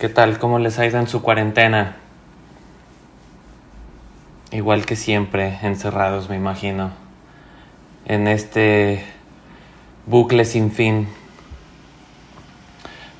¿Qué 0.00 0.08
tal? 0.08 0.38
¿Cómo 0.38 0.58
les 0.58 0.78
ha 0.78 0.86
ido 0.86 0.98
en 0.98 1.08
su 1.08 1.20
cuarentena? 1.20 1.96
Igual 4.50 4.86
que 4.86 4.96
siempre, 4.96 5.58
encerrados, 5.60 6.30
me 6.30 6.36
imagino. 6.36 6.90
En 8.06 8.26
este 8.26 9.04
bucle 10.06 10.46
sin 10.46 10.72
fin. 10.72 11.06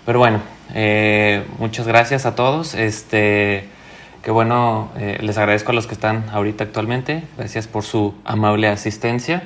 Pero 0.07 0.21
bueno, 0.21 0.41
eh, 0.73 1.45
muchas 1.59 1.87
gracias 1.87 2.25
a 2.25 2.35
todos. 2.35 2.75
Este, 2.75 3.69
que 4.23 4.31
bueno, 4.31 4.89
eh, 4.97 5.19
les 5.21 5.37
agradezco 5.37 5.73
a 5.73 5.75
los 5.75 5.87
que 5.87 5.93
están 5.93 6.31
ahorita 6.31 6.65
actualmente. 6.65 7.25
Gracias 7.37 7.67
por 7.67 7.83
su 7.83 8.15
amable 8.25 8.69
asistencia. 8.69 9.43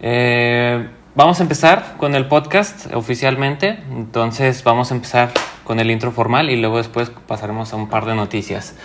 Eh, 0.00 0.86
vamos 1.14 1.40
a 1.40 1.44
empezar 1.44 1.94
con 1.96 2.14
el 2.14 2.28
podcast 2.28 2.92
oficialmente. 2.92 3.78
Entonces 3.90 4.62
vamos 4.62 4.92
a 4.92 4.96
empezar 4.96 5.32
con 5.64 5.80
el 5.80 5.90
intro 5.90 6.12
formal 6.12 6.50
y 6.50 6.56
luego 6.56 6.78
después 6.78 7.10
pasaremos 7.26 7.72
a 7.72 7.76
un 7.76 7.88
par 7.88 8.06
de 8.06 8.14
noticias. 8.14 8.76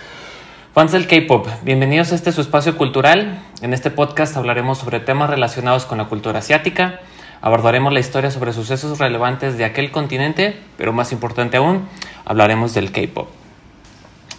Fans 0.74 0.92
del 0.92 1.06
K-Pop, 1.06 1.46
bienvenidos 1.62 2.12
a 2.12 2.14
este 2.14 2.32
su 2.32 2.40
espacio 2.40 2.76
cultural. 2.76 3.42
En 3.62 3.72
este 3.72 3.90
podcast 3.90 4.36
hablaremos 4.36 4.78
sobre 4.78 5.00
temas 5.00 5.30
relacionados 5.30 5.86
con 5.86 5.98
la 5.98 6.04
cultura 6.04 6.38
asiática. 6.38 7.00
Abordaremos 7.40 7.92
la 7.92 8.00
historia 8.00 8.30
sobre 8.30 8.52
sucesos 8.52 8.98
relevantes 8.98 9.58
de 9.58 9.64
aquel 9.64 9.90
continente, 9.90 10.58
pero 10.76 10.92
más 10.92 11.12
importante 11.12 11.56
aún, 11.56 11.88
hablaremos 12.24 12.74
del 12.74 12.92
K-Pop. 12.92 13.28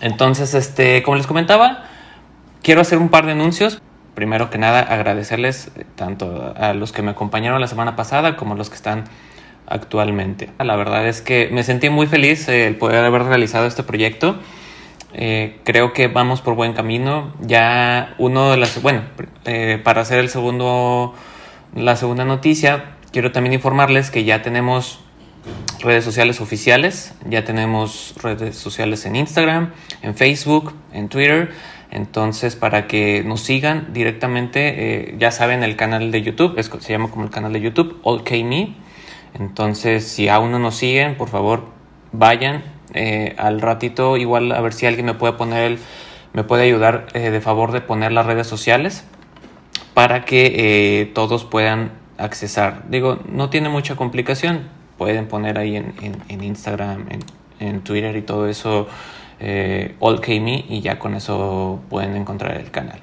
Entonces, 0.02 0.54
este, 0.54 1.04
como 1.04 1.18
les 1.18 1.28
comentaba, 1.28 1.86
quiero 2.62 2.82
hacer 2.82 2.98
un 2.98 3.10
par 3.10 3.26
de 3.26 3.34
anuncios 3.34 3.82
primero 4.20 4.50
que 4.50 4.58
nada 4.58 4.82
agradecerles 4.82 5.72
tanto 5.96 6.54
a 6.58 6.74
los 6.74 6.92
que 6.92 7.02
me 7.02 7.12
acompañaron 7.12 7.62
la 7.62 7.68
semana 7.68 7.96
pasada 7.96 8.36
como 8.36 8.54
a 8.54 8.58
los 8.58 8.70
que 8.70 8.76
están 8.76 9.06
actualmente. 9.70 10.50
La 10.60 10.76
verdad 10.76 11.08
es 11.08 11.22
que 11.22 11.50
me 11.52 11.64
sentí 11.64 11.90
muy 11.90 12.08
feliz 12.08 12.48
eh, 12.50 12.68
el 12.68 12.76
poder 12.76 13.04
haber 13.06 13.24
realizado 13.24 13.68
este 13.68 13.84
proyecto. 13.84 14.38
Eh, 15.14 15.60
creo 15.64 15.94
que 15.94 16.08
vamos 16.08 16.42
por 16.42 16.56
buen 16.56 16.74
camino. 16.74 17.34
Ya 17.42 18.16
uno 18.18 18.52
de 18.52 18.58
las, 18.58 18.82
bueno, 18.82 19.04
para 19.84 20.02
hacer 20.02 20.20
el 20.20 20.30
segundo, 20.30 21.14
la 21.76 21.96
segunda 21.96 22.26
noticia, 22.26 22.96
quiero 23.12 23.32
también 23.32 23.54
informarles 23.54 24.12
que 24.12 24.24
ya 24.24 24.42
tenemos 24.42 25.00
redes 25.82 26.04
sociales 26.04 26.42
oficiales, 26.42 27.14
ya 27.28 27.44
tenemos 27.44 28.14
redes 28.22 28.58
sociales 28.58 29.06
en 29.06 29.16
Instagram, 29.16 29.72
en 30.02 30.16
Facebook, 30.16 30.74
en 30.94 31.10
Twitter. 31.10 31.52
Entonces, 31.92 32.56
para 32.56 32.86
que 32.86 33.24
nos 33.24 33.42
sigan 33.42 33.94
directamente, 33.94 35.10
eh, 35.10 35.16
ya 35.18 35.32
saben, 35.32 35.64
el 35.64 35.76
canal 35.76 36.12
de 36.12 36.22
YouTube, 36.22 36.58
es, 36.58 36.70
se 36.80 36.94
llama 36.94 37.10
como 37.10 37.24
el 37.24 37.32
canal 37.32 37.52
de 37.54 37.62
YouTube, 37.62 38.00
Me. 38.44 38.76
Entonces, 39.34 40.08
si 40.08 40.30
aún 40.30 40.52
no 40.52 40.60
nos 40.60 40.76
siguen, 40.76 41.16
por 41.16 41.30
favor, 41.30 41.66
vayan 42.12 42.64
eh, 42.94 43.36
al 43.38 43.62
ratito, 43.62 44.18
igual 44.18 44.52
a 44.52 44.62
ver 44.62 44.74
si 44.74 44.86
alguien 44.86 45.06
me 45.06 45.14
puede 45.14 45.34
poner, 45.34 45.78
me 46.34 46.44
puede 46.44 46.64
ayudar 46.64 47.08
eh, 47.14 47.30
de 47.30 47.42
favor 47.42 47.72
de 47.72 47.82
poner 47.82 48.12
las 48.12 48.26
redes 48.26 48.48
sociales 48.48 49.06
para 49.94 50.26
que 50.26 51.12
todos 51.14 51.46
puedan 51.46 51.92
accesar. 52.18 52.84
Digo, 52.90 53.20
no 53.30 53.50
tiene 53.50 53.70
mucha 53.70 53.96
complicación, 53.96 54.68
pueden 54.98 55.28
poner 55.28 55.58
ahí 55.58 55.76
en, 55.76 55.94
en 56.02 56.44
Instagram, 56.44 57.06
en, 57.10 57.20
en 57.60 57.82
Twitter 57.82 58.16
y 58.16 58.22
todo 58.22 58.48
eso 58.48 58.88
eh, 59.40 59.96
Me 60.00 60.66
y 60.68 60.82
ya 60.82 61.00
con 61.00 61.16
eso 61.16 61.82
pueden 61.90 62.16
encontrar 62.16 62.58
el 62.58 62.72
canal. 62.72 63.00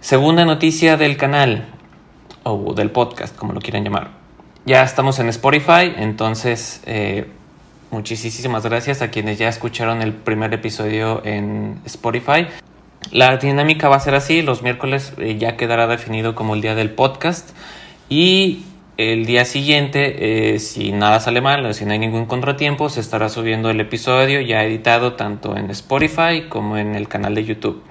Segunda 0.00 0.44
noticia 0.44 0.96
del 0.96 1.16
canal 1.16 1.66
o 2.42 2.74
del 2.74 2.90
podcast, 2.90 3.36
como 3.36 3.52
lo 3.52 3.60
quieran 3.60 3.84
llamar. 3.84 4.23
Ya 4.66 4.82
estamos 4.82 5.18
en 5.18 5.28
Spotify, 5.28 5.92
entonces 5.98 6.82
eh, 6.86 7.26
muchísimas 7.90 8.64
gracias 8.64 9.02
a 9.02 9.10
quienes 9.10 9.36
ya 9.36 9.46
escucharon 9.46 10.00
el 10.00 10.14
primer 10.14 10.54
episodio 10.54 11.20
en 11.22 11.82
Spotify. 11.84 12.46
La 13.10 13.36
dinámica 13.36 13.90
va 13.90 13.96
a 13.96 14.00
ser 14.00 14.14
así, 14.14 14.40
los 14.40 14.62
miércoles 14.62 15.12
eh, 15.18 15.36
ya 15.36 15.58
quedará 15.58 15.86
definido 15.86 16.34
como 16.34 16.54
el 16.54 16.62
día 16.62 16.74
del 16.74 16.88
podcast 16.88 17.50
y 18.08 18.62
el 18.96 19.26
día 19.26 19.44
siguiente, 19.44 20.54
eh, 20.54 20.58
si 20.60 20.92
nada 20.92 21.20
sale 21.20 21.42
mal 21.42 21.66
o 21.66 21.74
si 21.74 21.84
no 21.84 21.92
hay 21.92 21.98
ningún 21.98 22.24
contratiempo, 22.24 22.88
se 22.88 23.00
estará 23.00 23.28
subiendo 23.28 23.68
el 23.68 23.80
episodio 23.80 24.40
ya 24.40 24.64
editado 24.64 25.12
tanto 25.12 25.58
en 25.58 25.68
Spotify 25.72 26.44
como 26.48 26.78
en 26.78 26.94
el 26.94 27.06
canal 27.06 27.34
de 27.34 27.44
YouTube. 27.44 27.82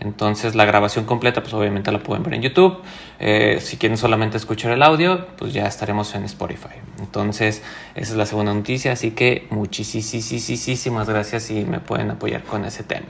Entonces 0.00 0.54
la 0.54 0.64
grabación 0.66 1.04
completa 1.06 1.40
pues 1.42 1.54
obviamente 1.54 1.90
la 1.90 2.00
pueden 2.00 2.22
ver 2.22 2.34
en 2.34 2.42
YouTube. 2.42 2.82
Eh, 3.18 3.58
si 3.60 3.76
quieren 3.76 3.96
solamente 3.96 4.36
escuchar 4.36 4.72
el 4.72 4.82
audio, 4.82 5.26
pues 5.36 5.52
ya 5.52 5.66
estaremos 5.66 6.14
en 6.14 6.24
Spotify. 6.24 6.76
Entonces 6.98 7.62
esa 7.94 8.12
es 8.12 8.16
la 8.16 8.26
segunda 8.26 8.52
noticia, 8.52 8.92
así 8.92 9.12
que 9.12 9.46
muchísimas 9.50 11.08
gracias 11.08 11.44
si 11.44 11.64
me 11.64 11.80
pueden 11.80 12.10
apoyar 12.10 12.42
con 12.42 12.64
ese 12.64 12.82
tema. 12.82 13.06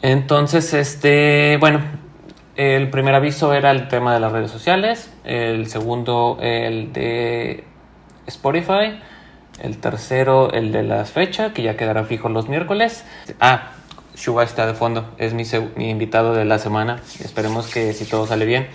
Entonces, 0.00 0.74
este, 0.74 1.56
bueno, 1.58 1.80
el 2.54 2.88
primer 2.88 3.14
aviso 3.14 3.52
era 3.52 3.72
el 3.72 3.88
tema 3.88 4.14
de 4.14 4.20
las 4.20 4.32
redes 4.32 4.50
sociales, 4.50 5.12
el 5.24 5.66
segundo 5.66 6.38
el 6.40 6.92
de 6.92 7.64
Spotify, 8.26 9.00
el 9.60 9.78
tercero 9.78 10.52
el 10.52 10.70
de 10.70 10.84
la 10.84 11.04
fecha, 11.04 11.52
que 11.52 11.62
ya 11.62 11.76
quedará 11.76 12.04
fijo 12.04 12.28
los 12.28 12.48
miércoles. 12.48 13.04
Ah, 13.40 13.72
Shuba 14.18 14.42
está 14.42 14.66
de 14.66 14.74
fondo, 14.74 15.04
es 15.18 15.32
mi, 15.32 15.44
invitado 15.88 16.34
de 16.34 16.44
la 16.44 16.58
semana. 16.58 17.00
Esperemos 17.20 17.68
que 17.68 17.92
si 17.92 18.04
todo 18.04 18.26
sale 18.26 18.46
bien, 18.46 18.66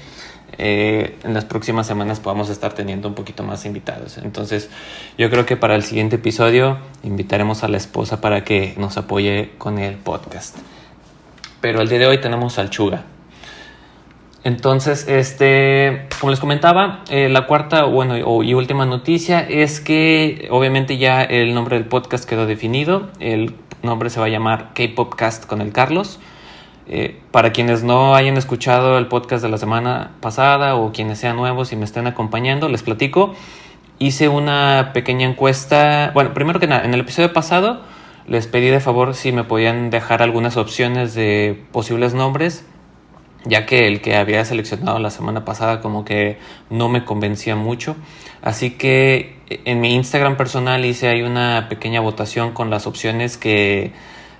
eh, 0.57 1.17
en 1.23 1.33
las 1.33 1.43
próximas 1.43 1.85
semanas 1.85 2.21
podamos 2.21 2.49
estar 2.49 2.71
teniendo 2.71 3.09
un 3.09 3.13
poquito 3.13 3.43
más 3.43 3.65
invitados. 3.65 4.17
Entonces, 4.19 4.69
yo 5.17 5.29
creo 5.29 5.45
que 5.45 5.57
para 5.57 5.75
el 5.75 5.83
siguiente 5.83 6.15
episodio 6.15 6.77
invitaremos 7.03 7.65
a 7.65 7.67
la 7.67 7.75
esposa 7.75 8.21
para 8.21 8.45
que 8.45 8.73
nos 8.77 8.95
apoye 8.97 9.51
con 9.57 9.79
el 9.79 9.95
podcast. 9.95 10.57
Pero 11.59 11.81
el 11.81 11.89
día 11.89 11.99
de 11.99 12.07
hoy 12.07 12.21
tenemos 12.21 12.57
al 12.57 12.69
Chuga. 12.69 13.03
Entonces, 14.45 15.07
este, 15.07 16.07
como 16.19 16.31
les 16.31 16.39
comentaba, 16.41 17.03
eh, 17.09 17.29
la 17.29 17.47
cuarta 17.47 17.83
bueno, 17.85 18.43
y 18.43 18.53
última 18.53 18.85
noticia 18.85 19.39
es 19.39 19.79
que 19.79 20.47
obviamente 20.51 20.97
ya 20.97 21.23
el 21.23 21.53
nombre 21.53 21.77
del 21.77 21.87
podcast 21.87 22.27
quedó 22.27 22.45
definido. 22.45 23.09
Nombre 23.83 24.09
se 24.09 24.19
va 24.19 24.27
a 24.27 24.29
llamar 24.29 24.71
K-Popcast 24.73 25.45
con 25.45 25.61
el 25.61 25.71
Carlos. 25.71 26.19
Eh, 26.87 27.21
para 27.31 27.53
quienes 27.53 27.83
no 27.83 28.15
hayan 28.15 28.35
escuchado 28.35 28.97
el 28.97 29.07
podcast 29.07 29.43
de 29.43 29.49
la 29.49 29.57
semana 29.57 30.11
pasada 30.19 30.75
o 30.75 30.91
quienes 30.91 31.19
sean 31.19 31.35
nuevos 31.35 31.71
y 31.71 31.75
me 31.75 31.85
estén 31.85 32.07
acompañando, 32.07 32.67
les 32.69 32.83
platico. 32.83 33.33
Hice 33.99 34.27
una 34.27 34.91
pequeña 34.93 35.27
encuesta. 35.27 36.11
Bueno, 36.13 36.33
primero 36.33 36.59
que 36.59 36.67
nada, 36.67 36.83
en 36.83 36.93
el 36.93 37.01
episodio 37.01 37.31
pasado 37.31 37.81
les 38.27 38.47
pedí 38.47 38.67
de 38.67 38.79
favor 38.79 39.15
si 39.15 39.31
me 39.31 39.43
podían 39.43 39.89
dejar 39.89 40.21
algunas 40.21 40.57
opciones 40.57 41.13
de 41.13 41.61
posibles 41.71 42.13
nombres 42.13 42.65
ya 43.45 43.65
que 43.65 43.87
el 43.87 44.01
que 44.01 44.15
había 44.15 44.43
seleccionado 44.45 44.99
la 44.99 45.09
semana 45.09 45.45
pasada 45.45 45.81
como 45.81 46.05
que 46.05 46.37
no 46.69 46.89
me 46.89 47.05
convencía 47.05 47.55
mucho. 47.55 47.95
Así 48.41 48.71
que 48.71 49.35
en 49.65 49.81
mi 49.81 49.93
Instagram 49.95 50.37
personal 50.37 50.85
hice 50.85 51.07
ahí 51.07 51.21
una 51.21 51.67
pequeña 51.69 52.01
votación 52.01 52.51
con 52.51 52.69
las 52.69 52.87
opciones 52.87 53.37
que 53.37 53.91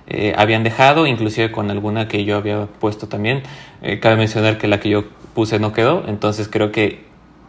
eh, 0.06 0.34
habían 0.36 0.62
dejado, 0.64 1.06
inclusive 1.06 1.50
con 1.50 1.70
alguna 1.70 2.08
que 2.08 2.24
yo 2.24 2.36
había 2.36 2.66
puesto 2.66 3.08
también. 3.08 3.42
Eh, 3.82 4.00
cabe 4.00 4.16
mencionar 4.16 4.58
que 4.58 4.68
la 4.68 4.80
que 4.80 4.90
yo 4.90 5.04
puse 5.34 5.58
no 5.58 5.72
quedó, 5.72 6.04
entonces 6.06 6.48
creo 6.48 6.70
que 6.70 7.04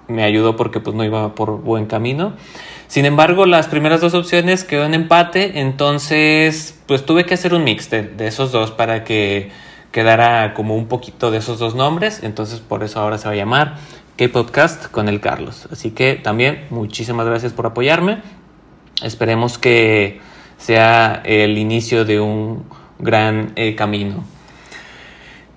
me 0.07 0.23
ayudó 0.23 0.55
porque 0.55 0.79
pues 0.79 0.95
no 0.95 1.03
iba 1.03 1.35
por 1.35 1.61
buen 1.61 1.85
camino. 1.85 2.33
Sin 2.87 3.05
embargo, 3.05 3.45
las 3.45 3.67
primeras 3.67 3.99
dos 3.99 4.13
opciones 4.13 4.63
quedó 4.63 4.85
en 4.85 4.93
empate, 4.93 5.59
entonces 5.59 6.79
pues 6.85 7.05
tuve 7.05 7.25
que 7.25 7.33
hacer 7.33 7.53
un 7.53 7.63
mix 7.63 7.89
de 7.89 8.13
esos 8.19 8.51
dos 8.51 8.71
para 8.71 9.03
que 9.03 9.49
quedara 9.95 10.53
como 10.53 10.75
un 10.75 10.87
poquito 10.87 11.31
de 11.31 11.37
esos 11.37 11.57
dos 11.57 11.73
nombres, 11.73 12.21
entonces 12.21 12.59
por 12.59 12.83
eso 12.83 12.99
ahora 12.99 13.17
se 13.17 13.29
va 13.29 13.31
a 13.33 13.37
llamar 13.37 13.75
K-Podcast 14.17 14.91
con 14.91 15.07
el 15.07 15.21
Carlos. 15.21 15.69
Así 15.71 15.91
que 15.91 16.15
también 16.15 16.65
muchísimas 16.69 17.25
gracias 17.25 17.53
por 17.53 17.65
apoyarme. 17.65 18.21
Esperemos 19.01 19.57
que 19.57 20.19
sea 20.57 21.21
el 21.23 21.57
inicio 21.57 22.03
de 22.03 22.19
un 22.19 22.65
gran 22.99 23.53
eh, 23.55 23.73
camino. 23.75 24.25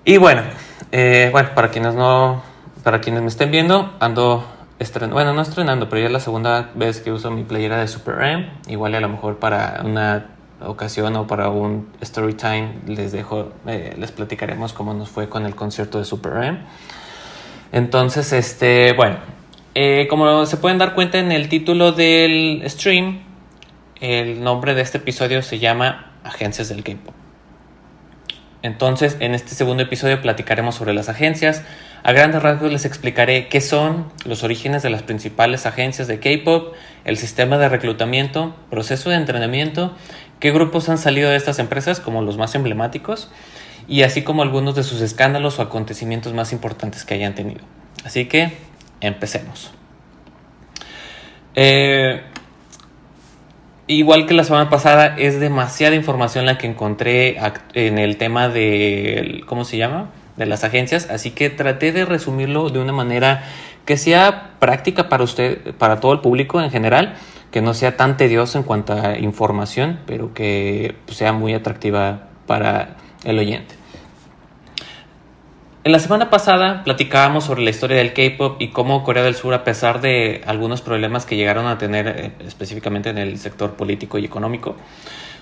Y 0.05 0.15
bueno, 0.15 0.43
eh, 0.93 1.27
bueno, 1.33 1.49
para 1.53 1.69
quienes 1.69 1.95
no, 1.95 2.41
para 2.85 3.01
quienes 3.01 3.21
me 3.21 3.27
estén 3.27 3.51
viendo, 3.51 3.93
ando 3.99 4.45
estrenando, 4.79 5.15
bueno, 5.15 5.33
no 5.33 5.41
estrenando, 5.41 5.89
pero 5.89 5.99
ya 5.99 6.05
es 6.05 6.13
la 6.13 6.21
segunda 6.21 6.71
vez 6.75 7.01
que 7.01 7.11
uso 7.11 7.29
mi 7.29 7.43
playera 7.43 7.75
de 7.81 7.89
Super 7.89 8.21
M. 8.21 8.49
Igual 8.69 8.95
a 8.95 9.01
lo 9.01 9.09
mejor 9.09 9.37
para 9.37 9.81
una 9.83 10.27
ocasión 10.61 11.15
o 11.15 11.27
para 11.27 11.49
un 11.49 11.89
story 12.01 12.33
time 12.33 12.73
les 12.87 13.11
dejo, 13.11 13.51
eh, 13.65 13.95
les 13.97 14.11
platicaremos 14.11 14.73
cómo 14.73 14.93
nos 14.93 15.09
fue 15.09 15.29
con 15.29 15.45
el 15.45 15.55
concierto 15.55 15.99
de 15.99 16.05
Super. 16.05 16.59
Entonces, 17.71 18.33
este, 18.33 18.93
bueno, 18.93 19.17
eh, 19.75 20.07
como 20.09 20.45
se 20.45 20.57
pueden 20.57 20.77
dar 20.77 20.95
cuenta 20.95 21.19
en 21.19 21.31
el 21.31 21.49
título 21.49 21.91
del 21.91 22.63
stream, 22.67 23.21
el 24.01 24.43
nombre 24.43 24.73
de 24.73 24.81
este 24.81 24.97
episodio 24.97 25.41
se 25.41 25.59
llama 25.59 26.13
Agencias 26.23 26.69
del 26.69 26.83
K-Pop. 26.83 27.13
Entonces, 28.61 29.17
en 29.19 29.35
este 29.35 29.55
segundo 29.55 29.83
episodio 29.83 30.21
platicaremos 30.21 30.75
sobre 30.75 30.93
las 30.93 31.07
agencias, 31.07 31.63
A 32.03 32.11
grandes 32.13 32.41
rasgos 32.41 32.71
les 32.71 32.85
explicaré 32.85 33.47
qué 33.49 33.59
son 33.59 34.05
los 34.25 34.43
orígenes 34.43 34.83
de 34.83 34.89
las 34.89 35.03
principales 35.03 35.65
agencias 35.65 36.07
de 36.07 36.19
K-Pop, 36.19 36.73
el 37.03 37.17
sistema 37.17 37.57
de 37.57 37.67
reclutamiento, 37.67 38.55
proceso 38.69 39.09
de 39.09 39.17
entrenamiento, 39.17 39.93
qué 40.39 40.51
grupos 40.51 40.87
han 40.87 40.97
salido 40.97 41.29
de 41.29 41.35
estas 41.35 41.59
empresas 41.59 41.99
como 41.99 42.21
los 42.21 42.37
más 42.37 42.55
emblemáticos 42.55 43.29
y 43.87 44.03
así 44.03 44.21
como 44.21 44.43
algunos 44.43 44.75
de 44.75 44.83
sus 44.83 45.01
escándalos 45.01 45.59
o 45.59 45.61
acontecimientos 45.61 46.33
más 46.33 46.53
importantes 46.53 47.03
que 47.03 47.15
hayan 47.15 47.35
tenido. 47.35 47.61
Así 48.05 48.25
que 48.25 48.53
empecemos. 49.01 49.71
Eh, 51.55 52.21
igual 53.87 54.25
que 54.25 54.33
la 54.33 54.45
semana 54.45 54.69
pasada, 54.69 55.17
es 55.17 55.39
demasiada 55.41 55.95
información 55.95 56.45
la 56.45 56.57
que 56.57 56.67
encontré 56.67 57.37
en 57.73 57.97
el 57.97 58.15
tema 58.15 58.47
de, 58.47 59.43
¿cómo 59.47 59.65
se 59.65 59.77
llama? 59.77 60.11
De 60.39 60.47
las 60.47 60.63
agencias, 60.63 61.09
así 61.11 61.31
que 61.31 61.51
traté 61.51 61.91
de 61.91 62.05
resumirlo 62.05 62.69
de 62.69 62.79
una 62.79 62.93
manera 62.93 63.43
que 63.85 63.97
sea 63.97 64.51
práctica 64.59 65.09
para 65.09 65.23
usted, 65.23 65.75
para 65.75 65.99
todo 65.99 66.13
el 66.13 66.21
público 66.21 66.61
en 66.61 66.71
general, 66.71 67.15
que 67.51 67.61
no 67.61 67.73
sea 67.73 67.97
tan 67.97 68.17
tedioso 68.17 68.57
en 68.57 68.63
cuanto 68.63 68.93
a 68.93 69.17
información, 69.17 69.99
pero 70.05 70.33
que 70.33 70.95
pues, 71.05 71.17
sea 71.17 71.33
muy 71.33 71.53
atractiva 71.53 72.29
para 72.47 72.95
el 73.25 73.37
oyente. 73.37 73.75
En 75.83 75.91
la 75.91 75.99
semana 75.99 76.29
pasada 76.29 76.83
platicábamos 76.83 77.45
sobre 77.45 77.63
la 77.63 77.69
historia 77.69 77.97
del 77.97 78.13
K-pop 78.13 78.61
y 78.61 78.67
cómo 78.69 79.03
Corea 79.03 79.23
del 79.23 79.35
Sur, 79.35 79.53
a 79.53 79.63
pesar 79.63 80.01
de 80.01 80.41
algunos 80.45 80.81
problemas 80.81 81.25
que 81.25 81.35
llegaron 81.35 81.67
a 81.67 81.77
tener 81.77 82.07
eh, 82.07 82.31
específicamente 82.45 83.09
en 83.09 83.17
el 83.17 83.37
sector 83.39 83.73
político 83.73 84.17
y 84.17 84.25
económico, 84.25 84.75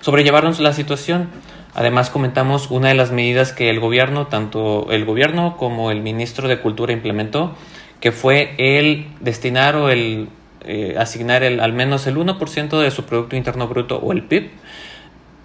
sobrellevaron 0.01 0.55
la 0.59 0.73
situación. 0.73 1.29
Además 1.73 2.09
comentamos 2.09 2.71
una 2.71 2.89
de 2.89 2.95
las 2.95 3.11
medidas 3.11 3.53
que 3.53 3.69
el 3.69 3.79
gobierno, 3.79 4.27
tanto 4.27 4.87
el 4.91 5.05
gobierno 5.05 5.57
como 5.57 5.91
el 5.91 6.01
ministro 6.01 6.47
de 6.47 6.59
Cultura 6.59 6.93
implementó, 6.93 7.55
que 7.99 8.11
fue 8.11 8.55
el 8.57 9.07
destinar 9.19 9.75
o 9.75 9.89
el 9.89 10.29
eh, 10.61 10.95
asignar 10.97 11.43
el, 11.43 11.59
al 11.59 11.73
menos 11.73 12.07
el 12.07 12.17
1% 12.17 12.81
de 12.81 12.91
su 12.91 13.05
Producto 13.05 13.35
Interno 13.35 13.67
Bruto 13.67 13.97
o 13.97 14.11
el 14.11 14.23
PIB 14.23 14.49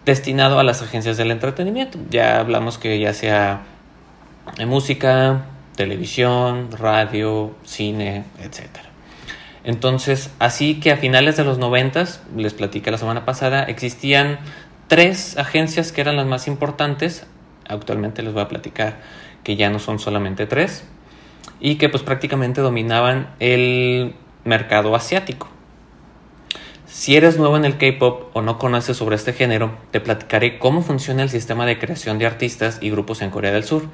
destinado 0.05 0.59
a 0.59 0.65
las 0.65 0.83
agencias 0.83 1.17
del 1.17 1.31
entretenimiento. 1.31 1.99
Ya 2.11 2.41
hablamos 2.41 2.79
que 2.79 2.99
ya 2.99 3.15
sea 3.15 3.63
en 4.59 4.69
música, 4.69 5.45
televisión, 5.77 6.71
radio, 6.73 7.55
cine, 7.65 8.25
etc. 8.41 8.92
Entonces, 9.65 10.31
así 10.39 10.81
que 10.81 10.91
a 10.91 10.97
finales 10.97 11.37
de 11.37 11.45
los 11.45 11.59
noventas, 11.59 12.23
les 12.37 12.55
platicé 12.55 12.91
la 12.91 12.99
semana 12.99 13.25
pasada, 13.25 13.63
existían 13.63 14.41
tres 14.89 15.39
agencias 15.39 15.93
que 15.93 16.01
eran 16.01 16.17
las 16.17 16.27
más 16.27 16.49
importantes. 16.49 17.27
Actualmente 17.69 18.23
les 18.23 18.33
voy 18.33 18.43
a 18.43 18.49
platicar 18.49 19.01
que 19.45 19.57
ya 19.57 19.71
no 19.71 19.79
son 19.79 19.99
solamente 19.99 20.47
tres 20.47 20.85
y 21.61 21.77
que 21.77 21.89
pues 21.89 22.03
prácticamente 22.03 22.61
dominaban 22.61 23.29
el 23.39 24.15
mercado 24.45 24.95
asiático. 24.97 25.49
Si 26.87 27.17
eres 27.17 27.39
nuevo 27.39 27.57
en 27.57 27.65
el 27.65 27.79
K-Pop 27.79 28.37
o 28.37 28.43
no 28.43 28.59
conoces 28.59 28.99
sobre 28.99 29.17
este 29.17 29.33
género, 29.33 29.79
te 29.91 30.01
platicaré 30.01 30.59
cómo 30.59 30.83
funciona 30.83 31.23
el 31.23 31.31
sistema 31.31 31.65
de 31.65 31.79
creación 31.79 32.19
de 32.19 32.27
artistas 32.27 32.79
y 32.83 32.91
grupos 32.91 33.23
en 33.23 33.31
Corea 33.31 33.51
del 33.51 33.65
Sur, 33.65 33.85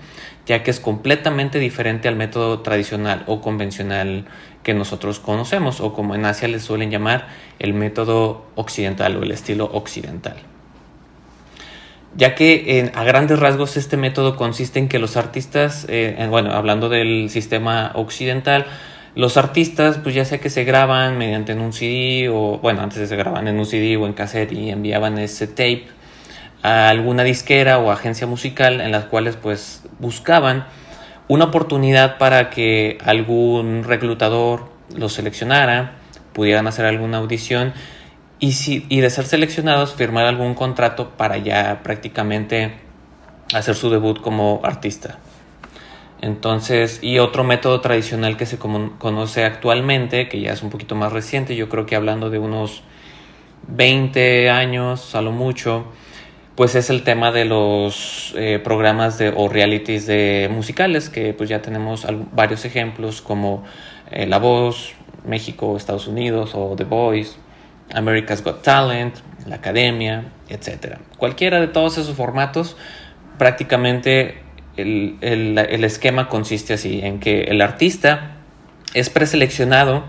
ya 0.46 0.64
que 0.64 0.72
es 0.72 0.80
completamente 0.80 1.60
diferente 1.60 2.08
al 2.08 2.16
método 2.16 2.60
tradicional 2.60 3.22
o 3.28 3.40
convencional 3.40 4.26
que 4.68 4.74
nosotros 4.74 5.18
conocemos, 5.18 5.80
o 5.80 5.94
como 5.94 6.14
en 6.14 6.26
Asia 6.26 6.46
les 6.46 6.62
suelen 6.62 6.90
llamar 6.90 7.28
el 7.58 7.72
método 7.72 8.44
occidental 8.54 9.16
o 9.16 9.22
el 9.22 9.30
estilo 9.30 9.64
occidental. 9.72 10.36
Ya 12.14 12.34
que 12.34 12.92
a 12.94 13.02
grandes 13.02 13.38
rasgos 13.38 13.78
este 13.78 13.96
método 13.96 14.36
consiste 14.36 14.78
en 14.78 14.88
que 14.88 14.98
los 14.98 15.16
artistas, 15.16 15.86
eh, 15.88 16.26
bueno, 16.28 16.52
hablando 16.52 16.90
del 16.90 17.30
sistema 17.30 17.92
occidental, 17.94 18.66
los 19.14 19.38
artistas, 19.38 19.96
pues 20.02 20.14
ya 20.14 20.26
sea 20.26 20.36
que 20.36 20.50
se 20.50 20.64
graban 20.64 21.16
mediante 21.16 21.54
un 21.54 21.72
CD 21.72 22.28
o, 22.28 22.58
bueno, 22.58 22.82
antes 22.82 23.08
se 23.08 23.16
grababan 23.16 23.48
en 23.48 23.58
un 23.58 23.64
CD 23.64 23.96
o 23.96 24.04
en 24.04 24.12
cassette 24.12 24.52
y 24.52 24.68
enviaban 24.68 25.16
ese 25.16 25.46
tape 25.46 25.86
a 26.62 26.90
alguna 26.90 27.24
disquera 27.24 27.78
o 27.78 27.90
agencia 27.90 28.26
musical 28.26 28.82
en 28.82 28.92
las 28.92 29.06
cuales 29.06 29.36
pues 29.36 29.84
buscaban 29.98 30.66
una 31.28 31.44
oportunidad 31.44 32.18
para 32.18 32.50
que 32.50 32.98
algún 33.04 33.84
reclutador 33.84 34.70
los 34.94 35.12
seleccionara, 35.12 35.96
pudieran 36.32 36.66
hacer 36.66 36.86
alguna 36.86 37.18
audición 37.18 37.72
y, 38.38 38.52
si, 38.52 38.86
y 38.88 39.00
de 39.00 39.10
ser 39.10 39.26
seleccionados 39.26 39.94
firmar 39.94 40.26
algún 40.26 40.54
contrato 40.54 41.10
para 41.10 41.36
ya 41.38 41.82
prácticamente 41.82 42.74
hacer 43.54 43.74
su 43.74 43.90
debut 43.90 44.20
como 44.20 44.60
artista. 44.62 45.18
Entonces, 46.20 46.98
y 47.02 47.18
otro 47.18 47.44
método 47.44 47.80
tradicional 47.80 48.36
que 48.36 48.46
se 48.46 48.58
conoce 48.58 49.44
actualmente, 49.44 50.28
que 50.28 50.40
ya 50.40 50.52
es 50.52 50.62
un 50.62 50.70
poquito 50.70 50.96
más 50.96 51.12
reciente, 51.12 51.54
yo 51.54 51.68
creo 51.68 51.86
que 51.86 51.94
hablando 51.94 52.28
de 52.28 52.38
unos 52.38 52.82
20 53.68 54.50
años 54.50 55.14
a 55.14 55.22
lo 55.22 55.30
mucho, 55.30 55.86
pues 56.58 56.74
es 56.74 56.90
el 56.90 57.04
tema 57.04 57.30
de 57.30 57.44
los 57.44 58.34
eh, 58.36 58.58
programas 58.58 59.16
de, 59.16 59.28
o 59.28 59.48
realities 59.48 60.06
de 60.06 60.50
musicales, 60.52 61.08
que 61.08 61.32
pues 61.32 61.48
ya 61.48 61.62
tenemos 61.62 62.04
varios 62.32 62.64
ejemplos 62.64 63.22
como 63.22 63.62
eh, 64.10 64.26
La 64.26 64.40
Voz, 64.40 64.94
México, 65.24 65.76
Estados 65.76 66.08
Unidos 66.08 66.56
o 66.56 66.74
The 66.74 66.82
Voice, 66.82 67.36
America's 67.94 68.42
Got 68.42 68.62
Talent, 68.62 69.14
La 69.46 69.54
Academia, 69.54 70.32
etc. 70.48 70.96
Cualquiera 71.16 71.60
de 71.60 71.68
todos 71.68 71.96
esos 71.96 72.16
formatos 72.16 72.76
prácticamente 73.38 74.42
el, 74.76 75.84
esquema 75.84 76.28
consiste 76.28 76.74
así, 76.74 76.98
en 77.04 77.20
que 77.20 77.42
el 77.42 77.60
artista 77.60 78.32
es 78.94 79.10
preseleccionado 79.10 80.06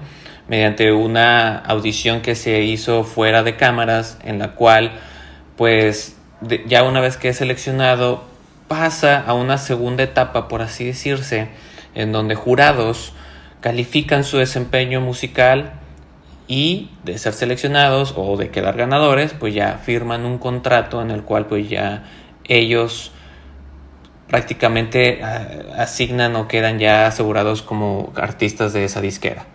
mediante 0.48 0.94
una 0.94 1.60
audición 1.60 2.22
que 2.22 2.34
se 2.34 2.64
hizo 2.64 3.04
fuera 3.04 3.44
de 3.44 3.56
cámaras, 3.56 4.18
en 4.24 4.40
la 4.40 4.56
cual, 4.56 4.94
pues, 5.56 6.16
ya 6.68 6.84
una 6.84 7.02
vez 7.02 7.18
que 7.18 7.30
es 7.30 7.38
seleccionado, 7.38 8.24
pasa 8.68 9.22
a 9.22 9.34
una 9.34 9.58
segunda 9.58 10.04
etapa, 10.04 10.48
por 10.48 10.62
así 10.62 10.86
decirse, 10.86 11.50
en 11.96 12.12
donde 12.12 12.36
jurados 12.36 13.14
califican 13.62 14.24
su 14.24 14.38
desempeño 14.38 15.02
musical 15.02 15.74
y 16.48 16.90
de 17.04 17.18
ser 17.18 17.34
seleccionados 17.34 18.14
o 18.16 18.38
de 18.38 18.50
quedar 18.50 18.78
ganadores, 18.78 19.34
pues 19.34 19.54
ya 19.54 19.80
firman 19.84 20.26
un 20.26 20.38
contrato 20.38 21.02
en 21.02 21.12
el 21.12 21.24
cual 21.24 21.46
pues 21.48 21.70
ya 21.70 22.06
ellos 22.46 23.12
prácticamente 24.28 25.22
ah, 25.24 25.48
asignan 25.78 26.36
o 26.36 26.48
quedan 26.48 26.80
ya 26.80 27.08
asegurados 27.08 27.62
como 27.62 28.14
artistas 28.16 28.74
de 28.74 28.86
esa 28.86 29.02
disquera. 29.02 29.46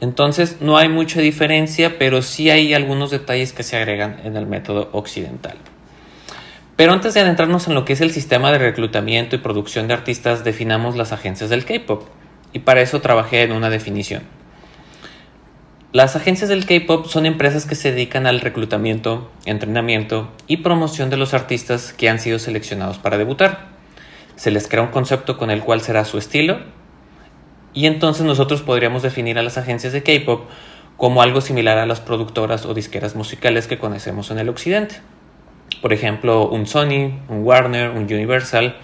Entonces 0.00 0.56
no 0.60 0.78
hay 0.78 0.88
mucha 0.88 1.20
diferencia, 1.20 1.98
pero 1.98 2.22
sí 2.22 2.50
hay 2.50 2.72
algunos 2.72 3.10
detalles 3.10 3.52
que 3.52 3.62
se 3.62 3.76
agregan 3.76 4.20
en 4.24 4.36
el 4.36 4.46
método 4.46 4.88
occidental. 4.92 5.56
Pero 6.76 6.94
antes 6.94 7.12
de 7.12 7.20
adentrarnos 7.20 7.68
en 7.68 7.74
lo 7.74 7.84
que 7.84 7.92
es 7.92 8.00
el 8.00 8.10
sistema 8.10 8.50
de 8.50 8.58
reclutamiento 8.58 9.36
y 9.36 9.40
producción 9.40 9.86
de 9.86 9.94
artistas, 9.94 10.44
definamos 10.44 10.96
las 10.96 11.12
agencias 11.12 11.50
del 11.50 11.66
K-Pop. 11.66 12.04
Y 12.54 12.60
para 12.60 12.80
eso 12.80 13.02
trabajé 13.02 13.42
en 13.42 13.52
una 13.52 13.68
definición. 13.68 14.22
Las 15.92 16.16
agencias 16.16 16.48
del 16.48 16.64
K-Pop 16.64 17.06
son 17.06 17.26
empresas 17.26 17.66
que 17.66 17.74
se 17.74 17.90
dedican 17.90 18.26
al 18.26 18.40
reclutamiento, 18.40 19.30
entrenamiento 19.44 20.30
y 20.46 20.58
promoción 20.58 21.10
de 21.10 21.18
los 21.18 21.34
artistas 21.34 21.92
que 21.92 22.08
han 22.08 22.18
sido 22.18 22.38
seleccionados 22.38 22.98
para 22.98 23.18
debutar. 23.18 23.68
Se 24.36 24.50
les 24.50 24.66
crea 24.66 24.82
un 24.82 24.90
concepto 24.90 25.36
con 25.36 25.50
el 25.50 25.60
cual 25.60 25.82
será 25.82 26.06
su 26.06 26.16
estilo 26.16 26.60
y 27.72 27.86
entonces 27.86 28.24
nosotros 28.24 28.62
podríamos 28.62 29.02
definir 29.02 29.38
a 29.38 29.42
las 29.42 29.58
agencias 29.58 29.92
de 29.92 30.02
K-Pop 30.02 30.48
como 30.96 31.22
algo 31.22 31.40
similar 31.40 31.78
a 31.78 31.86
las 31.86 32.00
productoras 32.00 32.66
o 32.66 32.74
disqueras 32.74 33.16
musicales 33.16 33.66
que 33.66 33.78
conocemos 33.78 34.30
en 34.30 34.38
el 34.38 34.48
occidente. 34.48 34.96
Por 35.80 35.92
ejemplo, 35.92 36.48
un 36.48 36.66
Sony, 36.66 37.18
un 37.28 37.42
Warner, 37.42 37.90
un 37.90 38.02
Universal. 38.02 38.76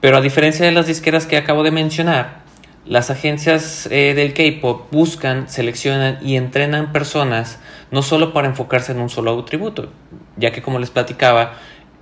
Pero 0.00 0.18
a 0.18 0.20
diferencia 0.20 0.66
de 0.66 0.72
las 0.72 0.86
disqueras 0.86 1.26
que 1.26 1.36
acabo 1.36 1.62
de 1.62 1.70
mencionar, 1.70 2.42
las 2.84 3.10
agencias 3.10 3.88
eh, 3.90 4.12
del 4.14 4.34
K-pop 4.34 4.90
buscan, 4.90 5.48
seleccionan 5.48 6.18
y 6.20 6.36
entrenan 6.36 6.92
personas 6.92 7.60
no 7.92 8.02
solo 8.02 8.32
para 8.32 8.48
enfocarse 8.48 8.92
en 8.92 9.00
un 9.00 9.08
solo 9.08 9.38
atributo, 9.38 9.92
ya 10.36 10.50
que 10.50 10.62
como 10.62 10.80
les 10.80 10.90
platicaba, 10.90 11.54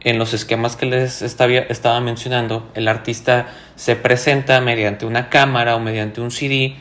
en 0.02 0.19
los 0.19 0.33
esquemas 0.33 0.76
que 0.76 0.87
les 0.87 1.23
estaba, 1.23 2.00
mencionando, 2.00 2.71
el 2.75 2.88
artista 2.88 3.49
se 3.76 3.97
presenta 3.97 4.61
mediante 4.61 5.07
una 5.07 5.28
cámara 5.28 5.76
o 5.76 5.80
mediante 5.80 6.21
un 6.21 6.30
CD 6.30 6.76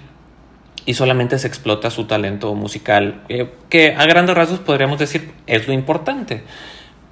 y 0.86 0.94
solamente 0.94 1.38
se 1.38 1.48
explota 1.48 1.92
su 1.92 2.06
talento 2.06 2.54
musical, 2.56 3.24
eh, 3.30 3.52
que 3.70 3.94
a 3.96 4.06
grandes 4.06 4.36
rasgos 4.36 4.60
podríamos 4.60 5.00
decir 5.00 5.32
es 5.48 5.68
lo 5.68 5.74
importante. 5.74 6.44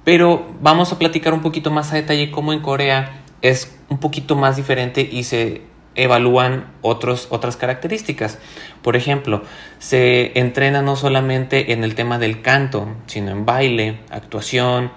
Pero 0.04 0.46
vamos 0.60 0.92
a 0.92 0.98
platicar 0.98 1.34
un 1.34 1.42
poquito 1.42 1.70
más 1.70 1.92
a 1.92 1.96
detalle 1.96 2.30
cómo 2.30 2.54
en 2.54 2.60
Corea 2.60 3.22
es 3.42 3.78
un 3.90 3.98
poquito 3.98 4.36
más 4.36 4.56
diferente 4.56 5.06
y 5.10 5.24
se 5.24 5.62
evalúan 5.94 6.72
otros, 6.80 7.26
otras 7.30 7.56
características. 7.56 8.38
Por 8.82 8.96
ejemplo, 8.96 9.42
se 9.78 10.38
entrena 10.38 10.80
no 10.80 10.96
solamente 10.96 11.72
en 11.72 11.84
el 11.84 11.94
tema 11.94 12.18
del 12.18 12.40
canto, 12.40 12.88
sino 13.06 13.30
en 13.32 13.44
baile, 13.44 13.98
actuación, 14.10 14.92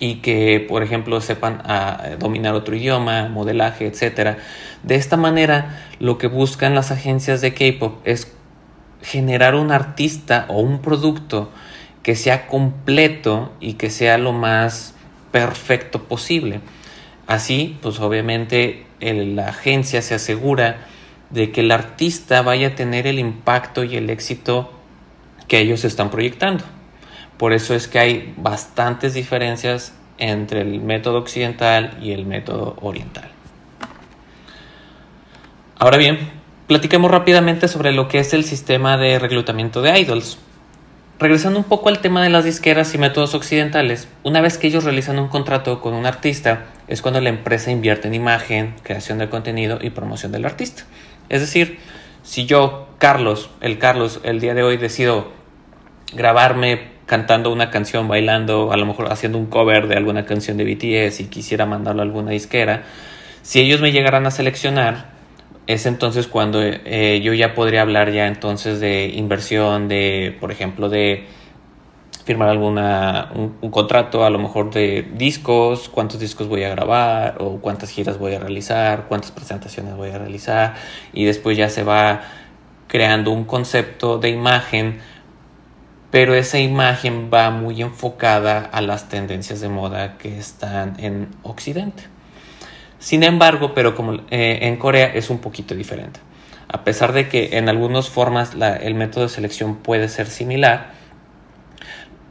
y 0.00 0.16
que, 0.16 0.64
por 0.66 0.82
ejemplo, 0.82 1.20
sepan 1.20 1.62
a, 1.64 2.16
dominar 2.18 2.54
otro 2.54 2.74
idioma, 2.74 3.28
modelaje, 3.28 3.86
etc. 3.86 4.38
De 4.82 4.96
esta 4.96 5.16
manera, 5.16 5.84
lo 6.00 6.18
que 6.18 6.26
buscan 6.26 6.74
las 6.74 6.90
agencias 6.90 7.42
de 7.42 7.52
K-pop 7.52 8.00
es 8.04 8.32
generar 9.02 9.54
un 9.54 9.70
artista 9.70 10.46
o 10.48 10.60
un 10.60 10.80
producto 10.80 11.50
que 12.02 12.16
sea 12.16 12.46
completo 12.46 13.52
y 13.60 13.74
que 13.74 13.90
sea 13.90 14.16
lo 14.16 14.32
más 14.32 14.94
perfecto 15.30 16.04
posible. 16.04 16.60
Así, 17.26 17.78
pues 17.82 18.00
obviamente 18.00 18.86
la 19.00 19.48
agencia 19.48 20.02
se 20.02 20.14
asegura 20.14 20.86
de 21.28 21.52
que 21.52 21.60
el 21.60 21.70
artista 21.70 22.42
vaya 22.42 22.68
a 22.68 22.74
tener 22.74 23.06
el 23.06 23.18
impacto 23.18 23.84
y 23.84 23.96
el 23.96 24.10
éxito 24.10 24.72
que 25.46 25.58
ellos 25.58 25.84
están 25.84 26.10
proyectando. 26.10 26.64
Por 27.40 27.54
eso 27.54 27.74
es 27.74 27.88
que 27.88 27.98
hay 27.98 28.34
bastantes 28.36 29.14
diferencias 29.14 29.94
entre 30.18 30.60
el 30.60 30.78
método 30.78 31.16
occidental 31.16 31.96
y 32.02 32.12
el 32.12 32.26
método 32.26 32.76
oriental. 32.82 33.30
Ahora 35.78 35.96
bien, 35.96 36.18
platiquemos 36.66 37.10
rápidamente 37.10 37.66
sobre 37.66 37.92
lo 37.92 38.08
que 38.08 38.18
es 38.18 38.34
el 38.34 38.44
sistema 38.44 38.98
de 38.98 39.18
reclutamiento 39.18 39.80
de 39.80 39.98
idols. 40.00 40.36
Regresando 41.18 41.58
un 41.58 41.64
poco 41.64 41.88
al 41.88 42.00
tema 42.00 42.22
de 42.22 42.28
las 42.28 42.44
disqueras 42.44 42.94
y 42.94 42.98
métodos 42.98 43.34
occidentales, 43.34 44.06
una 44.22 44.42
vez 44.42 44.58
que 44.58 44.66
ellos 44.66 44.84
realizan 44.84 45.18
un 45.18 45.28
contrato 45.28 45.80
con 45.80 45.94
un 45.94 46.04
artista, 46.04 46.66
es 46.88 47.00
cuando 47.00 47.22
la 47.22 47.30
empresa 47.30 47.70
invierte 47.70 48.08
en 48.08 48.12
imagen, 48.12 48.74
creación 48.82 49.16
de 49.16 49.30
contenido 49.30 49.78
y 49.80 49.88
promoción 49.88 50.30
del 50.30 50.44
artista. 50.44 50.82
Es 51.30 51.40
decir, 51.40 51.78
si 52.22 52.44
yo, 52.44 52.88
Carlos, 52.98 53.48
el 53.62 53.78
Carlos, 53.78 54.20
el 54.24 54.40
día 54.40 54.52
de 54.52 54.62
hoy 54.62 54.76
decido 54.76 55.32
grabarme 56.12 56.99
cantando 57.10 57.52
una 57.52 57.70
canción, 57.70 58.06
bailando, 58.06 58.70
a 58.70 58.76
lo 58.76 58.86
mejor 58.86 59.10
haciendo 59.10 59.36
un 59.36 59.46
cover 59.46 59.88
de 59.88 59.96
alguna 59.96 60.26
canción 60.26 60.56
de 60.56 60.62
BTS 60.62 61.18
y 61.18 61.24
quisiera 61.24 61.66
mandarlo 61.66 62.02
a 62.02 62.04
alguna 62.04 62.30
disquera, 62.30 62.84
si 63.42 63.58
ellos 63.58 63.80
me 63.80 63.90
llegaran 63.90 64.26
a 64.26 64.30
seleccionar, 64.30 65.06
es 65.66 65.86
entonces 65.86 66.28
cuando 66.28 66.62
eh, 66.62 67.20
yo 67.20 67.34
ya 67.34 67.52
podría 67.52 67.82
hablar 67.82 68.12
ya 68.12 68.28
entonces 68.28 68.78
de 68.78 69.08
inversión, 69.08 69.88
de, 69.88 70.36
por 70.38 70.52
ejemplo, 70.52 70.88
de 70.88 71.26
firmar 72.24 72.48
alguna 72.48 73.32
un, 73.34 73.70
contrato 73.72 74.24
a 74.24 74.30
lo 74.30 74.38
mejor 74.38 74.70
de 74.70 75.04
discos, 75.12 75.88
cuántos 75.88 76.20
discos 76.20 76.46
voy 76.46 76.62
a 76.62 76.68
grabar 76.68 77.38
o 77.40 77.58
cuántas 77.60 77.90
giras 77.90 78.18
voy 78.18 78.34
a 78.34 78.38
realizar, 78.38 79.06
cuántas 79.08 79.32
presentaciones 79.32 79.96
voy 79.96 80.10
a 80.10 80.18
realizar. 80.18 80.74
Y 81.12 81.24
después 81.24 81.58
ya 81.58 81.70
se 81.70 81.82
va 81.82 82.20
creando 82.86 83.32
un 83.32 83.46
concepto 83.46 84.18
de 84.18 84.28
imagen, 84.28 85.00
pero 86.10 86.34
esa 86.34 86.58
imagen 86.58 87.30
va 87.32 87.50
muy 87.50 87.82
enfocada 87.82 88.60
a 88.60 88.80
las 88.80 89.08
tendencias 89.08 89.60
de 89.60 89.68
moda 89.68 90.18
que 90.18 90.38
están 90.38 90.94
en 90.98 91.28
Occidente. 91.42 92.04
Sin 92.98 93.22
embargo, 93.22 93.72
pero 93.74 93.94
como 93.94 94.14
eh, 94.30 94.58
en 94.62 94.76
Corea 94.76 95.06
es 95.06 95.30
un 95.30 95.38
poquito 95.38 95.74
diferente. 95.74 96.20
A 96.68 96.84
pesar 96.84 97.12
de 97.12 97.28
que 97.28 97.56
en 97.56 97.68
algunas 97.68 98.08
formas 98.08 98.52
el 98.80 98.94
método 98.94 99.24
de 99.24 99.30
selección 99.30 99.76
puede 99.76 100.08
ser 100.08 100.26
similar, 100.26 100.92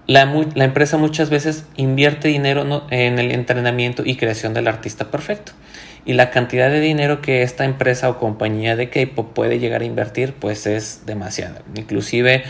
la, 0.09 0.23
empresa 0.23 0.97
muchas 0.97 1.29
veces 1.29 1.65
invierte 1.75 2.29
dinero 2.29 2.87
en 2.89 3.19
el 3.19 3.31
entrenamiento 3.31 4.03
y 4.05 4.15
creación 4.15 4.53
del 4.53 4.67
artista 4.67 5.11
perfecto. 5.11 5.51
Y 6.05 6.13
la 6.13 6.31
cantidad 6.31 6.71
de 6.71 6.79
dinero 6.79 7.21
que 7.21 7.43
esta 7.43 7.65
empresa 7.65 8.09
o 8.09 8.17
compañía 8.17 8.75
de 8.75 8.89
K-pop 8.89 9.33
puede 9.33 9.59
llegar 9.59 9.81
a 9.81 9.85
invertir, 9.85 10.33
pues 10.33 10.65
es 10.65 11.05
demasiada. 11.05 11.61
Inclusive 11.75 12.43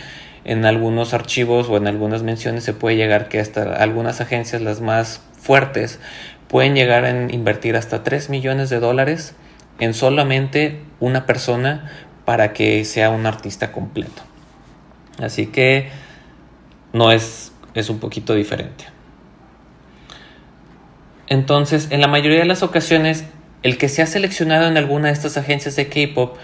en 0.50 0.66
algunos 0.66 1.14
archivos 1.14 1.70
o 1.70 1.78
en 1.78 1.86
algunas 1.86 2.24
menciones 2.24 2.64
se 2.64 2.74
puede 2.74 2.96
llegar 2.96 3.30
que 3.30 3.40
hasta 3.40 3.76
algunas 3.76 4.20
agencias, 4.20 4.64
las 4.64 4.82
más 4.82 5.22
fuertes, 5.40 6.00
pueden 6.48 6.74
llegar 6.74 7.06
a 7.06 7.32
invertir 7.32 7.76
hasta 7.76 8.04
3 8.04 8.32
millones 8.32 8.72
de 8.72 8.80
dólares 8.80 9.36
en 9.78 9.94
solamente 9.94 10.82
una 11.00 11.28
persona 11.28 11.92
para 12.26 12.52
que 12.52 12.84
sea 12.84 13.12
un 13.12 13.28
artista 13.28 13.72
completo. 13.72 14.24
Así 15.20 15.46
que 15.46 15.92
no 16.94 17.12
es, 17.12 17.52
es 17.76 17.92
un 17.92 18.00
poquito 18.00 18.34
diferente. 18.34 18.86
Entonces, 21.28 21.90
en 21.92 22.02
la 22.02 22.08
mayoría 22.08 22.40
de 22.40 22.46
las 22.46 22.64
ocasiones, 22.64 23.24
el 23.62 23.78
que 23.78 23.88
sea 23.88 24.08
seleccionado 24.08 24.68
en 24.68 24.78
alguna 24.78 25.10
de 25.10 25.14
estas 25.14 25.38
agencias 25.38 25.76
de 25.76 25.90
K-Pop 25.90 26.38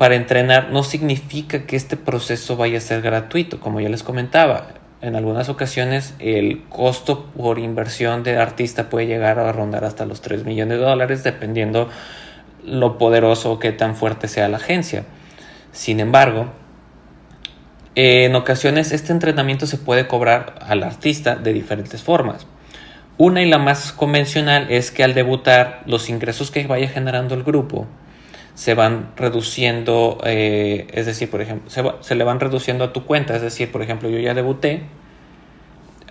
para 0.00 0.14
entrenar 0.14 0.70
no 0.70 0.82
significa 0.82 1.66
que 1.66 1.76
este 1.76 1.98
proceso 1.98 2.56
vaya 2.56 2.78
a 2.78 2.80
ser 2.80 3.02
gratuito, 3.02 3.60
como 3.60 3.82
ya 3.82 3.90
les 3.90 4.02
comentaba 4.02 4.68
en 5.02 5.14
algunas 5.14 5.50
ocasiones 5.50 6.14
el 6.18 6.62
costo 6.70 7.26
por 7.36 7.58
inversión 7.58 8.22
de 8.22 8.38
artista 8.38 8.88
puede 8.88 9.08
llegar 9.08 9.38
a 9.38 9.52
rondar 9.52 9.84
hasta 9.84 10.06
los 10.06 10.22
3 10.22 10.46
millones 10.46 10.78
de 10.78 10.84
dólares 10.86 11.22
dependiendo 11.22 11.90
lo 12.64 12.96
poderoso 12.96 13.52
o 13.52 13.58
qué 13.58 13.72
tan 13.72 13.94
fuerte 13.94 14.26
sea 14.26 14.48
la 14.48 14.56
agencia. 14.56 15.04
Sin 15.70 16.00
embargo, 16.00 16.46
en 17.94 18.34
ocasiones 18.36 18.92
este 18.92 19.12
entrenamiento 19.12 19.66
se 19.66 19.76
puede 19.76 20.06
cobrar 20.06 20.54
al 20.62 20.82
artista 20.82 21.36
de 21.36 21.52
diferentes 21.52 22.02
formas. 22.02 22.46
Una 23.18 23.42
y 23.42 23.50
la 23.50 23.58
más 23.58 23.92
convencional 23.92 24.70
es 24.70 24.92
que 24.92 25.04
al 25.04 25.12
debutar 25.12 25.82
los 25.84 26.08
ingresos 26.08 26.50
que 26.50 26.66
vaya 26.66 26.88
generando 26.88 27.34
el 27.34 27.42
grupo 27.42 27.86
se 28.60 28.74
van 28.74 29.12
reduciendo, 29.16 30.18
eh, 30.22 30.86
es 30.92 31.06
decir, 31.06 31.30
por 31.30 31.40
ejemplo, 31.40 31.70
se, 32.02 32.14
le 32.14 32.24
van 32.24 32.40
reduciendo 32.40 32.84
a 32.84 32.92
tu 32.92 33.06
cuenta, 33.06 33.34
es 33.34 33.40
decir, 33.40 33.72
por 33.72 33.80
ejemplo, 33.80 34.10
yo 34.10 34.18
ya 34.18 34.34
debuté, 34.34 34.82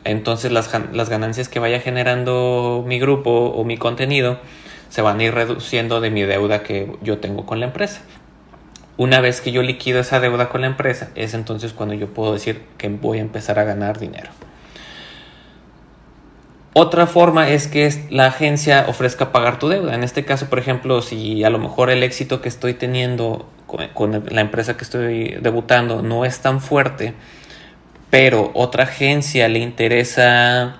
entonces 0.04 0.52
las, 0.52 0.68
las 0.92 1.10
ganancias 1.12 1.48
que 1.48 1.60
vaya 1.60 1.80
generando 1.80 2.84
mi 2.88 2.98
grupo 3.00 3.30
o 3.30 3.64
mi 3.66 3.78
contenido 3.78 4.40
se 4.90 5.04
van 5.04 5.20
a 5.20 5.26
ir 5.26 5.36
reduciendo 5.36 6.02
de 6.02 6.10
mi 6.10 6.24
deuda 6.24 6.64
que 6.64 6.92
yo 7.04 7.20
tengo 7.20 7.46
con 7.46 7.60
la 7.60 7.68
empresa. 7.68 8.02
Una 8.98 9.22
vez 9.22 9.42
que 9.42 9.52
yo 9.52 9.62
liquido 9.62 10.00
esa 10.00 10.20
deuda 10.20 10.50
con 10.50 10.62
la 10.62 10.68
empresa, 10.68 11.12
es 11.14 11.36
entonces 11.36 11.74
cuando 11.74 11.94
yo 11.94 12.12
puedo 12.16 12.34
decir 12.34 12.64
que 12.80 12.90
voy 12.90 13.20
a 13.20 13.22
empezar 13.22 13.60
a 13.60 13.64
ganar 13.64 14.00
dinero. 14.00 14.32
Otra 16.74 17.08
forma 17.08 17.50
es 17.50 17.68
que 17.68 17.92
la 18.12 18.28
agencia 18.28 18.86
ofrezca 18.88 19.32
pagar 19.32 19.58
tu 19.58 19.70
deuda. 19.70 19.96
En 19.96 20.04
este 20.04 20.24
caso, 20.24 20.50
por 20.50 20.60
ejemplo, 20.60 21.02
si 21.02 21.44
a 21.44 21.50
lo 21.50 21.58
mejor 21.58 21.90
el 21.90 22.04
éxito 22.04 22.42
que 22.42 22.50
estoy 22.50 22.76
teniendo 22.76 23.50
con, 23.66 24.24
la 24.30 24.42
empresa 24.42 24.78
que 24.78 24.84
estoy 24.84 25.38
debutando 25.42 26.02
no 26.02 26.26
es 26.26 26.40
tan 26.40 26.62
fuerte, 26.62 27.14
pero 28.10 28.52
otra 28.54 28.84
agencia 28.84 29.48
le 29.48 29.60
interesa 29.60 30.78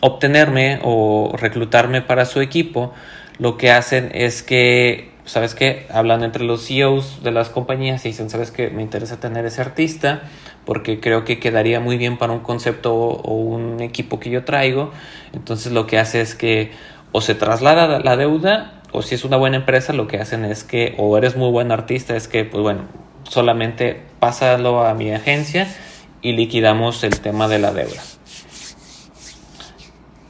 obtenerme 0.00 0.80
o 0.82 1.34
reclutarme 1.36 2.00
para 2.00 2.24
su 2.24 2.40
equipo, 2.40 2.92
lo 3.38 3.56
que 3.56 3.70
hacen 3.70 4.10
es 4.14 4.42
que, 4.42 5.10
¿sabes 5.30 5.54
qué? 5.54 5.86
Hablan 5.92 6.24
entre 6.24 6.42
los 6.42 6.66
CEOs 6.66 7.22
de 7.22 7.30
las 7.30 7.50
compañías 7.50 8.04
y 8.04 8.08
dicen, 8.08 8.28
¿sabes 8.30 8.50
qué? 8.50 8.68
Me 8.68 8.82
interesa 8.82 9.20
tener 9.20 9.46
ese 9.46 9.60
artista 9.60 10.22
porque 10.64 10.98
creo 10.98 11.24
que 11.24 11.38
quedaría 11.38 11.78
muy 11.78 11.98
bien 11.98 12.18
para 12.18 12.32
un 12.32 12.40
concepto 12.40 12.92
o 12.96 13.34
un 13.34 13.80
equipo 13.80 14.18
que 14.18 14.28
yo 14.30 14.44
traigo. 14.44 14.90
Entonces 15.32 15.70
lo 15.70 15.86
que 15.86 16.00
hace 16.00 16.20
es 16.20 16.34
que 16.34 16.72
o 17.12 17.20
se 17.20 17.36
traslada 17.36 18.00
la 18.00 18.16
deuda 18.16 18.82
o 18.90 19.02
si 19.02 19.14
es 19.14 19.24
una 19.24 19.36
buena 19.36 19.58
empresa 19.58 19.92
lo 19.92 20.08
que 20.08 20.18
hacen 20.18 20.44
es 20.44 20.64
que 20.64 20.96
o 20.98 21.16
eres 21.16 21.36
muy 21.36 21.52
buen 21.52 21.70
artista 21.70 22.16
es 22.16 22.26
que 22.26 22.44
pues 22.44 22.60
bueno 22.60 22.82
solamente 23.22 24.02
pásalo 24.18 24.84
a 24.84 24.94
mi 24.94 25.12
agencia 25.12 25.68
y 26.22 26.32
liquidamos 26.32 27.04
el 27.04 27.20
tema 27.20 27.46
de 27.46 27.60
la 27.60 27.72
deuda. 27.72 28.02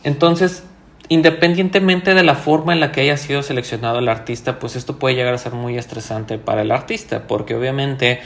Entonces, 0.04 0.62
independientemente 1.11 2.14
de 2.14 2.23
la 2.23 2.35
forma 2.35 2.73
en 2.73 2.81
la 2.81 2.90
que 2.90 3.02
haya 3.02 3.19
sido 3.19 3.43
seleccionado 3.43 3.99
el 3.99 4.09
artista, 4.09 4.59
pues 4.59 4.76
esto 4.76 4.99
puede 4.99 5.14
llegar 5.14 5.35
a 5.35 5.38
ser 5.38 5.52
muy 5.52 5.76
estresante 5.76 6.38
para 6.38 6.62
el 6.62 6.71
artista, 6.71 7.26
porque 7.26 7.55
obviamente 7.55 8.21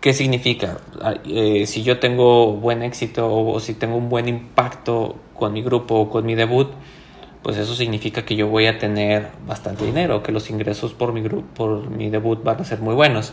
¿Qué 0.00 0.12
significa? 0.12 0.78
Ah, 1.00 1.14
eh, 1.24 1.66
si 1.66 1.82
yo 1.82 1.98
tengo 1.98 2.52
buen 2.52 2.82
éxito 2.84 3.28
o, 3.28 3.58
si 3.58 3.74
tengo 3.74 3.96
un 3.96 4.08
buen 4.08 4.28
impacto 4.28 5.16
con 5.34 5.52
mi 5.52 5.60
grupo 5.62 5.96
o 5.96 6.08
con 6.08 6.24
mi 6.24 6.36
debut, 6.36 6.68
pues 7.42 7.56
eso 7.56 7.74
significa 7.74 8.24
que 8.24 8.36
yo 8.36 8.46
voy 8.46 8.66
a 8.66 8.78
tener 8.78 9.28
bastante 9.44 9.84
dinero, 9.84 10.22
que 10.22 10.30
los 10.30 10.50
ingresos 10.50 10.92
por 10.94 11.12
mi, 11.12 11.22
por 11.28 11.90
mi 11.90 12.10
debut 12.10 12.44
van 12.44 12.60
a 12.60 12.64
ser 12.64 12.80
muy 12.80 12.94
buenos. 12.94 13.32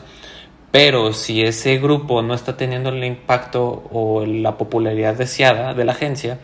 Pero 0.72 1.14
si 1.14 1.44
ese 1.44 1.78
grupo 1.78 2.24
no 2.24 2.34
está 2.34 2.58
teniendo 2.58 2.90
el 2.90 3.04
impacto 3.04 3.84
o 3.92 4.26
la 4.26 4.58
popularidad 4.58 5.16
deseada 5.16 5.76
de 5.76 5.86
la 5.86 5.92
agencia, 5.92 6.40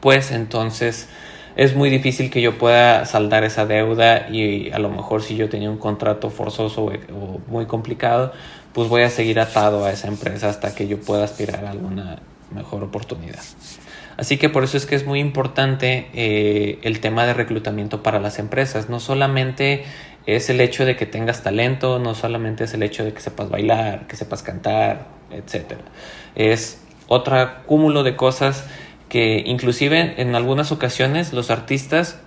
pues 0.00 0.30
entonces 0.30 1.08
es 1.56 1.74
muy 1.74 1.88
difícil 1.88 2.30
que 2.30 2.42
yo 2.42 2.58
pueda 2.58 3.06
saldar 3.06 3.42
esa 3.44 3.64
deuda 3.64 4.28
y 4.30 4.70
a 4.72 4.78
lo 4.78 4.90
mejor 4.90 5.22
si 5.22 5.36
yo 5.36 5.48
tenía 5.48 5.70
un 5.70 5.78
contrato 5.78 6.30
forzoso 6.30 6.84
o 6.84 7.40
muy 7.48 7.64
complicado, 7.64 8.32
pues 8.74 8.90
voy 8.90 9.02
a 9.02 9.10
seguir 9.10 9.40
atado 9.40 9.86
a 9.86 9.90
esa 9.90 10.08
empresa 10.08 10.50
hasta 10.50 10.74
que 10.74 10.86
yo 10.86 11.00
pueda 11.00 11.24
aspirar 11.24 11.64
a 11.64 11.70
alguna 11.70 12.18
mejor 12.54 12.84
oportunidad. 12.84 13.42
Así 14.18 14.36
que 14.36 14.48
por 14.48 14.64
eso 14.64 14.76
es 14.76 14.86
que 14.86 14.94
es 14.94 15.06
muy 15.06 15.18
importante 15.18 16.08
eh, 16.14 16.78
el 16.82 17.00
tema 17.00 17.26
de 17.26 17.34
reclutamiento 17.34 18.02
para 18.02 18.18
las 18.18 18.38
empresas. 18.38 18.88
No 18.88 19.00
solamente 19.00 19.84
es 20.26 20.50
el 20.50 20.60
hecho 20.60 20.84
de 20.84 20.96
que 20.96 21.06
tengas 21.06 21.42
talento, 21.42 21.98
no 21.98 22.14
solamente 22.14 22.64
es 22.64 22.74
el 22.74 22.82
hecho 22.82 23.04
de 23.04 23.12
que 23.12 23.20
sepas 23.20 23.48
bailar, 23.48 24.06
que 24.06 24.16
sepas 24.16 24.42
cantar, 24.42 25.06
etc. 25.30 25.74
Es 26.34 26.82
otro 27.08 27.64
cúmulo 27.66 28.02
de 28.02 28.16
cosas 28.16 28.66
que 29.08 29.42
inclusive 29.46 30.20
en 30.20 30.34
algunas 30.34 30.72
ocasiones 30.72 31.32
los 31.32 31.50
artistas 31.50 32.20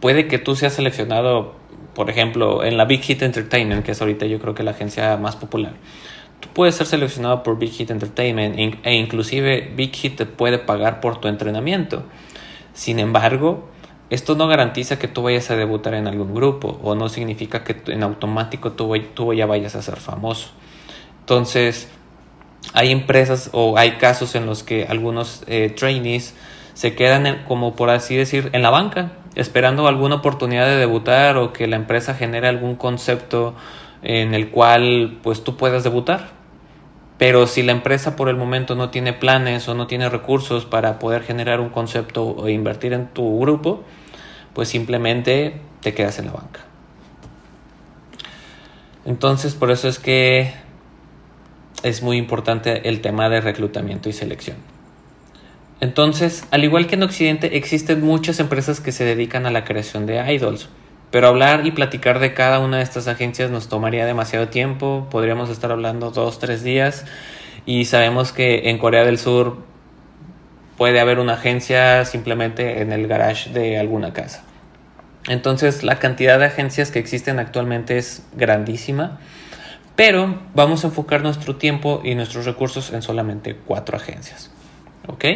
puede 0.00 0.26
que 0.26 0.38
tú 0.38 0.56
seas 0.56 0.72
seleccionado, 0.72 1.54
por 1.94 2.10
ejemplo, 2.10 2.64
en 2.64 2.76
la 2.76 2.84
Big 2.84 3.02
Hit 3.02 3.22
Entertainment, 3.22 3.84
que 3.84 3.92
es 3.92 4.00
ahorita 4.00 4.26
yo 4.26 4.38
creo 4.40 4.54
que 4.54 4.62
la 4.62 4.72
agencia 4.72 5.16
más 5.16 5.36
popular. 5.36 5.74
Tú 6.40 6.48
puedes 6.54 6.74
ser 6.74 6.86
seleccionado 6.86 7.42
por 7.42 7.58
Big 7.58 7.70
Hit 7.70 7.90
Entertainment 7.90 8.78
e 8.82 8.94
inclusive 8.94 9.72
Big 9.76 9.94
Hit 9.94 10.16
te 10.16 10.26
puede 10.26 10.58
pagar 10.58 11.00
por 11.00 11.20
tu 11.20 11.28
entrenamiento. 11.28 12.02
Sin 12.72 12.98
embargo, 12.98 13.68
esto 14.08 14.34
no 14.34 14.48
garantiza 14.48 14.98
que 14.98 15.06
tú 15.06 15.22
vayas 15.22 15.50
a 15.50 15.56
debutar 15.56 15.94
en 15.94 16.08
algún 16.08 16.34
grupo 16.34 16.80
o 16.82 16.94
no 16.94 17.08
significa 17.08 17.62
que 17.62 17.76
en 17.92 18.02
automático 18.02 18.72
tú, 18.72 18.92
tú 19.14 19.34
ya 19.34 19.46
vayas 19.46 19.76
a 19.76 19.82
ser 19.82 19.96
famoso. 19.98 20.48
Entonces, 21.20 21.90
hay 22.72 22.90
empresas 22.90 23.50
o 23.52 23.76
hay 23.78 23.92
casos 23.92 24.34
en 24.34 24.46
los 24.46 24.62
que 24.62 24.86
algunos 24.86 25.42
eh, 25.46 25.70
trainees 25.76 26.34
se 26.74 26.94
quedan 26.94 27.44
como 27.46 27.74
por 27.74 27.90
así 27.90 28.16
decir 28.16 28.50
en 28.52 28.62
la 28.62 28.70
banca 28.70 29.12
esperando 29.34 29.86
alguna 29.86 30.16
oportunidad 30.16 30.66
de 30.66 30.76
debutar 30.76 31.36
o 31.36 31.52
que 31.52 31.66
la 31.66 31.76
empresa 31.76 32.14
genere 32.14 32.48
algún 32.48 32.76
concepto 32.76 33.54
en 34.02 34.34
el 34.34 34.50
cual 34.50 35.18
pues 35.22 35.44
tú 35.44 35.56
puedas 35.56 35.84
debutar. 35.84 36.30
Pero 37.18 37.46
si 37.46 37.62
la 37.62 37.72
empresa 37.72 38.16
por 38.16 38.28
el 38.30 38.36
momento 38.36 38.74
no 38.74 38.88
tiene 38.88 39.12
planes 39.12 39.68
o 39.68 39.74
no 39.74 39.86
tiene 39.86 40.08
recursos 40.08 40.64
para 40.64 40.98
poder 40.98 41.22
generar 41.22 41.60
un 41.60 41.68
concepto 41.68 42.24
o 42.24 42.48
invertir 42.48 42.92
en 42.92 43.08
tu 43.08 43.40
grupo 43.40 43.84
pues 44.54 44.68
simplemente 44.68 45.60
te 45.80 45.94
quedas 45.94 46.18
en 46.18 46.26
la 46.26 46.32
banca. 46.32 46.60
Entonces 49.04 49.54
por 49.54 49.70
eso 49.70 49.86
es 49.86 49.98
que 49.98 50.52
es 51.82 52.02
muy 52.02 52.16
importante 52.16 52.88
el 52.88 53.00
tema 53.00 53.28
de 53.28 53.40
reclutamiento 53.40 54.08
y 54.08 54.12
selección. 54.12 54.56
Entonces, 55.80 56.44
al 56.50 56.64
igual 56.64 56.86
que 56.86 56.96
en 56.96 57.02
Occidente, 57.02 57.56
existen 57.56 58.02
muchas 58.02 58.38
empresas 58.38 58.80
que 58.80 58.92
se 58.92 59.04
dedican 59.04 59.46
a 59.46 59.50
la 59.50 59.64
creación 59.64 60.06
de 60.06 60.32
idols. 60.32 60.68
Pero 61.10 61.26
hablar 61.26 61.66
y 61.66 61.72
platicar 61.72 62.20
de 62.20 62.34
cada 62.34 62.60
una 62.60 62.76
de 62.76 62.82
estas 62.82 63.08
agencias 63.08 63.50
nos 63.50 63.68
tomaría 63.68 64.06
demasiado 64.06 64.48
tiempo, 64.48 65.08
podríamos 65.10 65.50
estar 65.50 65.72
hablando 65.72 66.10
dos, 66.10 66.38
tres 66.38 66.62
días 66.62 67.04
y 67.66 67.86
sabemos 67.86 68.32
que 68.32 68.70
en 68.70 68.78
Corea 68.78 69.04
del 69.04 69.18
Sur 69.18 69.58
puede 70.76 71.00
haber 71.00 71.18
una 71.18 71.34
agencia 71.34 72.04
simplemente 72.04 72.80
en 72.80 72.92
el 72.92 73.08
garage 73.08 73.50
de 73.50 73.78
alguna 73.78 74.12
casa. 74.12 74.44
Entonces 75.28 75.82
la 75.82 75.98
cantidad 75.98 76.38
de 76.38 76.46
agencias 76.46 76.92
que 76.92 77.00
existen 77.00 77.40
actualmente 77.40 77.98
es 77.98 78.24
grandísima 78.36 79.18
pero 80.00 80.34
vamos 80.54 80.82
a 80.82 80.86
enfocar 80.86 81.20
nuestro 81.20 81.56
tiempo 81.56 82.00
y 82.02 82.14
nuestros 82.14 82.46
recursos 82.46 82.90
en 82.94 83.02
solamente 83.02 83.54
cuatro 83.54 83.98
agencias. 83.98 84.50
¿Ok? 85.06 85.26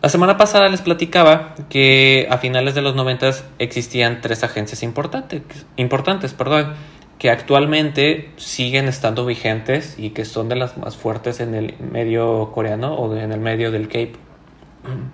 La 0.00 0.08
semana 0.08 0.38
pasada 0.38 0.66
les 0.70 0.80
platicaba 0.80 1.56
que 1.68 2.26
a 2.30 2.38
finales 2.38 2.74
de 2.74 2.80
los 2.80 2.94
90 2.94 3.32
existían 3.58 4.22
tres 4.22 4.44
agencias 4.44 4.82
importantes, 4.82 5.42
importantes 5.76 6.32
perdón, 6.32 6.72
que 7.18 7.28
actualmente 7.28 8.30
siguen 8.36 8.88
estando 8.88 9.26
vigentes 9.26 9.96
y 9.98 10.12
que 10.12 10.24
son 10.24 10.48
de 10.48 10.56
las 10.56 10.78
más 10.78 10.96
fuertes 10.96 11.40
en 11.40 11.54
el 11.54 11.74
medio 11.80 12.50
coreano 12.50 12.94
o 12.94 13.14
en 13.14 13.30
el 13.30 13.40
medio 13.40 13.70
del 13.70 13.88
K 13.88 14.18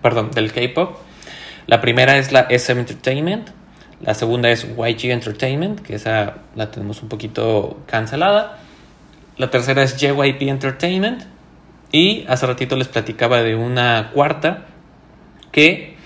perdón, 0.02 0.30
del 0.30 0.52
K-pop. 0.52 0.99
La 1.66 1.80
primera 1.80 2.16
es 2.16 2.30
la 2.30 2.46
SM 2.49 2.78
Entertainment, 2.78 3.50
la 4.00 4.14
segunda 4.14 4.50
es 4.50 4.64
YG 4.64 5.10
Entertainment, 5.10 5.80
que 5.80 5.94
esa 5.94 6.38
la 6.54 6.70
tenemos 6.70 7.02
un 7.02 7.08
poquito 7.08 7.78
cancelada. 7.86 8.58
La 9.38 9.50
tercera 9.50 9.82
es 9.82 9.96
JYP 9.96 10.42
Entertainment. 10.42 11.22
Y 11.92 12.24
hace 12.28 12.46
ratito 12.46 12.76
les 12.76 12.88
platicaba 12.88 13.42
de 13.42 13.54
una 13.54 14.10
cuarta 14.12 14.66
que 15.52 15.96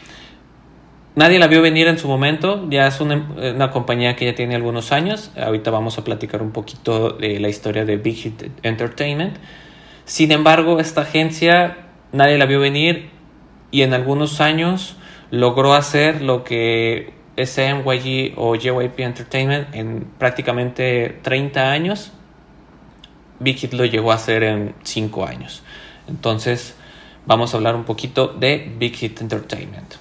nadie 1.16 1.38
la 1.38 1.48
vio 1.48 1.62
venir 1.62 1.88
en 1.88 1.98
su 1.98 2.06
momento. 2.06 2.68
Ya 2.70 2.86
es 2.86 3.00
una, 3.00 3.16
una, 3.54 3.70
compañía 3.70 4.14
que 4.14 4.26
ya 4.26 4.34
tiene 4.34 4.54
algunos 4.54 4.92
años. 4.92 5.32
Ahorita 5.36 5.70
vamos 5.70 5.98
a 5.98 6.04
platicar 6.04 6.42
un 6.42 6.52
poquito 6.52 7.10
de 7.10 7.40
la 7.40 7.48
historia 7.48 7.84
de 7.84 7.96
Big 7.96 8.16
Hit 8.16 8.42
Entertainment. 8.62 9.36
Sin 10.04 10.30
embargo, 10.32 10.78
esta 10.78 11.00
agencia 11.02 11.88
nadie 12.12 12.38
la 12.38 12.46
vio 12.46 12.60
venir 12.60 13.10
y 13.70 13.82
en 13.82 13.94
algunos 13.94 14.40
años 14.40 14.96
logró 15.30 15.74
hacer 15.74 16.22
lo 16.22 16.44
que 16.44 17.19
SMYG 17.44 18.34
o 18.36 18.54
JYP 18.54 19.00
Entertainment 19.00 19.74
en 19.74 20.04
prácticamente 20.18 21.18
30 21.22 21.70
años. 21.70 22.12
Big 23.38 23.56
Hit 23.56 23.72
lo 23.72 23.84
llegó 23.84 24.12
a 24.12 24.16
hacer 24.16 24.42
en 24.42 24.74
5 24.82 25.26
años. 25.26 25.62
Entonces, 26.08 26.76
vamos 27.26 27.54
a 27.54 27.56
hablar 27.56 27.74
un 27.74 27.84
poquito 27.84 28.28
de 28.28 28.72
Big 28.78 28.94
Hit 28.96 29.20
Entertainment. 29.20 29.94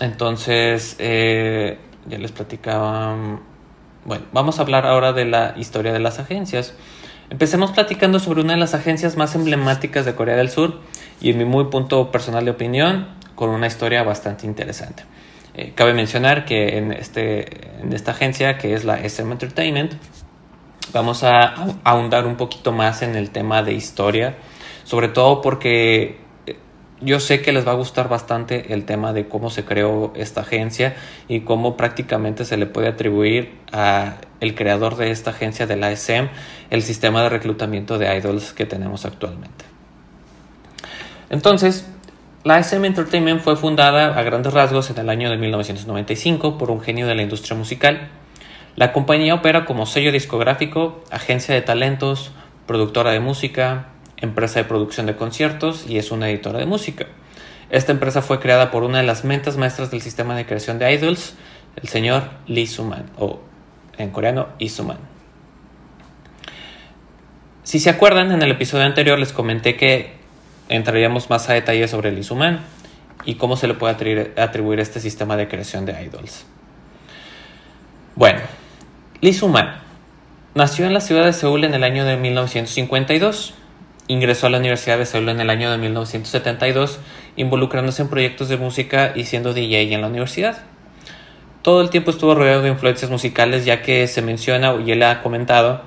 Entonces, 0.00 0.96
eh, 0.98 1.78
ya 2.06 2.18
les 2.18 2.32
platicaba. 2.32 3.16
Bueno, 4.04 4.24
vamos 4.32 4.58
a 4.58 4.62
hablar 4.62 4.84
ahora 4.86 5.12
de 5.12 5.24
la 5.24 5.54
historia 5.56 5.92
de 5.92 6.00
las 6.00 6.18
agencias. 6.18 6.74
Empecemos 7.30 7.70
platicando 7.70 8.18
sobre 8.18 8.42
una 8.42 8.54
de 8.54 8.58
las 8.58 8.74
agencias 8.74 9.16
más 9.16 9.34
emblemáticas 9.34 10.04
de 10.04 10.14
Corea 10.14 10.36
del 10.36 10.50
Sur 10.50 10.80
y 11.20 11.30
en 11.30 11.38
mi 11.38 11.44
muy 11.44 11.64
punto 11.66 12.10
personal 12.10 12.44
de 12.44 12.50
opinión, 12.50 13.06
con 13.34 13.50
una 13.50 13.66
historia 13.66 14.02
bastante 14.02 14.46
interesante. 14.46 15.04
Eh, 15.54 15.72
cabe 15.74 15.92
mencionar 15.92 16.44
que 16.44 16.78
en, 16.78 16.92
este, 16.92 17.80
en 17.82 17.92
esta 17.92 18.12
agencia, 18.12 18.56
que 18.56 18.74
es 18.74 18.84
la 18.84 18.98
SM 19.00 19.30
Entertainment, 19.32 19.92
vamos 20.92 21.24
a 21.24 21.54
ahondar 21.84 22.26
un 22.26 22.36
poquito 22.36 22.72
más 22.72 23.02
en 23.02 23.16
el 23.16 23.30
tema 23.30 23.62
de 23.62 23.72
historia, 23.74 24.36
sobre 24.84 25.08
todo 25.08 25.42
porque 25.42 26.20
eh, 26.46 26.56
yo 27.02 27.20
sé 27.20 27.42
que 27.42 27.52
les 27.52 27.66
va 27.66 27.72
a 27.72 27.74
gustar 27.74 28.08
bastante 28.08 28.72
el 28.72 28.84
tema 28.84 29.12
de 29.12 29.28
cómo 29.28 29.50
se 29.50 29.64
creó 29.64 30.12
esta 30.16 30.40
agencia 30.40 30.96
y 31.28 31.40
cómo 31.40 31.76
prácticamente 31.76 32.46
se 32.46 32.56
le 32.56 32.66
puede 32.66 32.88
atribuir 32.88 33.58
a 33.72 34.16
el 34.40 34.54
creador 34.54 34.96
de 34.96 35.10
esta 35.10 35.30
agencia 35.30 35.66
de 35.66 35.76
la 35.76 35.92
SM 35.92 36.30
el 36.70 36.82
sistema 36.82 37.22
de 37.22 37.28
reclutamiento 37.28 37.98
de 37.98 38.16
idols 38.16 38.54
que 38.54 38.64
tenemos 38.64 39.04
actualmente. 39.04 39.66
Entonces, 41.28 41.86
la 42.44 42.58
SM 42.58 42.84
Entertainment 42.84 43.40
fue 43.40 43.54
fundada 43.54 44.18
a 44.18 44.22
grandes 44.24 44.52
rasgos 44.52 44.90
en 44.90 44.98
el 44.98 45.08
año 45.10 45.30
de 45.30 45.36
1995 45.36 46.58
por 46.58 46.72
un 46.72 46.80
genio 46.80 47.06
de 47.06 47.14
la 47.14 47.22
industria 47.22 47.56
musical. 47.56 48.08
La 48.74 48.92
compañía 48.92 49.34
opera 49.34 49.64
como 49.64 49.86
sello 49.86 50.10
discográfico, 50.10 51.04
agencia 51.12 51.54
de 51.54 51.62
talentos, 51.62 52.32
productora 52.66 53.12
de 53.12 53.20
música, 53.20 53.90
empresa 54.16 54.58
de 54.58 54.64
producción 54.64 55.06
de 55.06 55.14
conciertos 55.14 55.86
y 55.88 55.98
es 55.98 56.10
una 56.10 56.30
editora 56.30 56.58
de 56.58 56.66
música. 56.66 57.06
Esta 57.70 57.92
empresa 57.92 58.22
fue 58.22 58.40
creada 58.40 58.72
por 58.72 58.82
una 58.82 58.98
de 58.98 59.04
las 59.04 59.24
mentes 59.24 59.56
maestras 59.56 59.92
del 59.92 60.02
sistema 60.02 60.34
de 60.34 60.44
creación 60.44 60.80
de 60.80 60.92
idols, 60.92 61.36
el 61.80 61.88
señor 61.88 62.24
Lee 62.48 62.66
Suman, 62.66 63.06
o 63.18 63.40
en 63.98 64.10
coreano 64.10 64.48
Lee 64.58 64.68
Suman. 64.68 64.98
Si 67.62 67.78
se 67.78 67.88
acuerdan, 67.88 68.32
en 68.32 68.42
el 68.42 68.50
episodio 68.50 68.84
anterior 68.84 69.16
les 69.18 69.32
comenté 69.32 69.76
que 69.76 70.21
entraríamos 70.68 71.30
más 71.30 71.48
a 71.48 71.54
detalle 71.54 71.86
sobre 71.88 72.10
el 72.10 72.18
Isuman 72.18 72.60
y 73.24 73.36
cómo 73.36 73.56
se 73.56 73.68
le 73.68 73.74
puede 73.74 74.32
atribuir, 74.36 74.80
este 74.80 75.00
sistema 75.00 75.36
de 75.36 75.48
creación 75.48 75.86
de 75.86 76.02
idols. 76.02 76.44
Bueno, 78.14 78.40
Lee 79.20 79.36
nació 80.54 80.86
en 80.86 80.94
la 80.94 81.00
ciudad 81.00 81.24
de 81.24 81.32
Seúl 81.32 81.64
en 81.64 81.74
el 81.74 81.84
año 81.84 82.04
de 82.04 82.16
1952. 82.16 83.54
Ingresó 84.08 84.48
a 84.48 84.50
la 84.50 84.58
Universidad 84.58 84.98
de 84.98 85.06
Seúl 85.06 85.28
en 85.28 85.40
el 85.40 85.48
año 85.48 85.70
de 85.70 85.78
1972, 85.78 86.98
involucrándose 87.36 88.02
en 88.02 88.08
proyectos 88.08 88.48
de 88.48 88.56
música 88.56 89.12
y 89.14 89.24
siendo 89.24 89.54
DJ 89.54 89.94
en 89.94 90.00
la 90.00 90.08
universidad. 90.08 90.58
Todo 91.62 91.80
el 91.80 91.90
tiempo 91.90 92.10
estuvo 92.10 92.34
rodeado 92.34 92.62
de 92.62 92.70
influencias 92.70 93.10
musicales, 93.10 93.64
ya 93.64 93.82
que 93.82 94.08
se 94.08 94.20
menciona, 94.20 94.74
y 94.84 94.90
él 94.90 95.02
ha 95.04 95.22
comentado, 95.22 95.82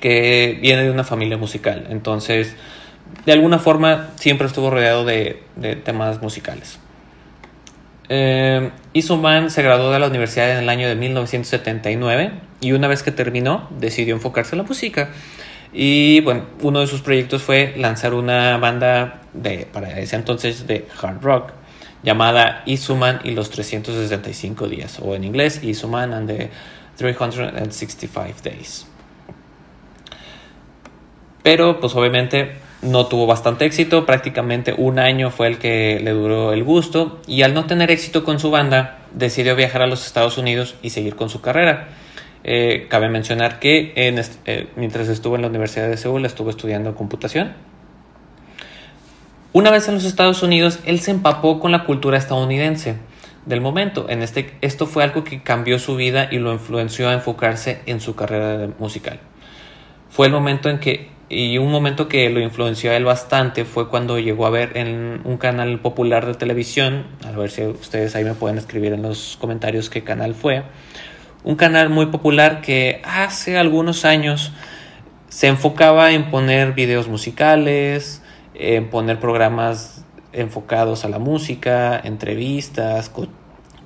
que 0.00 0.58
viene 0.60 0.82
de 0.82 0.90
una 0.90 1.04
familia 1.04 1.36
musical. 1.36 1.86
Entonces, 1.90 2.56
de 3.24 3.32
alguna 3.32 3.58
forma 3.58 4.10
siempre 4.16 4.46
estuvo 4.46 4.70
rodeado 4.70 5.04
de, 5.04 5.42
temas 5.84 6.20
musicales. 6.22 6.78
Eh, 8.08 8.70
Isuman 8.92 9.50
se 9.50 9.62
graduó 9.62 9.92
de 9.92 9.98
la 9.98 10.08
universidad 10.08 10.50
en 10.50 10.58
el 10.58 10.68
año 10.68 10.88
de 10.88 10.96
1979 10.96 12.32
y 12.60 12.72
una 12.72 12.88
vez 12.88 13.02
que 13.02 13.12
terminó 13.12 13.68
decidió 13.70 14.14
enfocarse 14.14 14.54
en 14.54 14.62
la 14.62 14.64
música. 14.64 15.10
Y 15.72 16.20
bueno, 16.22 16.46
uno 16.62 16.80
de 16.80 16.86
sus 16.86 17.00
proyectos 17.02 17.42
fue 17.42 17.74
lanzar 17.76 18.14
una 18.14 18.56
banda 18.58 19.20
de, 19.32 19.68
para 19.72 20.00
ese 20.00 20.16
entonces 20.16 20.66
de 20.66 20.88
hard 21.00 21.22
rock 21.22 21.52
llamada 22.02 22.62
Isuman 22.66 23.20
y 23.24 23.32
los 23.32 23.50
365 23.50 24.68
días, 24.68 24.98
o 25.00 25.14
en 25.14 25.24
inglés 25.24 25.62
Isuman 25.62 26.12
and 26.12 26.28
the 26.28 26.50
365 26.96 28.42
Days. 28.42 28.86
Pero 31.42 31.80
pues 31.80 31.94
obviamente 31.94 32.52
no 32.82 33.06
tuvo 33.06 33.26
bastante 33.26 33.64
éxito, 33.64 34.06
prácticamente 34.06 34.74
un 34.76 34.98
año 34.98 35.30
fue 35.30 35.48
el 35.48 35.58
que 35.58 36.00
le 36.02 36.12
duró 36.12 36.52
el 36.52 36.64
gusto 36.64 37.20
y 37.26 37.42
al 37.42 37.52
no 37.54 37.66
tener 37.66 37.90
éxito 37.90 38.24
con 38.24 38.40
su 38.40 38.50
banda 38.50 38.98
decidió 39.12 39.54
viajar 39.56 39.82
a 39.82 39.86
los 39.86 40.06
Estados 40.06 40.38
Unidos 40.38 40.76
y 40.82 40.90
seguir 40.90 41.16
con 41.16 41.28
su 41.28 41.40
carrera. 41.40 41.88
Eh, 42.42 42.86
cabe 42.88 43.10
mencionar 43.10 43.58
que 43.58 43.92
eh, 43.96 44.68
mientras 44.76 45.08
estuvo 45.08 45.36
en 45.36 45.42
la 45.42 45.48
Universidad 45.48 45.88
de 45.88 45.96
Seúl 45.96 46.24
estuvo 46.24 46.48
estudiando 46.48 46.94
computación. 46.94 47.52
Una 49.52 49.70
vez 49.70 49.88
en 49.88 49.94
los 49.94 50.04
Estados 50.04 50.42
Unidos, 50.42 50.78
él 50.84 51.00
se 51.00 51.10
empapó 51.10 51.58
con 51.58 51.72
la 51.72 51.84
cultura 51.84 52.16
estadounidense 52.16 52.96
del 53.46 53.60
momento. 53.60 54.06
En 54.08 54.22
este, 54.22 54.54
esto 54.60 54.86
fue 54.86 55.02
algo 55.02 55.24
que 55.24 55.42
cambió 55.42 55.78
su 55.78 55.96
vida 55.96 56.28
y 56.30 56.38
lo 56.38 56.52
influenció 56.52 57.08
a 57.08 57.14
enfocarse 57.14 57.80
en 57.86 58.00
su 58.00 58.14
carrera 58.14 58.68
musical. 58.78 59.18
Fue 60.08 60.26
el 60.26 60.32
momento 60.32 60.70
en 60.70 60.78
que, 60.78 61.10
y 61.30 61.58
un 61.58 61.70
momento 61.70 62.08
que 62.08 62.28
lo 62.28 62.40
influenció 62.40 62.90
a 62.90 62.96
él 62.96 63.04
bastante 63.04 63.64
fue 63.64 63.88
cuando 63.88 64.18
llegó 64.18 64.46
a 64.46 64.50
ver 64.50 64.76
en 64.76 65.20
un 65.24 65.38
canal 65.38 65.78
popular 65.78 66.26
de 66.26 66.34
televisión, 66.34 67.06
a 67.24 67.30
ver 67.30 67.52
si 67.52 67.64
ustedes 67.64 68.16
ahí 68.16 68.24
me 68.24 68.34
pueden 68.34 68.58
escribir 68.58 68.92
en 68.92 69.02
los 69.02 69.38
comentarios 69.40 69.88
qué 69.88 70.02
canal 70.02 70.34
fue, 70.34 70.64
un 71.44 71.54
canal 71.54 71.88
muy 71.88 72.06
popular 72.06 72.60
que 72.60 73.00
hace 73.04 73.56
algunos 73.56 74.04
años 74.04 74.52
se 75.28 75.46
enfocaba 75.46 76.10
en 76.10 76.32
poner 76.32 76.72
videos 76.72 77.06
musicales, 77.06 78.22
en 78.54 78.90
poner 78.90 79.20
programas 79.20 80.04
enfocados 80.32 81.04
a 81.04 81.08
la 81.08 81.20
música, 81.20 81.98
entrevistas, 82.02 83.10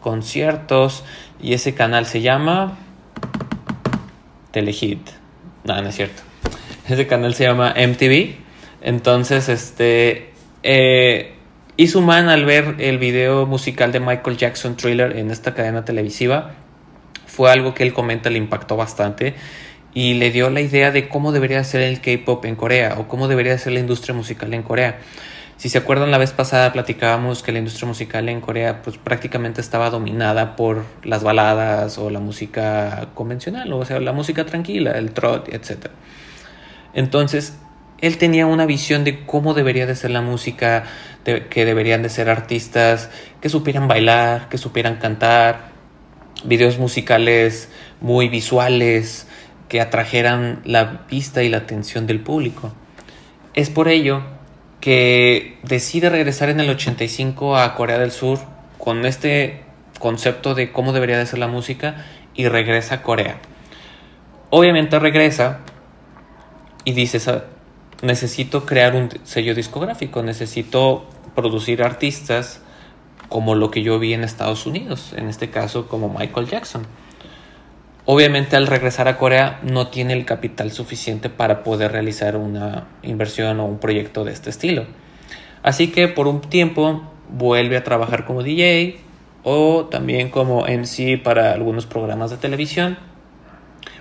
conciertos 0.01 1.05
y 1.43 1.53
ese 1.53 1.75
canal 1.75 2.07
se 2.07 2.23
llama 2.23 2.79
Telehit. 4.51 5.11
No, 5.65 5.81
no 5.81 5.89
es 5.91 5.95
cierto. 5.95 6.34
Ese 6.89 7.07
canal 7.07 7.35
se 7.35 7.45
llama 7.45 7.75
MTV. 7.77 8.35
Entonces, 8.83 9.49
este 9.49 10.31
eh, 10.63 11.35
Isuman 11.77 12.29
al 12.29 12.45
ver 12.45 12.77
el 12.79 12.99
video 12.99 13.47
musical 13.47 13.91
de 13.91 14.01
Michael 14.01 14.37
Jackson 14.37 14.77
Thriller 14.77 15.17
en 15.17 15.31
esta 15.31 15.55
cadena 15.55 15.85
televisiva 15.85 16.53
fue 17.27 17.51
algo 17.51 17.75
que 17.75 17.83
él 17.83 17.93
comenta 17.93 18.31
le 18.31 18.39
impactó 18.39 18.77
bastante 18.77 19.35
y 19.93 20.15
le 20.15 20.31
dio 20.31 20.51
la 20.51 20.61
idea 20.61 20.93
de 20.93 21.09
cómo 21.09 21.33
debería 21.33 21.65
ser 21.65 21.81
el 21.83 22.01
K-pop 22.01 22.45
en 22.45 22.55
Corea 22.55 22.95
o 22.99 23.09
cómo 23.09 23.27
debería 23.27 23.59
ser 23.59 23.73
la 23.73 23.81
industria 23.81 24.15
musical 24.15 24.55
en 24.55 24.63
Corea. 24.63 24.99
Si 25.57 25.69
se 25.69 25.79
acuerdan, 25.79 26.11
la 26.11 26.19
vez 26.19 26.33
pasada 26.33 26.73
platicábamos 26.73 27.43
que 27.43 27.51
la 27.51 27.59
industria 27.59 27.89
musical 27.89 28.29
en 28.29 28.41
Corea 28.41 28.83
pues 28.83 28.99
prácticamente 28.99 29.61
estaba 29.61 29.91
dominada 29.91 30.57
por 30.57 30.85
las 31.03 31.25
baladas 31.25 31.99
o 31.99 32.11
la 32.11 32.21
música 32.21 33.09
convencional, 33.15 33.73
o 33.73 33.85
sea, 33.85 33.99
la 34.01 34.13
música 34.13 34.47
tranquila, 34.47 34.93
el 34.93 35.13
trot, 35.13 35.49
etc. 35.53 35.87
Entonces, 36.95 37.57
él 38.01 38.19
tenía 38.19 38.47
una 38.47 38.67
visión 38.67 39.05
de 39.05 39.25
cómo 39.25 39.55
debería 39.55 39.87
de 39.87 39.97
ser 39.97 40.11
la 40.11 40.21
música, 40.21 40.85
que 41.25 41.65
deberían 41.65 42.03
de 42.03 42.11
ser 42.11 42.29
artistas 42.29 43.11
que 43.41 43.49
supieran 43.49 43.89
bailar, 43.89 44.49
que 44.49 44.59
supieran 44.59 44.97
cantar, 44.97 45.73
videos 46.45 46.79
musicales 46.79 47.71
muy 48.01 48.29
visuales, 48.29 49.27
que 49.69 49.81
atrajeran 49.81 50.61
la 50.65 51.07
vista 51.11 51.43
y 51.43 51.49
la 51.49 51.59
atención 51.59 52.07
del 52.07 52.21
público. 52.21 52.75
Es 53.55 53.71
por 53.71 53.89
ello 53.89 54.23
que 54.81 55.59
decide 55.63 56.11
regresar 56.11 56.51
en 56.51 56.61
el 56.61 56.69
85 56.69 57.57
a 57.57 57.75
Corea 57.75 57.99
del 57.99 58.11
Sur 58.11 58.41
con 58.79 59.07
este 59.07 59.63
concepto 59.99 60.55
de 60.55 60.71
cómo 60.73 60.93
debería 60.93 61.17
de 61.17 61.25
ser 61.25 61.39
la 61.39 61.49
música 61.49 62.05
y 62.35 62.49
regresa 62.49 62.97
a 62.97 63.03
Corea. 63.03 63.39
Obviamente 64.51 64.99
regresa 64.99 65.61
y 66.85 66.93
dice, 66.93 67.21
necesito 68.03 68.67
crear 68.67 68.95
un 68.95 69.09
sello 69.25 69.55
discográfico, 69.55 70.23
necesito 70.23 71.07
producir 71.35 71.83
artistas 71.83 72.61
como 73.29 73.55
lo 73.55 73.71
que 73.71 73.83
yo 73.83 73.99
vi 73.99 74.13
en 74.13 74.23
Estados 74.23 74.67
Unidos, 74.67 75.15
en 75.17 75.29
este 75.29 75.51
caso 75.51 75.89
como 75.89 76.09
Michael 76.09 76.47
Jackson. 76.47 76.87
Obviamente 78.07 78.57
al 78.57 78.67
regresar 78.67 79.09
a 79.09 79.17
Corea 79.17 79.61
no 79.63 79.89
tiene 79.89 80.13
el 80.13 80.27
capital 80.27 80.71
suficiente 80.73 81.31
para 81.31 81.63
poder 81.63 81.93
realizar 81.93 82.37
una 82.37 82.87
inversión 83.03 83.61
o 83.61 83.65
un 83.65 83.79
proyecto 83.79 84.25
de 84.25 84.33
este 84.33 84.51
estilo. 84.51 84.85
Así 85.63 85.91
que 85.91 86.09
por 86.09 86.27
un 86.27 86.43
tiempo 86.43 87.03
vuelve 87.31 87.79
a 87.79 87.85
trabajar 87.85 88.27
como 88.27 88.43
DJ 88.43 88.99
o 89.43 89.87
también 89.87 90.29
como 90.29 90.67
MC 90.67 91.23
para 91.23 91.53
algunos 91.53 91.87
programas 91.87 92.31
de 92.31 92.37
televisión. 92.37 92.99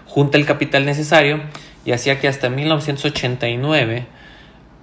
Junta 0.05 0.37
el 0.37 0.45
capital 0.45 0.85
necesario 0.85 1.39
y 1.85 1.91
hacía 1.91 2.19
que 2.19 2.27
hasta 2.27 2.49
1989 2.49 4.05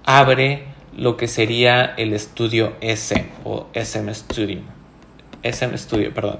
abre 0.05 0.65
lo 0.95 1.17
que 1.17 1.27
sería 1.27 1.85
el 1.97 2.13
estudio 2.13 2.73
SM 2.81 3.29
o 3.43 3.67
SM 3.73 4.13
Studio. 4.13 4.59
SM 5.43 5.77
Studio, 5.77 6.13
perdón. 6.13 6.39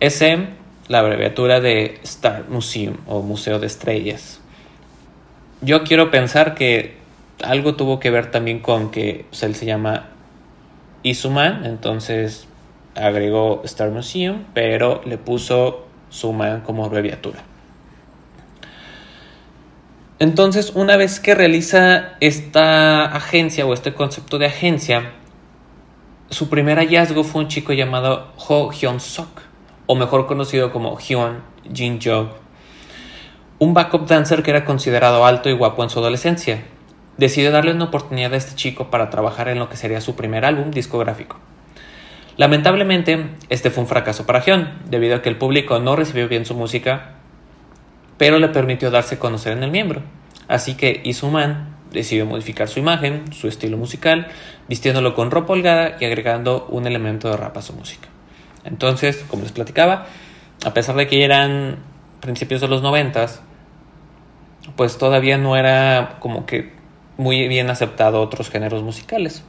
SM 0.00 0.60
la 0.88 0.98
abreviatura 0.98 1.60
de 1.60 2.00
Star 2.02 2.46
Museum 2.48 2.96
o 3.06 3.22
Museo 3.22 3.60
de 3.60 3.68
Estrellas. 3.68 4.40
Yo 5.60 5.84
quiero 5.84 6.10
pensar 6.10 6.54
que 6.54 6.96
algo 7.44 7.76
tuvo 7.76 8.00
que 8.00 8.10
ver 8.10 8.32
también 8.32 8.58
con 8.58 8.90
que 8.90 9.24
él 9.40 9.54
se 9.54 9.66
llama 9.66 10.08
Isuman, 11.04 11.64
entonces 11.64 12.48
agregó 12.96 13.62
Star 13.64 13.90
Museum, 13.90 14.46
pero 14.52 15.00
le 15.04 15.16
puso 15.16 15.86
Suman 16.08 16.62
como 16.62 16.84
abreviatura. 16.84 17.49
Entonces, 20.20 20.72
una 20.74 20.98
vez 20.98 21.18
que 21.18 21.34
realiza 21.34 22.10
esta 22.20 23.06
agencia 23.06 23.64
o 23.64 23.72
este 23.72 23.94
concepto 23.94 24.36
de 24.36 24.44
agencia, 24.44 25.12
su 26.28 26.50
primer 26.50 26.76
hallazgo 26.76 27.24
fue 27.24 27.40
un 27.40 27.48
chico 27.48 27.72
llamado 27.72 28.30
Ho 28.36 28.70
Hyun 28.70 29.00
Sok 29.00 29.40
o 29.86 29.94
mejor 29.94 30.26
conocido 30.26 30.72
como 30.72 30.98
Hyun 30.98 31.38
Jin 31.72 32.00
Jog, 32.04 32.36
un 33.58 33.72
backup 33.72 34.06
dancer 34.06 34.42
que 34.42 34.50
era 34.50 34.66
considerado 34.66 35.24
alto 35.24 35.48
y 35.48 35.54
guapo 35.54 35.82
en 35.82 35.88
su 35.88 36.00
adolescencia. 36.00 36.64
Decidió 37.16 37.50
darle 37.50 37.72
una 37.72 37.84
oportunidad 37.84 38.34
a 38.34 38.36
este 38.36 38.54
chico 38.54 38.90
para 38.90 39.08
trabajar 39.08 39.48
en 39.48 39.58
lo 39.58 39.70
que 39.70 39.78
sería 39.78 40.02
su 40.02 40.16
primer 40.16 40.44
álbum 40.44 40.70
discográfico. 40.70 41.38
Lamentablemente, 42.36 43.24
este 43.48 43.70
fue 43.70 43.84
un 43.84 43.88
fracaso 43.88 44.26
para 44.26 44.44
Hyun, 44.44 44.68
debido 44.84 45.16
a 45.16 45.22
que 45.22 45.30
el 45.30 45.38
público 45.38 45.78
no 45.78 45.96
recibió 45.96 46.28
bien 46.28 46.44
su 46.44 46.54
música, 46.54 47.19
pero 48.20 48.38
le 48.38 48.48
permitió 48.48 48.90
darse 48.90 49.14
a 49.14 49.18
conocer 49.18 49.54
en 49.54 49.62
el 49.62 49.70
miembro. 49.70 50.02
Así 50.46 50.74
que 50.74 51.00
Isuman 51.04 51.74
decidió 51.90 52.26
modificar 52.26 52.68
su 52.68 52.78
imagen, 52.78 53.32
su 53.32 53.48
estilo 53.48 53.78
musical, 53.78 54.28
vistiéndolo 54.68 55.14
con 55.14 55.30
ropa 55.30 55.54
holgada 55.54 55.96
y 55.98 56.04
agregando 56.04 56.66
un 56.68 56.86
elemento 56.86 57.30
de 57.30 57.38
rap 57.38 57.56
a 57.56 57.62
su 57.62 57.72
música. 57.72 58.08
Entonces, 58.64 59.24
como 59.26 59.44
les 59.44 59.52
platicaba, 59.52 60.04
a 60.66 60.74
pesar 60.74 60.96
de 60.96 61.06
que 61.06 61.24
eran 61.24 61.78
principios 62.20 62.60
de 62.60 62.68
los 62.68 62.82
noventas, 62.82 63.40
pues 64.76 64.98
todavía 64.98 65.38
no 65.38 65.56
era 65.56 66.18
como 66.20 66.44
que 66.44 66.74
muy 67.16 67.48
bien 67.48 67.70
aceptado 67.70 68.20
otros 68.20 68.50
géneros 68.50 68.82
musicales. 68.82 69.44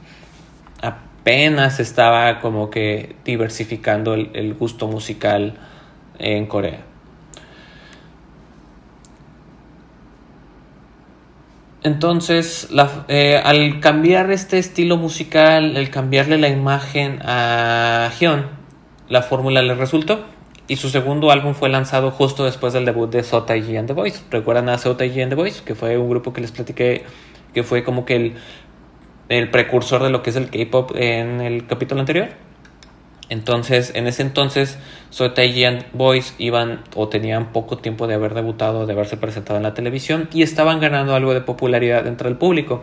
Apenas 0.80 1.78
estaba 1.78 2.40
como 2.40 2.70
que 2.70 3.16
diversificando 3.22 4.14
el, 4.14 4.54
gusto 4.54 4.88
musical 4.88 5.58
en 6.18 6.46
Corea. 6.46 6.86
Entonces, 11.84 12.68
eh, 13.08 13.40
al 13.42 13.80
cambiar 13.80 14.30
este 14.30 14.58
estilo 14.58 14.96
musical, 14.96 15.76
el 15.76 15.90
cambiarle 15.90 16.38
la 16.38 16.48
imagen 16.48 17.18
a 17.22 18.10
Hyun, 18.20 18.46
la 19.08 19.22
fórmula 19.22 19.62
le 19.62 19.74
resultó. 19.74 20.24
Y 20.68 20.76
su 20.76 20.90
segundo 20.90 21.32
álbum 21.32 21.54
fue 21.54 21.68
lanzado 21.68 22.12
justo 22.12 22.44
después 22.44 22.72
del 22.72 22.84
debut 22.84 23.10
de 23.10 23.24
Sota 23.24 23.56
y 23.56 23.76
and 23.76 23.88
the 23.88 23.94
Boys. 23.94 24.24
¿Recuerdan 24.30 24.68
a 24.68 24.78
Sota 24.78 25.04
y 25.04 25.20
and 25.20 25.30
the 25.30 25.34
Boys? 25.34 25.60
Que 25.60 25.74
fue 25.74 25.98
un 25.98 26.08
grupo 26.08 26.32
que 26.32 26.40
les 26.40 26.52
platiqué, 26.52 27.04
que 27.52 27.64
fue 27.64 27.82
como 27.82 28.04
que 28.04 28.14
el, 28.14 28.34
el 29.28 29.50
precursor 29.50 30.04
de 30.04 30.10
lo 30.10 30.22
que 30.22 30.30
es 30.30 30.36
el 30.36 30.50
K-pop 30.50 30.92
en 30.94 31.40
el 31.40 31.66
capítulo 31.66 32.00
anterior. 32.00 32.28
Entonces, 33.32 33.92
en 33.94 34.06
ese 34.06 34.20
entonces, 34.20 34.76
Sota 35.08 35.42
y 35.42 35.64
and 35.64 35.86
Boys 35.94 36.34
iban 36.36 36.84
o 36.94 37.08
tenían 37.08 37.50
poco 37.50 37.78
tiempo 37.78 38.06
de 38.06 38.12
haber 38.12 38.34
debutado, 38.34 38.84
de 38.84 38.92
haberse 38.92 39.16
presentado 39.16 39.56
en 39.56 39.62
la 39.62 39.72
televisión 39.72 40.28
y 40.34 40.42
estaban 40.42 40.80
ganando 40.80 41.14
algo 41.14 41.32
de 41.32 41.40
popularidad 41.40 42.06
entre 42.06 42.28
el 42.28 42.36
público. 42.36 42.82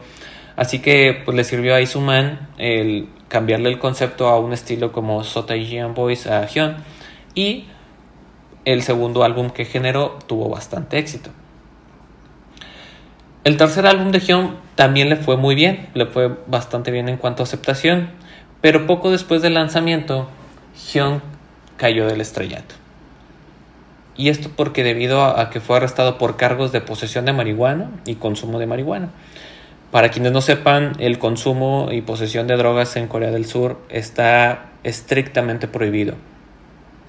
Así 0.55 0.79
que 0.79 1.21
pues 1.23 1.37
le 1.37 1.43
sirvió 1.43 1.75
a 1.75 1.81
Isuman 1.81 2.49
el 2.57 3.09
cambiarle 3.27 3.69
el 3.69 3.77
concepto 3.77 4.27
a 4.27 4.39
un 4.39 4.51
estilo 4.51 4.91
como 4.91 5.23
Sota 5.23 5.55
y 5.55 5.79
Boys 5.93 6.25
a 6.25 6.47
Hyun 6.47 6.77
y 7.35 7.65
el 8.65 8.81
segundo 8.81 9.23
álbum 9.23 9.51
que 9.51 9.65
generó 9.65 10.17
tuvo 10.25 10.49
bastante 10.49 10.97
éxito. 10.97 11.29
El 13.43 13.55
tercer 13.55 13.85
álbum 13.85 14.11
de 14.11 14.19
Hyun 14.19 14.55
también 14.73 15.09
le 15.09 15.15
fue 15.15 15.37
muy 15.37 15.53
bien, 15.53 15.89
le 15.93 16.07
fue 16.07 16.35
bastante 16.47 16.89
bien 16.89 17.07
en 17.07 17.17
cuanto 17.17 17.43
a 17.43 17.45
aceptación, 17.45 18.09
pero 18.61 18.87
poco 18.87 19.11
después 19.11 19.43
del 19.43 19.53
lanzamiento 19.53 20.27
Hyun 20.87 21.21
cayó 21.77 22.07
del 22.07 22.21
estrellato. 22.21 22.75
Y 24.15 24.29
esto 24.29 24.49
porque 24.53 24.83
debido 24.83 25.23
a 25.23 25.49
que 25.49 25.61
fue 25.61 25.77
arrestado 25.77 26.17
por 26.17 26.35
cargos 26.35 26.71
de 26.71 26.81
posesión 26.81 27.25
de 27.25 27.33
marihuana 27.33 27.89
y 28.05 28.15
consumo 28.15 28.59
de 28.59 28.67
marihuana. 28.67 29.09
Para 29.91 30.09
quienes 30.09 30.33
no 30.33 30.41
sepan, 30.41 30.93
el 30.99 31.19
consumo 31.19 31.87
y 31.91 32.01
posesión 32.01 32.45
de 32.45 32.57
drogas 32.57 32.95
en 32.97 33.07
Corea 33.07 33.31
del 33.31 33.45
Sur 33.45 33.79
está 33.89 34.65
estrictamente 34.83 35.67
prohibido. 35.67 36.15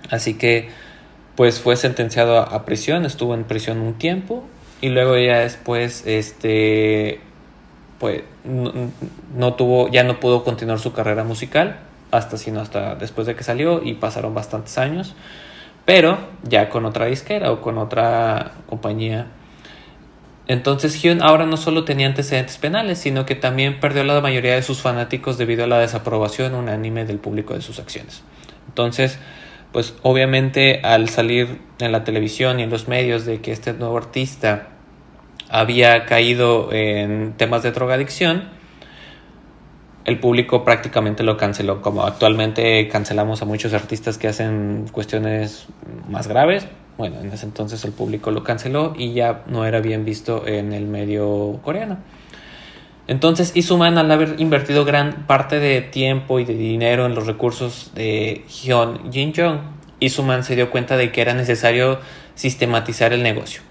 Así 0.08 0.34
que, 0.34 0.70
pues 1.34 1.60
fue 1.60 1.76
sentenciado 1.76 2.38
a, 2.38 2.64
prisión, 2.64 3.04
estuvo 3.04 3.34
en 3.34 3.44
prisión 3.44 3.80
un 3.80 3.94
tiempo 3.94 4.44
y 4.80 4.88
luego 4.90 5.18
ya 5.18 5.40
después, 5.40 6.06
este, 6.06 7.20
pues 7.98 8.22
no, 8.44 9.54
tuvo, 9.54 9.90
ya 9.90 10.04
no 10.04 10.20
pudo 10.20 10.44
continuar 10.44 10.78
su 10.78 10.92
carrera 10.92 11.24
musical 11.24 11.89
hasta 12.10 12.36
sino 12.36 12.60
hasta 12.60 12.94
después 12.94 13.26
de 13.26 13.34
que 13.34 13.44
salió 13.44 13.82
y 13.82 13.94
pasaron 13.94 14.34
bastantes 14.34 14.78
años, 14.78 15.14
pero 15.84 16.18
ya 16.42 16.68
con 16.68 16.84
otra 16.84 17.06
disquera 17.06 17.50
o 17.52 17.60
con 17.60 17.78
otra 17.78 18.52
compañía. 18.66 19.26
Entonces 20.46 21.00
Hyun 21.00 21.22
ahora 21.22 21.46
no 21.46 21.56
solo 21.56 21.84
tenía 21.84 22.08
antecedentes 22.08 22.58
penales, 22.58 22.98
sino 22.98 23.24
que 23.24 23.36
también 23.36 23.78
perdió 23.78 24.02
la 24.02 24.20
mayoría 24.20 24.54
de 24.54 24.62
sus 24.62 24.80
fanáticos 24.80 25.38
debido 25.38 25.64
a 25.64 25.66
la 25.68 25.78
desaprobación 25.78 26.54
unánime 26.54 27.04
del 27.04 27.18
público 27.18 27.54
de 27.54 27.62
sus 27.62 27.78
acciones. 27.78 28.22
Entonces, 28.66 29.18
pues 29.72 29.94
obviamente 30.02 30.80
al 30.82 31.08
salir 31.08 31.60
en 31.78 31.92
la 31.92 32.02
televisión 32.02 32.58
y 32.58 32.64
en 32.64 32.70
los 32.70 32.88
medios 32.88 33.24
de 33.24 33.40
que 33.40 33.52
este 33.52 33.72
nuevo 33.72 33.96
artista 33.96 34.68
había 35.48 36.04
caído 36.06 36.72
en 36.72 37.34
temas 37.36 37.62
de 37.62 37.72
drogadicción, 37.72 38.48
el 40.10 40.18
público 40.18 40.64
prácticamente 40.64 41.22
lo 41.22 41.36
canceló, 41.36 41.80
como 41.80 42.04
actualmente 42.04 42.86
cancelamos 42.88 43.40
a 43.42 43.44
muchos 43.44 43.72
artistas 43.72 44.18
que 44.18 44.28
hacen 44.28 44.86
cuestiones 44.92 45.66
más 46.08 46.28
graves. 46.28 46.66
Bueno, 46.98 47.20
en 47.20 47.32
ese 47.32 47.46
entonces 47.46 47.84
el 47.84 47.92
público 47.92 48.30
lo 48.30 48.44
canceló 48.44 48.92
y 48.96 49.14
ya 49.14 49.44
no 49.46 49.64
era 49.64 49.80
bien 49.80 50.04
visto 50.04 50.46
en 50.46 50.72
el 50.72 50.86
medio 50.86 51.60
coreano. 51.62 51.98
Entonces, 53.06 53.52
Isuman, 53.56 53.98
al 53.98 54.10
haber 54.10 54.34
invertido 54.38 54.84
gran 54.84 55.26
parte 55.26 55.58
de 55.58 55.80
tiempo 55.80 56.38
y 56.38 56.44
de 56.44 56.54
dinero 56.54 57.06
en 57.06 57.14
los 57.14 57.26
recursos 57.26 57.92
de 57.94 58.44
Hyun 58.48 59.10
Jin 59.10 59.32
Jong, 59.34 59.58
Isuman 59.98 60.44
se 60.44 60.54
dio 60.54 60.70
cuenta 60.70 60.96
de 60.96 61.10
que 61.10 61.20
era 61.20 61.34
necesario 61.34 61.98
sistematizar 62.34 63.12
el 63.12 63.22
negocio. 63.22 63.62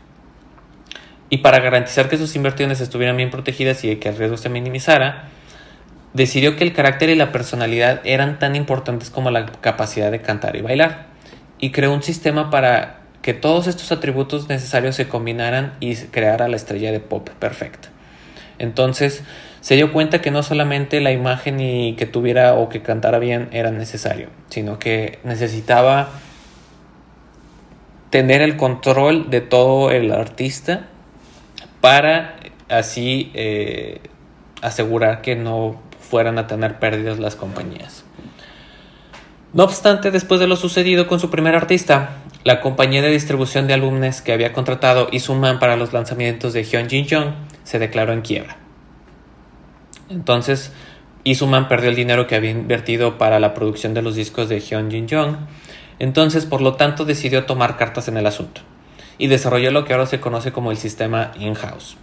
Y 1.30 1.38
para 1.38 1.60
garantizar 1.60 2.10
que 2.10 2.17
sus 2.17 2.36
inversiones 2.36 2.82
estuvieran 2.82 3.15
bien 3.15 3.30
protegidas 3.30 3.84
y 3.84 3.95
que 3.97 4.10
el 4.10 4.17
riesgo 4.17 4.38
se 4.38 4.49
minimizara, 4.49 5.30
decidió 6.13 6.56
que 6.56 6.63
el 6.63 6.74
carácter 6.74 7.10
y 7.10 7.15
la 7.15 7.32
personalidad 7.32 8.02
eran 8.04 8.39
tan 8.39 8.56
importantes 8.56 9.10
como 9.10 9.32
la 9.32 9.45
capacidad 9.45 10.12
de 10.12 10.22
cantar 10.22 10.56
y 10.56 10.62
bailar. 10.62 11.08
Y 11.60 11.72
creó 11.72 11.93
un 11.93 12.04
sistema 12.04 12.50
para 12.50 13.02
que 13.22 13.34
todos 13.34 13.67
estos 13.67 13.91
atributos 13.91 14.48
necesarios 14.50 14.95
se 14.95 15.08
combinaran 15.08 15.74
y 15.80 15.95
creara 15.95 16.48
la 16.48 16.56
estrella 16.56 16.91
de 16.91 17.00
pop 17.00 17.30
perfecta. 17.39 17.89
Entonces 18.60 19.24
se 19.62 19.76
dio 19.76 19.91
cuenta 19.91 20.22
que 20.22 20.32
no 20.32 20.41
solamente 20.41 21.02
la 21.02 21.12
imagen 21.12 21.60
y 21.60 21.95
que 21.95 22.06
tuviera 22.06 22.56
o 22.56 22.69
que 22.69 22.82
cantara 22.82 23.19
bien 23.19 23.50
era 23.52 23.72
necesario, 23.72 24.30
sino 24.50 24.80
que 24.80 25.19
necesitaba 25.24 26.10
tener 28.10 28.41
el 28.41 28.58
control 28.58 29.30
de 29.30 29.41
todo 29.41 29.91
el 29.91 30.12
artista 30.12 30.88
para 31.82 32.36
así 32.69 33.32
eh, 33.34 34.00
asegurar 34.62 35.22
que 35.22 35.36
no 35.36 35.88
fueran 36.10 36.38
a 36.38 36.48
tener 36.48 36.80
pérdidas 36.80 37.19
las 37.19 37.36
compañías. 37.36 38.04
No 39.54 39.63
obstante, 39.63 40.12
después 40.12 40.39
de 40.39 40.48
lo 40.48 40.56
sucedido 40.56 41.08
con 41.08 41.19
su 41.19 41.30
primer 41.30 41.56
artista, 41.56 42.17
la 42.43 42.62
compañía 42.62 43.02
de 43.02 43.10
distribución 43.10 43.67
de 43.67 43.74
álbumes 43.74 44.22
que 44.22 44.32
había 44.32 44.54
contratado 44.54 45.08
Isuman 45.12 45.60
para 45.60 45.76
los 45.76 45.91
lanzamientos 45.91 46.54
de 46.54 46.63
Hyun 46.63 46.89
Jin 46.89 47.08
Jong 47.10 47.34
se 47.63 47.80
declaró 47.80 48.13
en 48.13 48.22
quiebra. 48.22 48.58
Entonces, 50.10 50.72
Isuman 51.24 51.67
perdió 51.67 51.89
el 51.89 51.95
dinero 51.95 52.28
que 52.28 52.36
había 52.36 52.52
invertido 52.52 53.17
para 53.17 53.39
la 53.39 53.54
producción 53.54 53.93
de 53.93 54.02
los 54.02 54.15
discos 54.15 54.50
de 54.50 54.60
Hyun 54.60 54.91
Jin 54.91 55.08
Jong. 55.10 55.36
Entonces, 56.00 56.45
por 56.45 56.62
lo 56.62 56.76
tanto, 56.76 57.06
decidió 57.06 57.45
tomar 57.45 57.76
cartas 57.76 58.08
en 58.08 58.17
el 58.17 58.26
asunto 58.26 58.62
y 59.17 59.28
desarrolló 59.28 59.72
lo 59.72 59.84
que 59.84 59.93
ahora 59.93 60.06
se 60.06 60.19
conoce 60.19 60.52
como 60.52 60.72
el 60.72 60.78
sistema 60.78 61.32
in-house. 61.38 61.98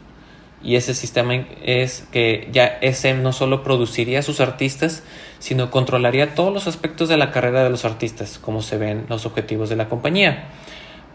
Y 0.67 0.75
ese 0.75 0.95
sistema 0.95 1.33
es 1.63 2.09
que 2.11 2.49
ya 2.51 2.79
SM 2.83 3.23
no 3.23 3.33
solo 3.33 3.63
produciría 3.63 4.19
a 4.19 4.23
sus 4.23 4.41
artistas, 4.41 5.05
sino 5.39 5.71
controlaría 5.71 6.35
todos 6.35 6.53
los 6.53 6.67
aspectos 6.67 7.09
de 7.09 7.17
la 7.17 7.31
carrera 7.31 7.63
de 7.63 7.71
los 7.71 7.85
artistas, 7.85 8.41
como 8.41 8.63
se 8.63 8.77
ven 8.77 9.07
los 9.09 9.27
objetivos 9.27 9.69
de 9.69 9.77
la 9.77 9.89
compañía. 9.89 10.49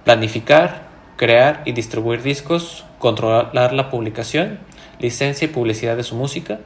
Planificar, 0.05 0.83
crear 1.17 1.63
y 1.65 1.73
distribuir 1.73 2.21
discos, 2.21 2.85
controlar 2.97 3.73
la 3.73 3.89
publicación, 3.89 4.57
licencia 4.99 5.43
y 5.43 5.49
publicidad 5.49 5.97
de 5.97 6.03
su 6.03 6.15
música, 6.15 6.61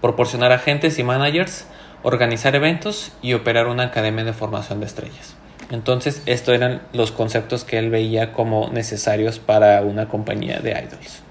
proporcionar 0.00 0.52
agentes 0.52 0.96
y 1.00 1.02
managers, 1.02 1.66
organizar 2.04 2.54
eventos 2.54 3.10
y 3.20 3.32
operar 3.32 3.66
una 3.66 3.86
academia 3.86 4.22
de 4.22 4.32
formación 4.32 4.78
de 4.78 4.86
estrellas. 4.86 5.34
Entonces, 5.72 6.22
estos 6.26 6.54
eran 6.54 6.82
los 6.92 7.10
conceptos 7.10 7.64
que 7.64 7.78
él 7.78 7.90
veía 7.90 8.32
como 8.32 8.68
necesarios 8.68 9.40
para 9.40 9.82
una 9.82 10.06
compañía 10.06 10.60
de 10.60 10.70
idols. 10.70 11.24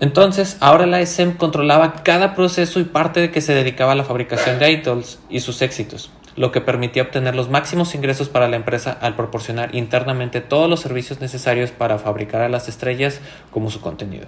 Entonces, 0.00 0.56
ahora 0.60 0.86
la 0.86 1.00
SM 1.02 1.36
controlaba 1.36 2.02
cada 2.02 2.34
proceso 2.34 2.80
y 2.80 2.84
parte 2.84 3.20
de 3.20 3.30
que 3.30 3.42
se 3.42 3.54
dedicaba 3.54 3.92
a 3.92 3.94
la 3.94 4.04
fabricación 4.04 4.58
de 4.58 4.72
idols 4.72 5.20
y 5.28 5.40
sus 5.40 5.60
éxitos, 5.60 6.10
lo 6.36 6.52
que 6.52 6.62
permitía 6.62 7.02
obtener 7.02 7.34
los 7.34 7.50
máximos 7.50 7.94
ingresos 7.94 8.30
para 8.30 8.48
la 8.48 8.56
empresa 8.56 8.96
al 8.98 9.14
proporcionar 9.14 9.74
internamente 9.74 10.40
todos 10.40 10.70
los 10.70 10.80
servicios 10.80 11.20
necesarios 11.20 11.70
para 11.70 11.98
fabricar 11.98 12.40
a 12.40 12.48
las 12.48 12.66
estrellas 12.66 13.20
como 13.50 13.70
su 13.70 13.82
contenido, 13.82 14.26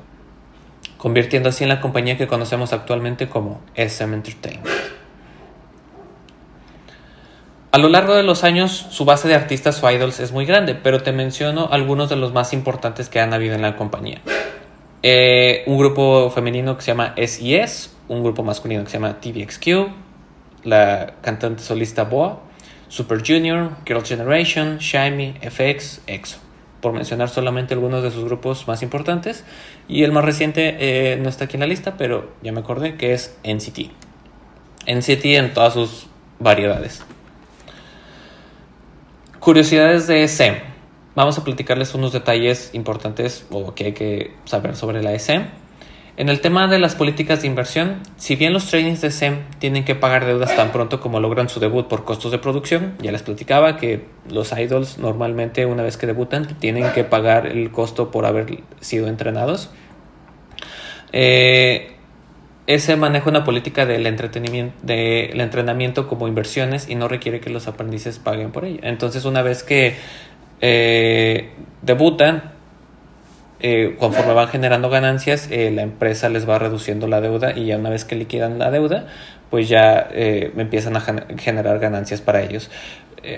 convirtiendo 0.99 1.49
así 1.49 1.65
en 1.65 1.71
la 1.71 1.81
compañía 1.81 2.19
que 2.19 2.27
conocemos 2.27 2.75
actualmente 2.75 3.31
como 3.31 3.63
SM 3.75 4.15
Entertainment. 4.15 4.69
A 7.71 7.79
lo 7.79 7.89
largo 7.89 8.15
de 8.15 8.23
los 8.23 8.45
años, 8.45 8.73
su 8.91 9.07
base 9.07 9.27
de 9.27 9.35
artistas 9.35 9.83
o 9.83 9.91
idols 9.91 10.21
es 10.21 10.33
muy 10.33 10.45
grande, 10.45 10.75
pero 10.75 11.03
te 11.03 11.13
menciono 11.13 11.71
algunos 11.73 12.11
de 12.11 12.17
los 12.17 12.35
más 12.35 12.53
importantes 12.53 13.09
que 13.09 13.21
han 13.21 13.33
habido 13.33 13.55
en 13.55 13.63
la 13.63 13.77
compañía. 13.77 14.21
Eh, 15.03 15.65
un 15.67 15.79
grupo 15.79 16.31
femenino 16.31 16.77
que 16.77 16.83
se 16.83 16.93
llama 16.93 17.15
SES, 17.17 17.93
un 18.09 18.23
grupo 18.23 18.45
masculino 18.45 18.85
que 18.85 18.91
se 18.91 18.99
llama 18.99 19.21
TVXQ, 19.21 19.67
la 20.65 21.15
cantante 21.23 21.62
solista 21.62 22.05
Boa, 22.05 22.41
Super 22.88 23.23
Junior, 23.27 23.71
Girl 23.85 24.05
Generation, 24.05 24.79
Shiny, 24.79 25.35
FX, 25.41 26.03
EXO, 26.07 26.38
por 26.81 26.93
mencionar 26.93 27.29
solamente 27.31 27.75
algunos 27.75 28.03
de 28.03 28.11
sus 28.11 28.25
grupos 28.25 28.69
más 28.69 28.83
importantes. 28.83 29.45
Y 29.88 30.05
el 30.05 30.12
más 30.12 30.25
reciente 30.25 30.77
eh, 30.79 31.17
no 31.17 31.29
está 31.29 31.47
aquí 31.47 31.57
en 31.57 31.61
la 31.61 31.67
lista, 31.67 31.97
pero 31.97 32.31
ya 32.43 32.53
me 32.53 32.61
acordé 32.61 32.97
que 32.97 33.12
es 33.12 33.37
NCT. 33.43 33.91
NCT 34.87 35.25
en 35.25 35.53
todas 35.53 35.73
sus 35.73 36.07
variedades. 36.38 37.03
Curiosidades 39.41 40.07
de 40.07 40.29
SEM. 40.29 40.72
Vamos 41.14 41.37
a 41.38 41.44
platicarles 41.44 41.94
unos 41.94 42.12
detalles 42.12 42.70
importantes 42.72 43.46
o 43.51 43.75
que 43.75 43.85
hay 43.87 43.92
que 43.92 44.33
saber 44.46 44.77
sobre 44.77 45.03
la 45.03 45.18
SEM. 45.18 45.46
En 46.16 46.29
el 46.29 46.40
tema 46.40 46.68
de 46.68 46.79
las 46.79 46.94
políticas 46.94 47.42
de 47.42 47.48
inversión, 47.48 48.01
si 48.16 48.37
bien 48.37 48.53
los 48.53 48.66
trainings 48.66 49.01
de 49.01 49.11
SEM 49.11 49.40
tienen 49.59 49.85
que 49.85 49.94
pagar 49.94 50.25
deudas 50.25 50.55
tan 50.57 50.72
pronto 50.72 51.01
como 51.01 51.20
logran 51.20 51.48
su 51.48 51.61
debut 51.61 51.87
por 51.87 52.05
costos 52.05 52.33
de 52.33 52.38
producción, 52.38 52.94
ya 53.01 53.12
les 53.12 53.22
platicaba 53.22 53.77
que 53.77 54.07
los 54.31 54.53
idols 54.53 54.98
normalmente 54.98 55.66
una 55.66 55.83
vez 55.83 55.96
que 55.96 56.07
debutan 56.07 56.46
tienen 56.59 56.92
que 56.92 57.05
pagar 57.05 57.46
el 57.46 57.70
costo 57.70 58.11
por 58.11 58.25
haber 58.25 58.62
sido 58.81 59.09
entrenados. 59.09 59.70
Eh, 61.12 61.92
ese 62.66 62.96
maneja 62.96 63.29
una 63.29 63.44
política 63.44 63.87
del 63.87 64.07
entretenimiento, 64.07 64.77
del 64.83 65.40
entrenamiento 65.40 66.09
como 66.09 66.29
inversiones 66.29 66.88
y 66.88 66.94
no 66.94 67.09
requiere 67.09 67.40
que 67.40 67.51
los 67.51 67.66
aprendices 67.66 68.18
paguen 68.18 68.53
por 68.53 68.64
ello. 68.64 68.79
Entonces, 68.83 69.25
una 69.25 69.42
vez 69.42 69.62
que 69.62 69.96
eh, 70.64 71.51
debutan, 71.83 72.53
eh, 73.59 73.96
conforme 73.98 74.33
van 74.33 74.46
generando 74.46 74.90
ganancias, 74.90 75.48
eh, 75.51 75.72
la 75.72 75.83
empresa 75.83 76.29
les 76.29 76.48
va 76.48 76.61
reduciendo 76.61 77.09
la 77.09 77.20
deuda 77.20 77.53
y 77.57 77.66
ya 77.66 77.77
una 77.77 77.90
vez 77.90 78.05
que 78.05 78.14
liquidan 78.14 78.61
la 78.61 78.70
deuda, 78.70 79.07
pues 79.51 79.68
ya 79.68 80.09
empiezan 80.14 80.96
a 80.96 81.03
generar 81.37 81.79
ganancias 81.79 82.22
para 82.22 82.40
ellos. 82.42 82.70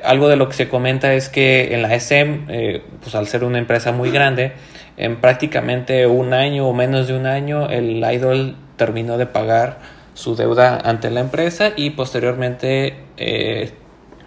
algo 0.05 0.29
de 0.29 0.37
lo 0.37 0.49
que 0.49 0.55
se 0.55 0.69
comenta 0.69 1.13
es 1.13 1.29
que 1.29 1.75
en 1.75 1.83
la 1.83 1.95
SM, 1.95 2.83
pues 3.03 3.15
al 3.15 3.27
ser 3.27 3.43
una 3.43 3.59
empresa 3.59 3.91
muy 3.93 4.11
grande, 4.11 4.53
en 4.97 5.17
prácticamente 5.17 6.07
un 6.07 6.33
año 6.33 6.69
o 6.69 6.73
menos 6.73 7.09
de 7.09 7.17
un 7.17 7.27
año, 7.27 7.69
el 7.69 8.05
idol 8.13 8.57
terminó 8.77 9.19
de 9.19 9.27
pagar 9.27 9.79
su 10.15 10.37
deuda 10.37 10.79
ante 10.85 11.11
la 11.11 11.21
empresa 11.21 11.73
y 11.75 11.91
posteriormente 11.91 12.95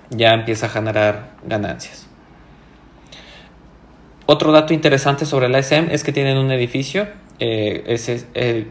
ya 0.10 0.34
empieza 0.34 0.66
a 0.66 0.70
generar 0.70 1.30
ganancias. 1.46 2.07
Otro 4.30 4.52
dato 4.52 4.74
interesante 4.74 5.26
sobre 5.26 5.48
la 5.48 5.60
SM 5.60 5.94
es 5.94 6.04
que 6.04 6.12
tienen 6.12 6.38
un 6.38 6.52
edificio, 6.52 7.08
eh, 7.40 7.86
ese, 7.88 8.26
eh, 8.34 8.68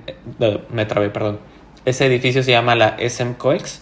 me 0.68 0.84
trabé, 0.84 1.08
perdón. 1.08 1.40
Ese 1.86 2.04
edificio 2.04 2.42
se 2.42 2.50
llama 2.50 2.74
la 2.74 2.94
SM 2.98 3.36
Coex. 3.38 3.80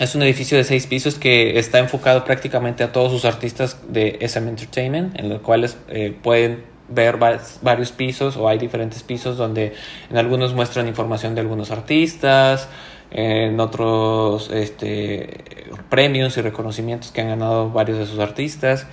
Es 0.00 0.14
un 0.14 0.22
edificio 0.22 0.56
de 0.56 0.64
seis 0.64 0.86
pisos 0.86 1.16
que 1.16 1.58
está 1.58 1.80
enfocado 1.80 2.24
prácticamente 2.24 2.82
a 2.82 2.92
todos 2.92 3.12
sus 3.12 3.26
artistas 3.26 3.78
de 3.88 4.16
SM 4.22 4.48
Entertainment, 4.48 5.20
en 5.20 5.28
los 5.28 5.42
cuales 5.42 5.76
eh, 5.88 6.16
pueden 6.22 6.64
ver 6.88 7.18
varios 7.18 7.92
pisos 7.92 8.38
o 8.38 8.48
hay 8.48 8.56
diferentes 8.56 9.02
pisos 9.02 9.36
donde 9.36 9.74
en 10.08 10.16
algunos 10.16 10.54
muestran 10.54 10.88
información 10.88 11.34
de 11.34 11.42
algunos 11.42 11.70
artistas, 11.70 12.70
en 13.10 13.60
otros 13.60 14.50
este, 14.50 15.44
premios 15.90 16.38
y 16.38 16.40
reconocimientos 16.40 17.10
que 17.10 17.20
han 17.20 17.28
ganado 17.28 17.70
varios 17.70 17.98
de 17.98 18.06
sus 18.06 18.18
artistas. 18.18 18.86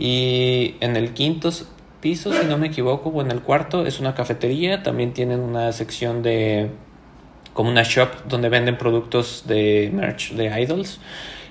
Y 0.00 0.76
en 0.80 0.96
el 0.96 1.12
quinto 1.12 1.50
piso, 2.00 2.32
si 2.32 2.46
no 2.46 2.56
me 2.56 2.68
equivoco, 2.68 3.10
o 3.10 3.20
en 3.20 3.30
el 3.30 3.42
cuarto, 3.42 3.86
es 3.86 4.00
una 4.00 4.14
cafetería. 4.14 4.82
También 4.82 5.12
tienen 5.12 5.40
una 5.40 5.70
sección 5.72 6.22
de 6.22 6.70
como 7.52 7.68
una 7.68 7.82
shop 7.82 8.08
donde 8.26 8.48
venden 8.48 8.78
productos 8.78 9.44
de 9.46 9.90
merch 9.92 10.32
de 10.32 10.62
idols. 10.62 11.00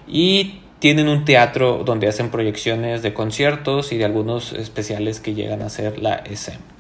Y 0.08 0.62
tienen 0.80 1.08
un 1.08 1.26
teatro 1.26 1.84
donde 1.86 2.08
hacen 2.08 2.32
proyecciones 2.32 3.04
de 3.04 3.14
conciertos 3.14 3.92
y 3.92 3.98
de 3.98 4.06
algunos 4.06 4.54
especiales 4.54 5.20
que 5.20 5.36
llegan 5.36 5.62
a 5.62 5.70
ser 5.70 6.00
la 6.00 6.24
SM. 6.26 6.79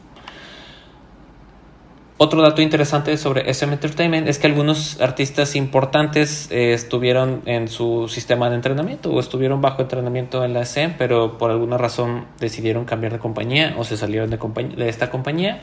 Otro 2.21 2.41
dato 2.41 2.62
interesante 2.62 3.15
sobre 3.15 3.49
SM 3.49 3.71
Entertainment 3.71 4.27
es 4.27 4.39
que 4.39 4.47
algunos 4.47 4.99
artistas 4.99 5.55
importantes 5.55 6.51
eh, 6.51 6.73
estuvieron 6.73 7.41
en 7.45 7.69
su 7.69 8.10
sistema 8.10 8.49
de 8.49 8.58
entrenamiento 8.58 9.10
o 9.10 9.21
estuvieron 9.21 9.62
bajo 9.62 9.84
entrenamiento 9.84 10.43
en 10.43 10.53
la 10.53 10.63
SM, 10.63 10.95
pero 10.97 11.38
por 11.38 11.49
alguna 11.49 11.77
razón 11.77 12.25
decidieron 12.41 12.84
cambiar 12.84 13.13
de 13.13 13.19
compañía 13.19 13.73
o 13.77 13.86
se 13.86 13.95
salieron 13.95 14.29
de, 14.29 14.89
esta 14.89 15.10
compañía. 15.10 15.62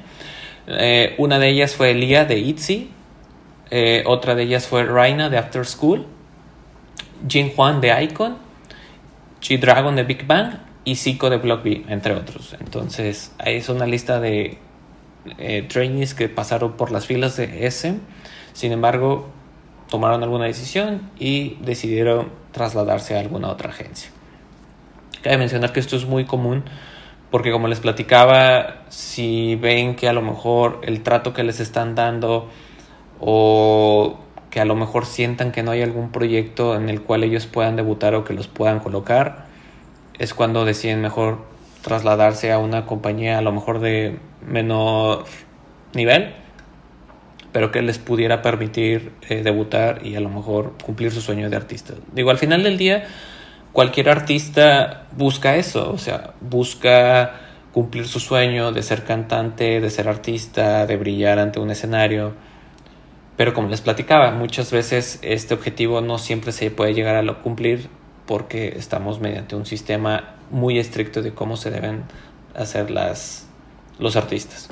Eh, 0.66 1.14
una 1.18 1.38
de 1.38 1.50
ellas 1.50 1.74
fue 1.74 1.92
Lia 1.92 2.24
de 2.24 2.38
ITZY, 2.38 2.90
eh, 3.70 4.02
otra 4.06 4.34
de 4.34 4.44
ellas 4.44 4.66
fue 4.66 4.82
Raina 4.84 5.28
de 5.28 5.36
After 5.36 5.66
School, 5.66 6.06
Jin 7.28 7.52
Juan 7.54 7.82
de 7.82 8.02
Icon, 8.02 8.38
G-Dragon 9.42 9.94
de 9.94 10.04
Big 10.04 10.26
Bang 10.26 10.54
y 10.86 10.96
Zico 10.96 11.28
de 11.28 11.36
Block 11.36 11.62
B, 11.62 11.84
entre 11.88 12.14
otros. 12.14 12.56
Entonces, 12.58 13.34
ahí 13.36 13.56
es 13.56 13.68
una 13.68 13.84
lista 13.84 14.20
de 14.20 14.56
eh, 15.38 15.66
trainees 15.68 16.14
que 16.14 16.28
pasaron 16.28 16.72
por 16.72 16.90
las 16.90 17.06
filas 17.06 17.36
de 17.36 17.66
SM, 17.66 17.98
sin 18.52 18.72
embargo, 18.72 19.28
tomaron 19.88 20.22
alguna 20.22 20.46
decisión 20.46 21.10
y 21.18 21.56
decidieron 21.60 22.30
trasladarse 22.52 23.16
a 23.16 23.20
alguna 23.20 23.48
otra 23.48 23.70
agencia. 23.70 24.10
Cabe 25.22 25.38
mencionar 25.38 25.72
que 25.72 25.80
esto 25.80 25.96
es 25.96 26.06
muy 26.06 26.24
común 26.24 26.64
porque 27.30 27.50
como 27.50 27.68
les 27.68 27.80
platicaba, 27.80 28.84
si 28.88 29.56
ven 29.56 29.96
que 29.96 30.08
a 30.08 30.12
lo 30.12 30.22
mejor 30.22 30.80
el 30.84 31.02
trato 31.02 31.34
que 31.34 31.42
les 31.42 31.60
están 31.60 31.94
dando 31.94 32.48
o 33.20 34.18
que 34.50 34.60
a 34.60 34.64
lo 34.64 34.74
mejor 34.74 35.06
sientan 35.06 35.52
que 35.52 35.62
no 35.62 35.72
hay 35.72 35.82
algún 35.82 36.12
proyecto 36.12 36.76
en 36.76 36.88
el 36.88 37.02
cual 37.02 37.24
ellos 37.24 37.46
puedan 37.46 37.76
debutar 37.76 38.14
o 38.14 38.24
que 38.24 38.32
los 38.32 38.48
puedan 38.48 38.78
colocar, 38.80 39.46
es 40.18 40.34
cuando 40.34 40.64
deciden 40.64 41.00
mejor 41.02 41.40
trasladarse 41.86 42.50
a 42.50 42.58
una 42.58 42.84
compañía 42.84 43.38
a 43.38 43.42
lo 43.42 43.52
mejor 43.52 43.78
de 43.78 44.18
menor 44.44 45.24
nivel, 45.94 46.34
pero 47.52 47.70
que 47.70 47.80
les 47.80 47.98
pudiera 47.98 48.42
permitir 48.42 49.12
eh, 49.28 49.44
debutar 49.44 50.04
y 50.04 50.16
a 50.16 50.20
lo 50.20 50.28
mejor 50.28 50.74
cumplir 50.84 51.12
su 51.12 51.20
sueño 51.20 51.48
de 51.48 51.54
artista. 51.54 51.94
Digo, 52.12 52.30
al 52.30 52.38
final 52.38 52.64
del 52.64 52.76
día, 52.76 53.04
cualquier 53.72 54.08
artista 54.08 55.06
busca 55.12 55.54
eso, 55.54 55.92
o 55.92 55.98
sea, 55.98 56.34
busca 56.40 57.34
cumplir 57.70 58.08
su 58.08 58.18
sueño 58.18 58.72
de 58.72 58.82
ser 58.82 59.04
cantante, 59.04 59.80
de 59.80 59.88
ser 59.88 60.08
artista, 60.08 60.86
de 60.86 60.96
brillar 60.96 61.38
ante 61.38 61.60
un 61.60 61.70
escenario. 61.70 62.34
Pero 63.36 63.54
como 63.54 63.68
les 63.68 63.80
platicaba, 63.80 64.32
muchas 64.32 64.72
veces 64.72 65.20
este 65.22 65.54
objetivo 65.54 66.00
no 66.00 66.18
siempre 66.18 66.50
se 66.50 66.72
puede 66.72 66.94
llegar 66.94 67.14
a 67.14 67.34
cumplir 67.34 67.88
porque 68.26 68.74
estamos 68.76 69.20
mediante 69.20 69.56
un 69.56 69.66
sistema 69.66 70.34
muy 70.50 70.78
estricto 70.78 71.22
de 71.22 71.32
cómo 71.32 71.56
se 71.56 71.70
deben 71.70 72.04
hacer 72.54 72.90
las, 72.90 73.48
los 73.98 74.16
artistas. 74.16 74.68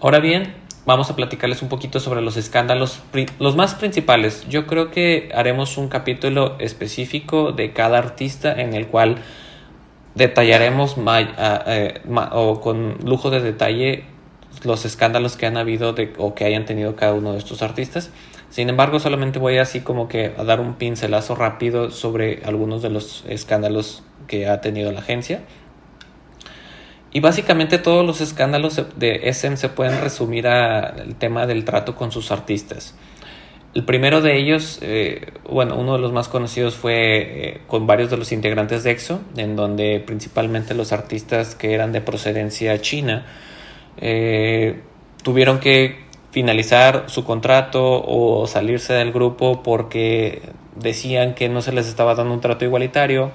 Ahora 0.00 0.20
bien, 0.20 0.54
vamos 0.86 1.10
a 1.10 1.16
platicarles 1.16 1.62
un 1.62 1.68
poquito 1.68 2.00
sobre 2.00 2.22
los 2.22 2.36
escándalos, 2.36 3.02
los 3.38 3.56
más 3.56 3.74
principales. 3.74 4.46
Yo 4.48 4.66
creo 4.66 4.90
que 4.90 5.30
haremos 5.34 5.76
un 5.76 5.88
capítulo 5.88 6.56
específico 6.60 7.52
de 7.52 7.72
cada 7.72 7.98
artista 7.98 8.52
en 8.60 8.74
el 8.74 8.86
cual 8.86 9.16
detallaremos 10.14 10.96
eh, 11.66 12.00
o 12.32 12.60
con 12.60 12.98
lujo 13.04 13.30
de 13.30 13.40
detalle 13.40 14.04
los 14.64 14.84
escándalos 14.84 15.36
que 15.36 15.46
han 15.46 15.56
habido 15.56 15.94
o 16.16 16.34
que 16.34 16.44
hayan 16.44 16.64
tenido 16.64 16.96
cada 16.96 17.14
uno 17.14 17.32
de 17.32 17.38
estos 17.38 17.62
artistas. 17.62 18.10
Sin 18.50 18.68
embargo, 18.68 18.98
solamente 18.98 19.38
voy 19.38 19.58
así 19.58 19.80
como 19.80 20.08
que 20.08 20.32
a 20.36 20.44
dar 20.44 20.60
un 20.60 20.74
pincelazo 20.74 21.34
rápido 21.34 21.90
sobre 21.90 22.42
algunos 22.44 22.82
de 22.82 22.90
los 22.90 23.24
escándalos 23.28 24.02
que 24.26 24.48
ha 24.48 24.60
tenido 24.60 24.90
la 24.92 25.00
agencia. 25.00 25.42
Y 27.12 27.20
básicamente 27.20 27.78
todos 27.78 28.04
los 28.04 28.20
escándalos 28.20 28.82
de 28.96 29.28
SM 29.28 29.56
se 29.56 29.68
pueden 29.68 30.00
resumir 30.00 30.46
al 30.46 31.14
tema 31.16 31.46
del 31.46 31.64
trato 31.64 31.94
con 31.94 32.12
sus 32.12 32.30
artistas. 32.30 32.94
El 33.74 33.84
primero 33.84 34.22
de 34.22 34.38
ellos, 34.38 34.78
eh, 34.82 35.32
bueno, 35.48 35.76
uno 35.76 35.94
de 35.94 35.98
los 36.00 36.12
más 36.12 36.28
conocidos 36.28 36.74
fue 36.74 36.94
eh, 36.96 37.60
con 37.66 37.86
varios 37.86 38.10
de 38.10 38.16
los 38.16 38.32
integrantes 38.32 38.82
de 38.82 38.90
EXO, 38.92 39.20
en 39.36 39.56
donde 39.56 40.02
principalmente 40.04 40.74
los 40.74 40.92
artistas 40.92 41.54
que 41.54 41.74
eran 41.74 41.92
de 41.92 42.00
procedencia 42.00 42.80
china 42.80 43.26
eh, 43.98 44.80
tuvieron 45.22 45.60
que 45.60 46.07
finalizar 46.38 47.06
su 47.08 47.24
contrato 47.24 48.00
o 48.06 48.46
salirse 48.46 48.92
del 48.92 49.10
grupo 49.10 49.64
porque 49.64 50.40
decían 50.76 51.34
que 51.34 51.48
no 51.48 51.62
se 51.62 51.72
les 51.72 51.88
estaba 51.88 52.14
dando 52.14 52.32
un 52.32 52.40
trato 52.40 52.64
igualitario, 52.64 53.32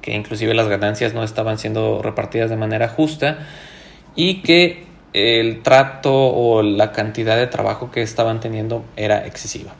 que 0.00 0.14
inclusive 0.14 0.54
las 0.54 0.68
ganancias 0.68 1.12
no 1.12 1.22
estaban 1.22 1.58
siendo 1.58 2.00
repartidas 2.00 2.48
de 2.48 2.56
manera 2.56 2.88
justa 2.88 3.40
y 4.16 4.40
que 4.40 4.86
el 5.12 5.60
trato 5.60 6.14
o 6.14 6.62
la 6.62 6.92
cantidad 6.92 7.36
de 7.36 7.46
trabajo 7.46 7.90
que 7.90 8.00
estaban 8.00 8.40
teniendo 8.40 8.82
era 8.96 9.26
excesiva. 9.26 9.74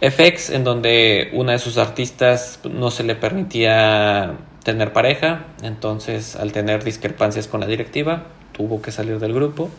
FX, 0.00 0.50
en 0.50 0.62
donde 0.62 1.30
una 1.32 1.50
de 1.54 1.58
sus 1.58 1.76
artistas 1.76 2.60
no 2.70 2.92
se 2.92 3.02
le 3.02 3.16
permitía 3.16 4.36
tener 4.62 4.92
pareja, 4.92 5.46
entonces 5.64 6.36
al 6.36 6.52
tener 6.52 6.84
discrepancias 6.84 7.48
con 7.48 7.58
la 7.58 7.66
directiva, 7.66 8.26
tuvo 8.52 8.80
que 8.80 8.92
salir 8.92 9.18
del 9.18 9.34
grupo. 9.34 9.70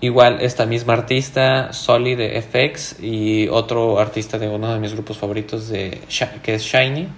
Igual 0.00 0.40
esta 0.40 0.66
misma 0.66 0.92
artista, 0.92 1.72
Soli 1.72 2.14
de 2.14 2.40
FX 2.42 3.02
y 3.02 3.48
otro 3.48 3.98
artista 3.98 4.38
de 4.38 4.48
uno 4.48 4.72
de 4.72 4.80
mis 4.80 4.92
grupos 4.92 5.16
favoritos 5.18 5.68
de, 5.68 6.00
que 6.42 6.54
es 6.54 6.62
Shiny, 6.62 7.08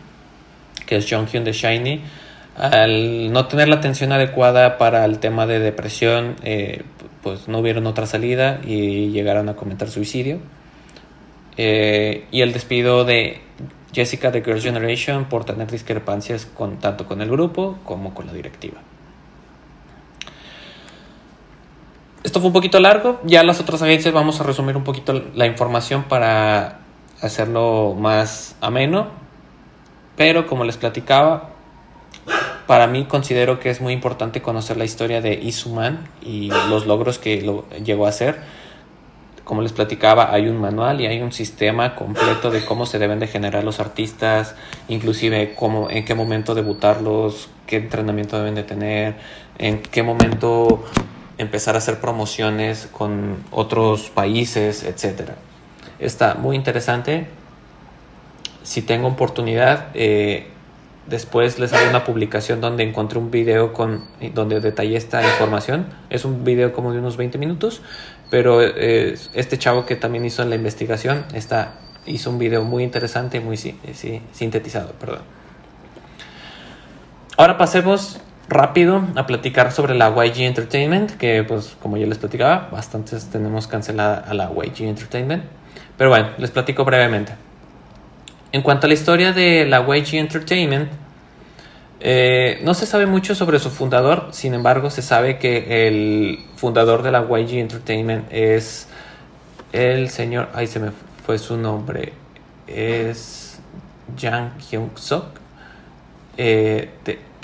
que 0.87 0.97
es 0.97 1.11
Jonghyun 1.11 1.45
de 1.45 1.53
Shiny, 1.53 2.01
al 2.57 3.33
no 3.33 3.47
tener 3.47 3.69
la 3.69 3.77
atención 3.77 4.13
adecuada 4.13 4.79
para 4.79 5.05
el 5.05 5.19
tema 5.19 5.47
de 5.47 5.59
depresión, 5.59 6.37
eh, 6.43 6.83
pues 7.23 7.49
no 7.49 7.61
vieron 7.61 7.87
otra 7.87 8.07
salida 8.07 8.61
y 8.65 9.09
llegaron 9.11 9.49
a 9.49 9.57
cometer 9.57 9.91
suicidio. 9.91 10.39
Eh, 11.57 12.27
y 12.31 12.43
el 12.43 12.53
despido 12.53 13.05
de 13.05 13.41
Jessica 13.93 14.31
de 14.31 14.43
Girls' 14.43 14.63
Generation 14.63 15.25
por 15.25 15.45
tener 15.45 15.71
discrepancias 15.71 16.47
con, 16.47 16.79
tanto 16.79 17.07
con 17.07 17.21
el 17.21 17.31
grupo 17.31 17.79
como 17.85 18.15
con 18.15 18.27
la 18.27 18.33
directiva. 18.33 18.81
Esto 22.27 22.41
fue 22.41 22.49
un 22.49 22.55
poquito 22.55 22.81
largo, 22.81 23.21
ya 23.23 23.45
las 23.45 23.61
otras 23.61 23.83
agencias 23.83 24.13
vamos 24.13 24.41
a 24.41 24.43
resumir 24.43 24.77
un 24.77 24.83
poquito 24.83 25.13
la 25.37 25.47
información 25.47 26.03
para 26.09 26.81
hacerlo 27.21 27.95
más 27.97 28.57
ameno, 28.61 29.07
pero 30.17 30.49
como 30.49 30.65
les 30.65 30.77
platicaba, 30.77 31.51
para 32.67 32.89
mí 32.89 33.05
considero 33.05 33.61
que 33.61 33.71
es 33.71 33.81
muy 33.81 33.93
importante 33.93 34.43
conocer 34.43 34.77
la 34.77 34.85
historia 34.85 35.21
de 35.21 35.35
Isuman 35.35 36.09
y 36.21 36.51
los 36.69 36.85
logros 36.89 37.21
que 37.21 37.43
lo 37.43 37.65
llegó 37.85 38.07
a 38.07 38.09
hacer. 38.09 38.41
Como 39.45 39.63
les 39.63 39.73
platicaba, 39.73 40.35
hay 40.35 40.49
un 40.49 40.61
manual 40.61 41.01
y 41.01 41.07
hay 41.07 41.23
un 41.23 41.31
sistema 41.31 41.95
completo 41.95 42.51
de 42.51 42.65
cómo 42.65 42.87
se 42.87 42.99
deben 42.99 43.21
de 43.21 43.29
generar 43.29 43.63
los 43.63 43.79
artistas, 43.79 44.57
inclusive 44.89 45.55
cómo, 45.55 45.91
en 45.91 46.05
qué 46.05 46.17
momento 46.17 46.57
debutarlos, 46.57 47.51
qué 47.69 47.77
entrenamiento 47.77 48.37
deben 48.37 48.57
de 48.57 48.65
tener, 48.65 49.15
en 49.59 49.81
qué 49.81 50.03
momento 50.03 50.83
empezar 51.39 51.75
a 51.75 51.79
hacer 51.79 52.01
promociones 52.01 52.89
con 52.91 53.45
otros 53.51 54.11
países, 54.11 54.83
etc. 54.85 55.31
Está 55.99 56.35
muy 56.35 56.57
interesante. 56.57 57.27
Si 58.63 58.83
tengo 58.83 59.09
oportunidad, 59.09 59.89
eh, 59.95 60.49
después 61.07 61.59
les 61.59 61.73
haré 61.73 61.89
una 61.89 62.05
publicación 62.05 62.61
donde 62.61 62.83
encontré 62.83 63.19
un 63.19 63.31
video 63.31 63.73
con, 63.73 64.05
donde 64.35 64.61
detallé 64.61 64.97
esta 64.97 65.23
información. 65.23 65.87
Es 66.11 66.25
un 66.25 66.45
video 66.45 66.73
como 66.73 66.93
de 66.93 66.99
unos 66.99 67.17
20 67.17 67.39
minutos, 67.39 67.83
pero 68.31 68.63
eh, 68.63 69.17
este 69.35 69.59
chavo 69.59 69.87
que 69.87 69.97
también 69.97 70.25
hizo 70.25 70.45
la 70.45 70.57
investigación 70.57 71.27
está, 71.35 71.75
hizo 72.07 72.31
un 72.31 72.39
video 72.39 72.65
muy 72.65 72.83
interesante 72.83 73.41
muy 73.41 73.57
sintetizado. 73.57 74.93
Perdón. 74.99 75.21
Ahora 77.37 77.59
pasemos 77.59 78.21
rápido 78.49 79.03
a 79.17 79.27
platicar 79.27 79.73
sobre 79.73 79.95
la 79.95 80.11
YG 80.11 80.43
Entertainment, 80.43 81.13
que 81.13 81.45
pues 81.45 81.77
como 81.83 81.97
ya 81.97 82.07
les 82.07 82.19
platicaba, 82.19 82.69
bastantes 82.71 83.27
tenemos 83.31 83.67
cancelada 83.67 84.25
a 84.27 84.35
la 84.35 84.51
YG 84.51 84.83
Entertainment. 84.83 85.45
Pero 85.97 86.11
bueno, 86.11 86.29
les 86.39 86.51
platico 86.51 86.85
brevemente. 86.85 87.35
En 88.53 88.63
cuanto 88.63 88.87
a 88.87 88.89
la 88.89 88.95
historia 88.95 89.33
de 89.33 89.67
la 89.67 89.81
YG 89.81 90.15
Entertainment, 90.15 90.91
eh, 92.01 92.61
no 92.63 92.75
se 92.75 92.87
sabe 92.87 93.07
mucho 93.07 93.35
sobre 93.35 93.59
su 93.59 93.71
fundador, 93.71 94.29
sin 94.31 94.55
embargo 94.55 94.91
se 94.91 95.03
sabe 95.03 95.39
que 95.39 95.89
el 95.89 96.41
fundador 96.57 97.03
de 97.03 97.11
la 97.11 97.23
YG 97.23 97.59
Entertainment 97.59 98.27
es 98.31 98.89
el 99.73 100.11
señor, 100.11 100.49
ahí 100.55 100.67
se 100.67 100.79
me 100.79 100.91
fue 101.25 101.39
su 101.39 101.57
nombre, 101.57 102.13
es 102.67 103.59
Jang 104.17 104.51
Hyun 104.59 104.91
Sok, 104.95 105.25
eh, 106.37 106.91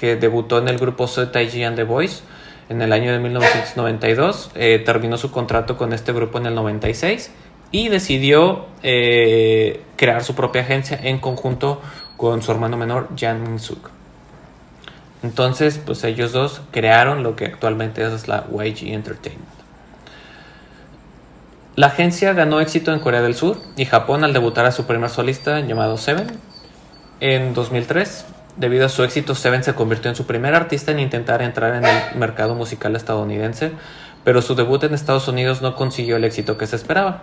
que 0.03 0.17
debutó 0.17 0.59
en 0.59 0.67
el 0.67 0.79
grupo 0.79 1.07
So 1.07 1.29
Taiji 1.29 1.63
and 1.63 1.77
the 1.77 1.85
Boys 1.85 2.25
en 2.69 2.83
el 2.83 2.93
año 2.93 3.13
de 3.13 3.21
1992, 3.21 4.51
eh, 4.57 4.83
terminó 4.85 5.17
su 5.17 5.31
contrato 5.31 5.77
con 5.77 5.93
este 5.93 6.13
grupo 6.13 6.39
en 6.39 6.47
el 6.47 6.57
96 6.57 7.31
y 7.71 7.89
decidió 7.89 8.67
eh, 8.83 9.81
crear 9.95 10.25
su 10.25 10.35
propia 10.35 10.63
agencia 10.63 10.99
en 11.01 11.21
conjunto 11.21 11.81
con 12.17 12.43
su 12.43 12.51
hermano 12.51 12.77
menor 12.77 13.11
Jan 13.17 13.45
Min 13.45 13.61
Suk. 13.61 13.91
Entonces, 15.23 15.79
pues 15.79 16.03
ellos 16.03 16.33
dos 16.33 16.63
crearon 16.73 17.23
lo 17.23 17.37
que 17.37 17.45
actualmente 17.47 18.05
es 18.05 18.27
la 18.27 18.47
YG 18.51 18.89
Entertainment. 18.89 19.47
La 21.77 21.87
agencia 21.87 22.33
ganó 22.33 22.61
éxito 22.61 22.93
en 22.93 22.99
Corea 22.99 23.23
del 23.23 23.37
Sur 23.37 23.57
y 23.77 23.85
Japón 23.85 24.25
al 24.25 24.33
debutar 24.33 24.67
a 24.67 24.73
su 24.73 24.85
primer 24.85 25.11
solista 25.11 25.61
llamado 25.61 25.97
Seven 25.97 26.27
en 27.21 27.55
2003. 27.55 28.27
Debido 28.57 28.85
a 28.85 28.91
su 28.91 29.03
éxito, 29.03 29.35
Seven 29.35 29.65
se 29.65 29.75
convirtió 29.75 30.11
en 30.11 30.17
su 30.17 30.27
primer 30.27 30.55
artista 30.55 30.93
en 30.93 31.01
intentar 31.01 31.41
entrar 31.41 31.75
en 31.75 31.85
el 31.85 32.19
mercado 32.19 32.55
musical 32.55 32.95
estadounidense, 32.97 33.73
pero 34.25 34.43
su 34.43 34.55
debut 34.55 34.85
en 34.85 34.93
Estados 34.93 35.27
Unidos 35.27 35.63
no 35.63 35.75
consiguió 35.75 36.17
el 36.17 36.25
éxito 36.25 36.59
que 36.59 36.67
se 36.67 36.77
esperaba. 36.77 37.23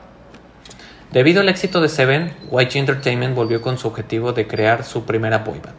Debido 1.11 1.41
al 1.41 1.49
éxito 1.49 1.81
de 1.81 1.89
Seven, 1.89 2.33
YG 2.51 2.77
Entertainment 2.77 3.35
volvió 3.35 3.61
con 3.61 3.77
su 3.77 3.87
objetivo 3.87 4.33
de 4.33 4.47
crear 4.47 4.83
su 4.83 5.05
primera 5.05 5.39
boyband, 5.39 5.75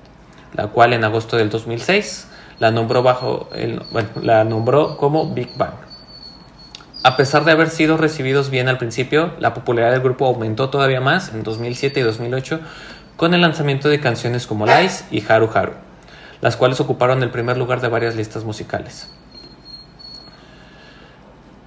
la 0.54 0.68
cual 0.68 0.92
en 0.92 1.04
agosto 1.04 1.36
del 1.36 1.50
2006 1.50 2.28
la 2.60 2.70
nombró, 2.70 3.02
bajo 3.02 3.48
el, 3.52 3.82
la 4.22 4.44
nombró 4.44 4.96
como 4.96 5.32
Big 5.34 5.50
Bang. 5.56 5.74
A 7.02 7.16
pesar 7.16 7.44
de 7.44 7.52
haber 7.52 7.70
sido 7.70 7.96
recibidos 7.96 8.50
bien 8.50 8.68
al 8.68 8.76
principio, 8.76 9.32
la 9.38 9.54
popularidad 9.54 9.92
del 9.92 10.02
grupo 10.02 10.26
aumentó 10.26 10.68
todavía 10.68 11.00
más 11.00 11.32
en 11.32 11.42
2007 11.42 12.00
y 12.00 12.02
2008 12.02 12.60
con 13.20 13.34
el 13.34 13.42
lanzamiento 13.42 13.90
de 13.90 14.00
canciones 14.00 14.46
como 14.46 14.64
Lies 14.64 15.04
y 15.10 15.22
Haru 15.30 15.50
Haru, 15.52 15.72
las 16.40 16.56
cuales 16.56 16.80
ocuparon 16.80 17.22
el 17.22 17.28
primer 17.28 17.58
lugar 17.58 17.82
de 17.82 17.88
varias 17.88 18.16
listas 18.16 18.44
musicales. 18.44 19.10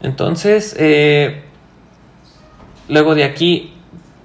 Entonces, 0.01 0.75
eh, 0.79 1.43
luego 2.87 3.13
de 3.13 3.23
aquí, 3.23 3.71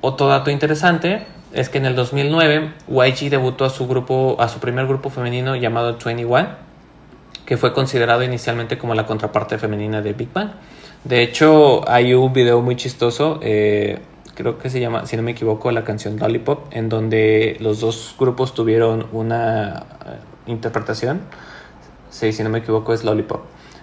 otro 0.01 0.29
dato 0.29 0.51
interesante 0.51 1.27
es 1.53 1.69
que 1.69 1.77
en 1.77 1.85
el 1.85 1.95
2009 1.97 2.73
YG 2.89 3.29
debutó 3.29 3.67
a 3.67 3.69
su 3.69 3.87
grupo, 3.87 4.39
a 4.41 4.49
su 4.49 4.59
primer 4.59 4.87
grupo 4.87 5.11
femenino 5.11 5.55
llamado 5.55 5.99
21, 6.03 6.49
que 7.45 7.59
fue 7.59 7.75
considerado 7.75 8.23
inicialmente 8.23 8.79
como 8.79 8.95
la 8.95 9.05
contraparte 9.05 9.59
femenina 9.59 10.01
de 10.01 10.15
Big 10.15 10.33
Bang. 10.33 10.53
De 11.05 11.23
hecho, 11.23 11.87
hay 11.91 12.15
un 12.15 12.33
video 12.33 12.63
muy 12.63 12.77
chistoso, 12.77 13.39
eh, 13.43 13.99
creo 14.39 14.57
que 14.57 14.71
se 14.71 14.79
llama, 14.79 15.05
si 15.05 15.17
no 15.17 15.25
me 15.25 15.33
equivoco, 15.33 15.73
la 15.73 15.83
canción 15.83 16.17
Lollipop, 16.17 16.73
en 16.73 16.89
donde 16.89 17.57
los 17.59 17.81
dos 17.81 18.15
grupos 18.17 18.55
tuvieron 18.55 19.09
una 19.11 19.85
eh, 20.07 20.19
interpretación. 20.47 21.23
Sí, 22.09 22.33
si 22.33 22.45
no 22.45 22.49
me 22.49 22.61
equivoco, 22.61 22.95
es 22.95 23.03
Lollipop. 23.03 23.41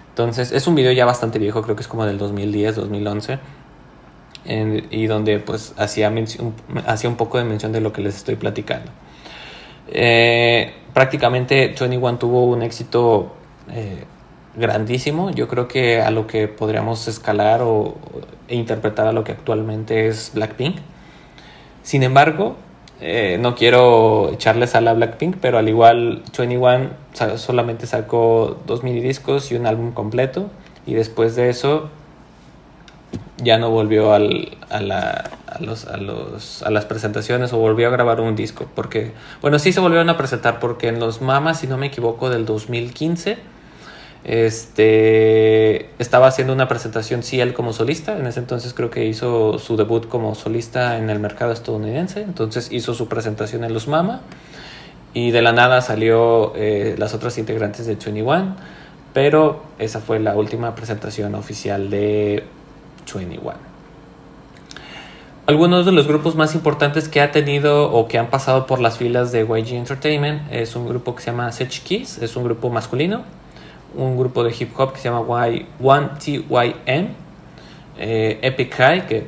Entonces, 0.08 0.52
es 0.52 0.66
un 0.66 0.74
video 0.74 0.92
ya 0.92 1.04
bastante 1.04 1.38
viejo, 1.38 1.60
creo 1.60 1.76
que 1.76 1.82
es 1.82 1.88
como 1.88 2.06
del 2.06 2.16
2010, 2.16 2.74
2011. 2.76 3.38
y 4.46 5.06
donde 5.06 5.40
pues 5.40 5.74
hacía, 5.76 6.10
hacía 6.86 7.10
un 7.10 7.16
poco 7.16 7.36
de 7.36 7.44
mención 7.44 7.72
de 7.72 7.82
lo 7.82 7.92
que 7.92 8.00
les 8.00 8.16
estoy 8.16 8.36
platicando. 8.36 8.90
Eh, 9.88 10.72
prácticamente 10.94 11.74
21 11.78 12.16
tuvo 12.16 12.46
un 12.46 12.62
éxito 12.62 13.34
eh, 13.70 14.04
grandísimo. 14.56 15.30
Yo 15.30 15.48
creo 15.48 15.68
que 15.68 16.00
a 16.00 16.10
lo 16.10 16.26
que 16.26 16.48
podríamos 16.48 17.06
escalar 17.08 17.62
o, 17.62 17.96
e 18.48 18.56
interpretar 18.56 19.06
a 19.06 19.12
lo 19.12 19.24
que 19.24 19.32
actualmente 19.32 20.08
es 20.08 20.32
Blackpink. 20.34 20.78
Sin 21.82 22.02
embargo, 22.02 22.56
eh, 23.00 23.38
no 23.40 23.54
quiero 23.54 24.30
echarles 24.32 24.74
a 24.74 24.80
la 24.80 24.94
Blackpink, 24.94 25.36
pero 25.40 25.58
al 25.58 25.68
igual 25.68 26.22
21 26.36 26.90
solamente 27.36 27.86
sacó 27.86 28.58
dos 28.66 28.82
mini 28.82 29.00
discos 29.00 29.52
y 29.52 29.56
un 29.56 29.66
álbum 29.66 29.92
completo. 29.92 30.50
Y 30.86 30.94
después 30.94 31.36
de 31.36 31.50
eso 31.50 31.90
ya 33.38 33.58
no 33.58 33.70
volvió 33.70 34.14
al, 34.14 34.56
a, 34.70 34.80
los, 35.60 35.86
a, 35.86 35.96
los, 35.98 36.62
a 36.62 36.70
las 36.70 36.86
presentaciones 36.86 37.52
o 37.52 37.58
volvió 37.58 37.88
a 37.88 37.90
grabar 37.90 38.20
un 38.20 38.34
disco. 38.34 38.66
Porque, 38.74 39.12
bueno, 39.42 39.58
sí 39.58 39.72
se 39.72 39.80
volvieron 39.80 40.08
a 40.08 40.16
presentar 40.16 40.58
porque 40.58 40.88
en 40.88 40.98
los 40.98 41.20
Mamas, 41.20 41.60
si 41.60 41.66
no 41.66 41.76
me 41.76 41.86
equivoco, 41.86 42.30
del 42.30 42.46
2015 42.46 43.55
este, 44.26 45.88
estaba 46.00 46.26
haciendo 46.26 46.52
una 46.52 46.66
presentación, 46.66 47.22
sí, 47.22 47.40
él 47.40 47.54
como 47.54 47.72
solista. 47.72 48.18
En 48.18 48.26
ese 48.26 48.40
entonces 48.40 48.74
creo 48.74 48.90
que 48.90 49.04
hizo 49.04 49.60
su 49.60 49.76
debut 49.76 50.08
como 50.08 50.34
solista 50.34 50.98
en 50.98 51.10
el 51.10 51.20
mercado 51.20 51.52
estadounidense. 51.52 52.22
Entonces 52.22 52.72
hizo 52.72 52.92
su 52.92 53.06
presentación 53.06 53.62
en 53.62 53.72
Los 53.72 53.86
Mama. 53.86 54.22
Y 55.14 55.30
de 55.30 55.42
la 55.42 55.52
nada 55.52 55.80
salió 55.80 56.52
eh, 56.56 56.96
las 56.98 57.14
otras 57.14 57.38
integrantes 57.38 57.86
de 57.86 57.94
21. 57.94 58.56
Pero 59.14 59.62
esa 59.78 60.00
fue 60.00 60.18
la 60.18 60.34
última 60.34 60.74
presentación 60.74 61.36
oficial 61.36 61.88
de 61.88 62.42
21. 63.14 63.54
Algunos 65.46 65.86
de 65.86 65.92
los 65.92 66.08
grupos 66.08 66.34
más 66.34 66.56
importantes 66.56 67.08
que 67.08 67.20
ha 67.20 67.30
tenido 67.30 67.92
o 67.92 68.08
que 68.08 68.18
han 68.18 68.30
pasado 68.30 68.66
por 68.66 68.80
las 68.80 68.98
filas 68.98 69.30
de 69.30 69.42
YG 69.42 69.74
Entertainment 69.74 70.52
es 70.52 70.74
un 70.74 70.88
grupo 70.88 71.14
que 71.14 71.22
se 71.22 71.30
llama 71.30 71.52
Sech 71.52 71.84
Kiss, 71.84 72.18
es 72.18 72.34
un 72.34 72.42
grupo 72.42 72.68
masculino 72.70 73.22
un 73.96 74.16
grupo 74.16 74.44
de 74.44 74.54
hip 74.58 74.78
hop 74.78 74.92
que 74.92 75.00
se 75.00 75.08
llama 75.08 75.48
y, 75.48 75.66
1TYM, 75.80 77.08
eh, 77.98 78.38
Epic 78.42 78.74
High, 78.74 79.06
que 79.06 79.26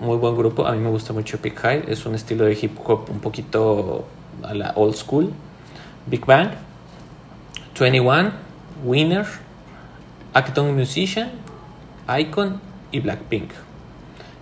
muy 0.00 0.16
buen 0.16 0.36
grupo, 0.36 0.66
a 0.66 0.72
mí 0.72 0.78
me 0.78 0.90
gusta 0.90 1.12
mucho 1.12 1.36
Epic 1.36 1.58
High, 1.60 1.84
es 1.88 2.06
un 2.06 2.14
estilo 2.14 2.44
de 2.46 2.58
hip 2.60 2.78
hop 2.84 3.10
un 3.10 3.20
poquito 3.20 4.06
a 4.42 4.54
la 4.54 4.72
old 4.74 4.94
school, 4.94 5.32
Big 6.06 6.24
Bang, 6.24 6.50
21, 7.78 8.32
Winner, 8.84 9.26
Acton 10.32 10.74
Musician, 10.74 11.30
Icon 12.18 12.60
y 12.90 13.00
Blackpink. 13.00 13.50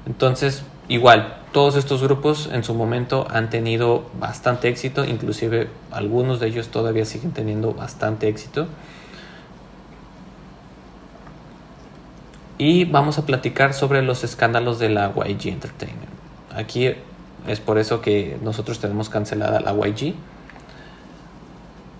Entonces, 0.07 0.63
igual, 0.89 1.39
todos 1.53 1.77
estos 1.77 2.03
grupos 2.03 2.49
en 2.53 2.65
su 2.65 2.75
momento 2.75 3.27
han 3.31 3.49
tenido 3.49 4.05
bastante 4.19 4.69
éxito, 4.69 5.05
inclusive 5.05 5.69
algunos 5.91 6.41
de 6.41 6.49
ellos 6.49 6.69
todavía 6.69 7.05
siguen 7.05 7.33
teniendo 7.33 7.73
bastante 7.73 8.29
éxito. 8.29 8.67
Y 12.59 12.85
vamos 12.85 13.19
a 13.19 13.27
platicar 13.27 13.75
sobre 13.75 14.03
los 14.03 14.25
escándalos 14.25 14.79
de 14.79 14.89
la 14.89 15.13
YG 15.15 15.49
Entertainment. 15.49 16.09
Aquí 16.55 16.93
es 17.47 17.61
por 17.61 17.79
eso 17.79 18.01
que 18.01 18.39
nosotros 18.43 18.79
tenemos 18.79 19.09
cancelada 19.09 19.61
la 19.61 19.73
YG. 19.73 20.15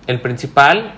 El 0.07 0.21
principal 0.21 0.95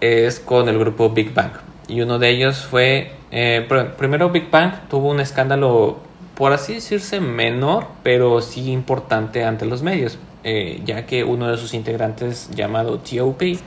es 0.00 0.40
con 0.40 0.68
el 0.68 0.78
grupo 0.78 1.10
Big 1.10 1.32
Bang 1.32 1.52
y 1.88 2.02
uno 2.02 2.18
de 2.18 2.30
ellos 2.30 2.66
fue, 2.66 3.12
eh, 3.30 3.66
primero 3.96 4.30
Big 4.30 4.50
Bang 4.50 4.72
tuvo 4.90 5.10
un 5.10 5.20
escándalo, 5.20 5.98
por 6.34 6.52
así 6.52 6.74
decirse, 6.74 7.20
menor, 7.20 7.86
pero 8.02 8.40
sí 8.42 8.70
importante 8.70 9.44
ante 9.44 9.64
los 9.64 9.82
medios, 9.82 10.18
eh, 10.44 10.82
ya 10.84 11.06
que 11.06 11.24
uno 11.24 11.48
de 11.50 11.56
sus 11.56 11.72
integrantes 11.74 12.50
llamado 12.50 12.98
T.O.P 12.98 13.58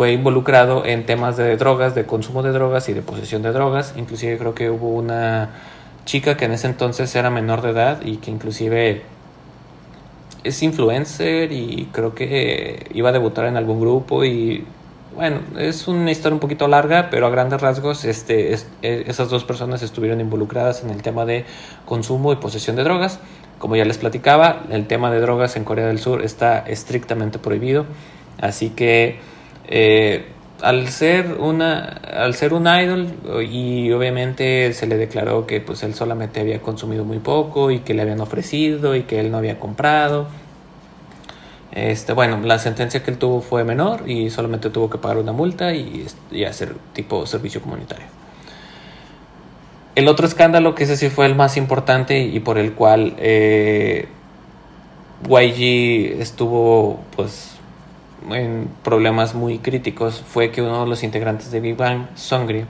fue 0.00 0.12
involucrado 0.12 0.86
en 0.86 1.04
temas 1.04 1.36
de 1.36 1.58
drogas, 1.58 1.94
de 1.94 2.06
consumo 2.06 2.42
de 2.42 2.52
drogas 2.52 2.88
y 2.88 2.94
de 2.94 3.02
posesión 3.02 3.42
de 3.42 3.52
drogas. 3.52 3.92
Inclusive 3.98 4.38
creo 4.38 4.54
que 4.54 4.70
hubo 4.70 4.88
una 4.88 5.50
chica 6.06 6.38
que 6.38 6.46
en 6.46 6.52
ese 6.52 6.68
entonces 6.68 7.14
era 7.14 7.28
menor 7.28 7.60
de 7.60 7.68
edad 7.68 8.00
y 8.02 8.16
que 8.16 8.30
inclusive 8.30 9.02
es 10.42 10.62
influencer 10.62 11.52
y 11.52 11.90
creo 11.92 12.14
que 12.14 12.86
iba 12.94 13.10
a 13.10 13.12
debutar 13.12 13.44
en 13.44 13.58
algún 13.58 13.78
grupo 13.78 14.24
y 14.24 14.64
bueno, 15.14 15.40
es 15.58 15.86
una 15.86 16.10
historia 16.10 16.32
un 16.32 16.40
poquito 16.40 16.66
larga, 16.66 17.10
pero 17.10 17.26
a 17.26 17.28
grandes 17.28 17.60
rasgos 17.60 18.06
este, 18.06 18.54
e, 18.54 19.04
esas 19.06 19.28
dos 19.28 19.44
personas 19.44 19.82
estuvieron 19.82 20.18
involucradas 20.18 20.82
en 20.82 20.88
el 20.88 21.02
tema 21.02 21.26
de 21.26 21.44
consumo 21.84 22.32
y 22.32 22.36
posesión 22.36 22.74
de 22.74 22.84
drogas. 22.84 23.20
Como 23.58 23.76
ya 23.76 23.84
les 23.84 23.98
platicaba, 23.98 24.62
el 24.70 24.86
tema 24.86 25.10
de 25.10 25.20
drogas 25.20 25.56
en 25.56 25.64
Corea 25.64 25.88
del 25.88 25.98
Sur 25.98 26.22
está 26.22 26.60
estrictamente 26.60 27.38
prohibido, 27.38 27.84
así 28.40 28.70
que 28.70 29.20
eh, 29.70 30.26
al 30.62 30.88
ser 30.88 31.36
una 31.38 31.84
al 31.84 32.34
ser 32.34 32.52
un 32.52 32.66
idol 32.66 33.08
y 33.48 33.90
obviamente 33.92 34.72
se 34.72 34.86
le 34.86 34.96
declaró 34.96 35.46
que 35.46 35.60
pues 35.60 35.82
él 35.84 35.94
solamente 35.94 36.40
había 36.40 36.60
consumido 36.60 37.04
muy 37.04 37.18
poco 37.18 37.70
y 37.70 37.78
que 37.80 37.94
le 37.94 38.02
habían 38.02 38.20
ofrecido 38.20 38.94
y 38.94 39.04
que 39.04 39.20
él 39.20 39.30
no 39.30 39.38
había 39.38 39.58
comprado. 39.58 40.26
Este 41.72 42.12
bueno 42.12 42.40
la 42.42 42.58
sentencia 42.58 43.02
que 43.02 43.12
él 43.12 43.18
tuvo 43.18 43.40
fue 43.40 43.64
menor 43.64 44.10
y 44.10 44.28
solamente 44.30 44.70
tuvo 44.70 44.90
que 44.90 44.98
pagar 44.98 45.18
una 45.18 45.32
multa 45.32 45.72
y, 45.72 46.06
hacer 46.46 46.74
tipo 46.92 47.26
servicio 47.26 47.62
comunitario. 47.62 48.06
El 49.94 50.08
otro 50.08 50.26
escándalo 50.26 50.74
que 50.74 50.84
ese 50.84 50.96
sí 50.96 51.10
fue 51.10 51.26
el 51.26 51.34
más 51.36 51.56
importante 51.56 52.18
y 52.20 52.40
por 52.40 52.58
el 52.58 52.72
cual 52.72 53.14
eh, 53.18 54.08
YG 55.28 56.20
estuvo 56.20 57.00
pues 57.14 57.59
en 58.30 58.68
problemas 58.82 59.34
muy 59.34 59.58
críticos 59.58 60.22
fue 60.26 60.50
que 60.50 60.62
uno 60.62 60.82
de 60.82 60.88
los 60.88 61.02
integrantes 61.02 61.50
de 61.50 61.60
Big 61.60 61.76
Bang, 61.76 62.06
Songri, 62.14 62.64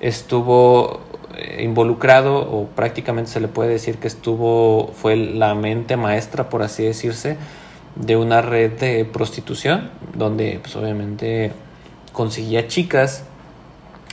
estuvo 0.00 1.00
eh, 1.36 1.62
involucrado 1.62 2.38
o 2.38 2.66
prácticamente 2.66 3.30
se 3.30 3.40
le 3.40 3.48
puede 3.48 3.70
decir 3.70 3.98
que 3.98 4.08
estuvo, 4.08 4.88
fue 4.94 5.16
la 5.16 5.54
mente 5.54 5.96
maestra, 5.96 6.48
por 6.48 6.62
así 6.62 6.84
decirse, 6.84 7.36
de 7.96 8.16
una 8.16 8.42
red 8.42 8.72
de 8.72 9.04
prostitución, 9.04 9.90
donde 10.14 10.58
pues 10.60 10.76
obviamente 10.76 11.52
conseguía 12.12 12.68
chicas 12.68 13.24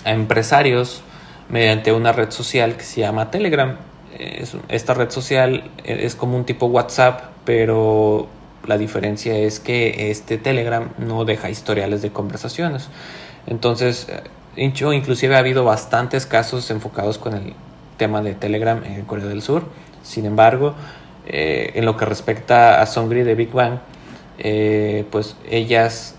a 0.05 0.11
empresarios 0.11 1.01
mediante 1.49 1.91
una 1.91 2.11
red 2.11 2.31
social 2.31 2.75
que 2.77 2.83
se 2.83 3.01
llama 3.01 3.31
Telegram. 3.31 3.77
esta 4.69 4.93
red 4.93 5.09
social 5.09 5.69
es 5.83 6.15
como 6.15 6.37
un 6.37 6.45
tipo 6.45 6.67
WhatsApp, 6.67 7.21
pero 7.45 8.27
la 8.65 8.77
diferencia 8.77 9.37
es 9.37 9.59
que 9.59 10.11
este 10.11 10.37
Telegram 10.37 10.89
no 10.97 11.25
deja 11.25 11.49
historiales 11.49 12.01
de 12.01 12.11
conversaciones. 12.11 12.89
Entonces, 13.47 14.07
inclusive 14.55 15.35
ha 15.35 15.39
habido 15.39 15.63
bastantes 15.63 16.25
casos 16.25 16.69
enfocados 16.71 17.17
con 17.17 17.33
el 17.33 17.53
tema 17.97 18.21
de 18.21 18.33
Telegram 18.33 18.83
en 18.83 19.03
Corea 19.05 19.25
del 19.25 19.41
Sur. 19.41 19.63
Sin 20.03 20.25
embargo, 20.25 20.75
eh, 21.27 21.71
en 21.75 21.85
lo 21.85 21.97
que 21.97 22.05
respecta 22.05 22.81
a 22.81 22.85
Songri 22.85 23.23
de 23.23 23.35
Big 23.35 23.51
Bang, 23.51 23.79
eh, 24.37 25.05
pues 25.11 25.35
ellas, 25.49 26.15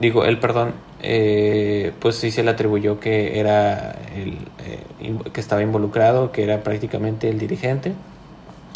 digo, 0.00 0.24
él, 0.24 0.38
perdón, 0.38 0.74
eh, 1.02 1.92
pues 2.00 2.16
sí 2.16 2.30
se 2.30 2.42
le 2.42 2.50
atribuyó 2.50 3.00
que 3.00 3.38
era 3.40 3.96
el 4.14 4.36
que 5.32 5.40
estaba 5.40 5.62
involucrado, 5.62 6.32
que 6.32 6.42
era 6.42 6.62
prácticamente 6.62 7.28
el 7.28 7.38
dirigente. 7.38 7.92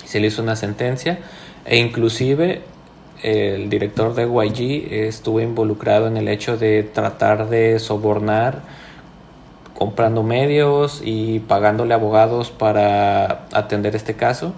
Se 0.04 0.20
le 0.20 0.28
hizo 0.28 0.42
una 0.42 0.56
sentencia 0.56 1.18
e 1.64 1.78
inclusive 1.78 2.62
el 3.22 3.70
director 3.70 4.14
de 4.14 4.24
YG 4.24 4.92
estuvo 5.06 5.40
involucrado 5.40 6.06
en 6.06 6.16
el 6.16 6.28
hecho 6.28 6.56
de 6.56 6.82
tratar 6.82 7.48
de 7.48 7.78
sobornar 7.78 8.62
comprando 9.74 10.22
medios 10.22 11.02
y 11.04 11.40
pagándole 11.40 11.94
abogados 11.94 12.50
para 12.50 13.46
atender 13.52 13.96
este 13.96 14.14
caso. 14.14 14.52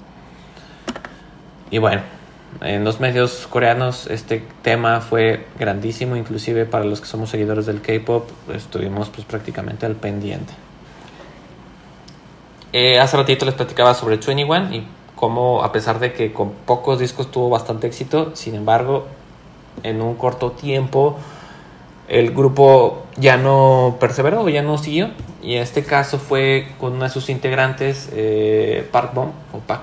Y 1.70 1.78
bueno, 1.78 2.02
en 2.61 2.84
los 2.84 3.00
medios 3.00 3.46
coreanos 3.48 4.07
este 4.07 4.42
tema 4.62 5.00
fue 5.00 5.46
grandísimo, 5.59 6.16
inclusive 6.16 6.64
para 6.64 6.84
los 6.84 7.00
que 7.00 7.07
somos 7.07 7.30
seguidores 7.30 7.66
del 7.66 7.80
K-pop, 7.80 8.28
estuvimos 8.54 9.11
pues 9.11 9.26
prácticamente 9.26 9.86
al 9.86 9.96
pendiente. 9.96 10.52
Eh, 12.72 12.98
hace 12.98 13.16
ratito 13.16 13.46
les 13.46 13.54
platicaba 13.54 13.94
sobre 13.94 14.16
21 14.16 14.74
y 14.74 14.86
cómo 15.17 15.64
a 15.64 15.73
pesar 15.73 15.99
de 15.99 16.12
que 16.12 16.33
con 16.33 16.53
pocos 16.53 17.01
discos 17.01 17.31
tuvo 17.31 17.51
bastante 17.51 17.89
éxito, 17.89 18.37
sin 18.37 18.55
embargo, 18.55 19.07
en 19.83 20.01
un 20.01 20.14
corto 20.14 20.53
tiempo 20.53 21.17
el 22.09 22.33
grupo 22.33 23.03
ya 23.17 23.37
no 23.37 23.97
perseveró, 23.99 24.49
ya 24.49 24.62
no 24.62 24.79
siguió. 24.79 25.11
Y 25.43 25.57
en 25.57 25.62
este 25.62 25.83
caso 25.85 26.19
fue 26.19 26.69
con 26.79 26.95
una 26.95 27.05
de 27.05 27.11
sus 27.11 27.29
integrantes, 27.29 28.11
eh, 28.12 28.89
Park 28.93 29.12
Bom 29.14 29.31
o 29.53 29.59
Park 29.59 29.83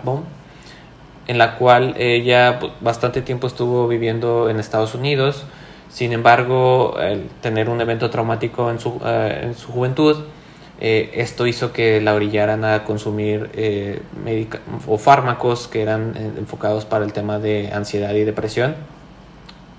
en 1.28 1.38
la 1.38 1.56
cual 1.56 1.96
ella 1.98 2.60
bastante 2.82 3.22
tiempo 3.22 3.48
estuvo 3.48 3.88
viviendo 3.88 4.50
en 4.50 4.60
Estados 4.60 4.94
Unidos. 4.94 5.46
Sin 5.90 6.12
embargo, 6.12 6.96
tener 7.42 7.70
un 7.70 7.80
evento 7.80 8.10
traumático 8.10 8.72
en 8.72 8.80
su, 8.80 9.00
eh, 9.06 9.42
en 9.44 9.56
su 9.56 9.72
juventud, 9.72 10.18
eh, 10.80 11.11
esto 11.13 11.45
hizo 11.47 11.71
que 11.71 12.01
la 12.01 12.13
orillaran 12.13 12.65
a 12.65 12.84
consumir 12.84 13.49
eh, 13.53 14.01
o 14.88 14.97
fármacos 14.97 15.67
que 15.67 15.82
eran 15.82 16.13
eh, 16.17 16.32
enfocados 16.38 16.86
para 16.86 17.05
el 17.05 17.13
tema 17.13 17.39
de 17.39 17.71
ansiedad 17.71 18.13
y 18.13 18.24
depresión. 18.24 18.76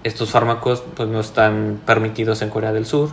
Estos 0.04 0.30
fármacos 0.30 0.82
pues, 0.94 1.08
no 1.08 1.20
están 1.20 1.80
permitidos 1.84 2.42
en 2.42 2.50
Corea 2.50 2.72
del 2.72 2.86
Sur. 2.86 3.10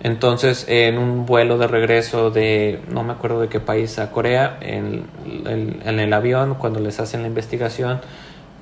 Entonces, 0.00 0.64
en 0.68 0.96
un 0.96 1.26
vuelo 1.26 1.58
de 1.58 1.66
regreso 1.66 2.30
de, 2.30 2.80
no 2.88 3.02
me 3.02 3.12
acuerdo 3.12 3.40
de 3.40 3.48
qué 3.48 3.58
país, 3.58 3.98
a 3.98 4.12
Corea, 4.12 4.56
en, 4.60 5.06
en 5.44 5.98
el 5.98 6.12
avión, 6.12 6.54
cuando 6.54 6.78
les 6.78 7.00
hacen 7.00 7.22
la 7.22 7.28
investigación, 7.28 8.00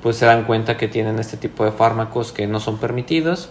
pues 0.03 0.16
se 0.16 0.24
dan 0.24 0.44
cuenta 0.44 0.78
que 0.78 0.88
tienen 0.88 1.18
este 1.18 1.36
tipo 1.36 1.64
de 1.66 1.72
fármacos 1.72 2.32
que 2.32 2.47
no 2.47 2.59
son 2.59 2.78
permitidos 2.78 3.51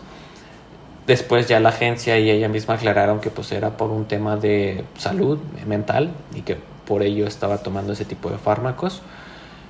Después 1.08 1.48
ya 1.48 1.60
la 1.60 1.70
agencia 1.70 2.18
y 2.18 2.32
ella 2.32 2.50
misma 2.50 2.76
aclararon 2.76 3.20
que 3.20 3.30
pues 3.30 3.52
era 3.52 3.78
por 3.78 3.92
un 3.92 4.06
tema 4.06 4.38
de 4.38 4.84
salud 4.98 5.38
mental 5.68 6.12
y 6.34 6.42
que 6.42 6.58
por 6.86 7.04
ello 7.04 7.28
estaba 7.28 7.60
tomando 7.60 7.94
ese 7.94 8.06
tipo 8.06 8.30
de 8.30 8.38
fármacos. 8.38 9.02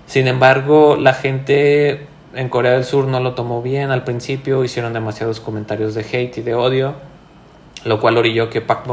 Sin 0.08 0.28
embargo, 0.28 0.96
la 0.96 1.14
gente 1.14 2.08
en 2.36 2.50
Corea 2.50 2.74
del 2.74 2.86
Sur 2.86 3.08
no 3.08 3.20
lo 3.20 3.34
tomó 3.34 3.62
bien 3.62 3.92
al 3.92 4.04
principio, 4.04 4.64
hicieron 4.64 4.94
demasiados 4.94 5.40
comentarios 5.40 5.94
de 5.94 6.02
hate 6.02 6.38
y 6.38 6.42
de 6.42 6.54
odio, 6.54 6.96
lo 7.84 8.00
cual 8.00 8.18
orilló 8.18 8.50
que 8.50 8.62
Park 8.62 8.86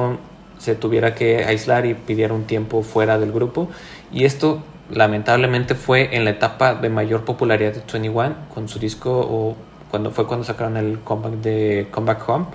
se 0.59 0.74
tuviera 0.74 1.14
que 1.14 1.45
aislar 1.45 1.86
y 1.86 1.95
pidiera 1.95 2.34
un 2.34 2.45
tiempo 2.45 2.82
fuera 2.82 3.18
del 3.18 3.32
grupo. 3.32 3.68
Y 4.12 4.24
esto 4.24 4.62
lamentablemente 4.90 5.74
fue 5.74 6.16
en 6.16 6.24
la 6.24 6.30
etapa 6.30 6.74
de 6.74 6.88
mayor 6.88 7.24
popularidad 7.24 7.72
de 7.72 7.80
21 7.80 8.34
con 8.55 8.68
su 8.68 8.78
disco 8.78 9.11
o 9.11 9.57
cuando 9.93 10.11
fue 10.11 10.26
cuando 10.26 10.43
sacaron 10.43 10.78
el 10.78 11.01
comeback 11.01 11.34
de 11.34 11.88
Comeback 11.90 12.26
Home. 12.26 12.47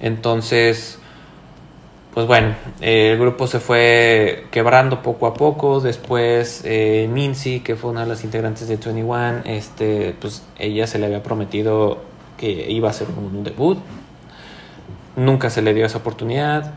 Entonces, 0.00 0.98
pues 2.12 2.26
bueno, 2.26 2.54
el 2.82 3.18
grupo 3.18 3.46
se 3.46 3.58
fue 3.58 4.48
quebrando 4.50 5.00
poco 5.02 5.26
a 5.26 5.32
poco. 5.32 5.80
Después, 5.80 6.60
eh, 6.66 7.08
Minzy, 7.10 7.60
que 7.60 7.74
fue 7.74 7.90
una 7.90 8.02
de 8.02 8.08
las 8.08 8.22
integrantes 8.22 8.68
de 8.68 8.76
21, 8.76 9.44
este, 9.46 10.14
pues 10.20 10.44
ella 10.58 10.86
se 10.86 10.98
le 10.98 11.06
había 11.06 11.22
prometido 11.22 12.02
que 12.36 12.70
iba 12.70 12.88
a 12.88 12.90
hacer 12.90 13.08
un 13.08 13.44
debut. 13.44 13.78
Nunca 15.16 15.48
se 15.48 15.62
le 15.62 15.72
dio 15.72 15.86
esa 15.86 15.96
oportunidad. 15.96 16.74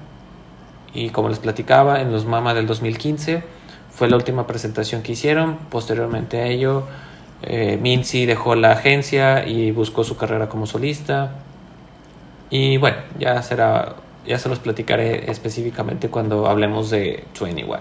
Y 0.94 1.10
como 1.10 1.28
les 1.28 1.40
platicaba, 1.40 2.00
en 2.00 2.14
los 2.14 2.26
Mama 2.26 2.54
del 2.54 2.66
2015 2.66 3.44
fue 3.92 4.08
la 4.08 4.16
última 4.16 4.48
presentación 4.48 5.02
que 5.02 5.12
hicieron. 5.12 5.58
Posteriormente 5.70 6.40
a 6.40 6.48
ello, 6.48 6.84
eh, 7.44 7.78
Minzy 7.82 8.26
dejó 8.26 8.56
la 8.56 8.72
agencia 8.72 9.48
y 9.48 9.72
buscó 9.72 10.04
su 10.04 10.18
carrera 10.18 10.50
como 10.50 10.66
solista. 10.66 11.36
Y 12.50 12.78
bueno, 12.78 12.98
ya 13.20 13.42
será, 13.42 13.96
ya 14.26 14.40
se 14.40 14.50
los 14.50 14.60
platicaré 14.60 15.30
específicamente 15.30 16.10
cuando 16.10 16.48
hablemos 16.48 16.90
de 16.90 17.26
21. 17.40 17.80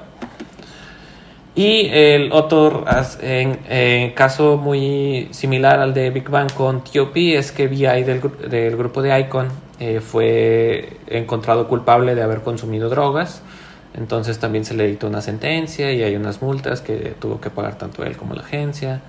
Y 1.54 1.88
el 1.90 2.32
otro 2.32 2.84
en, 3.22 4.10
caso 4.10 4.58
muy 4.58 5.28
similar 5.30 5.80
al 5.80 5.94
de 5.94 6.10
Big 6.10 6.28
Bang 6.28 6.52
con 6.52 6.84
T.O.P. 6.84 7.38
es 7.38 7.50
que 7.50 7.66
VI 7.66 8.02
del, 8.02 8.20
del 8.50 8.76
grupo 8.76 9.00
de 9.00 9.18
Icon 9.20 9.48
eh, 9.80 10.00
fue 10.00 10.98
encontrado 11.06 11.68
culpable 11.68 12.14
de 12.14 12.22
haber 12.22 12.42
consumido 12.42 12.90
drogas. 12.90 13.42
Entonces 13.94 14.38
también 14.38 14.66
se 14.66 14.74
le 14.74 14.86
dictó 14.86 15.06
una 15.06 15.22
sentencia 15.22 15.90
y 15.92 16.02
hay 16.02 16.14
unas 16.16 16.42
multas 16.42 16.82
que 16.82 17.14
tuvo 17.18 17.40
que 17.40 17.48
pagar 17.48 17.78
tanto 17.78 18.04
él 18.04 18.18
como 18.18 18.34
la 18.34 18.42
agencia. 18.42 19.00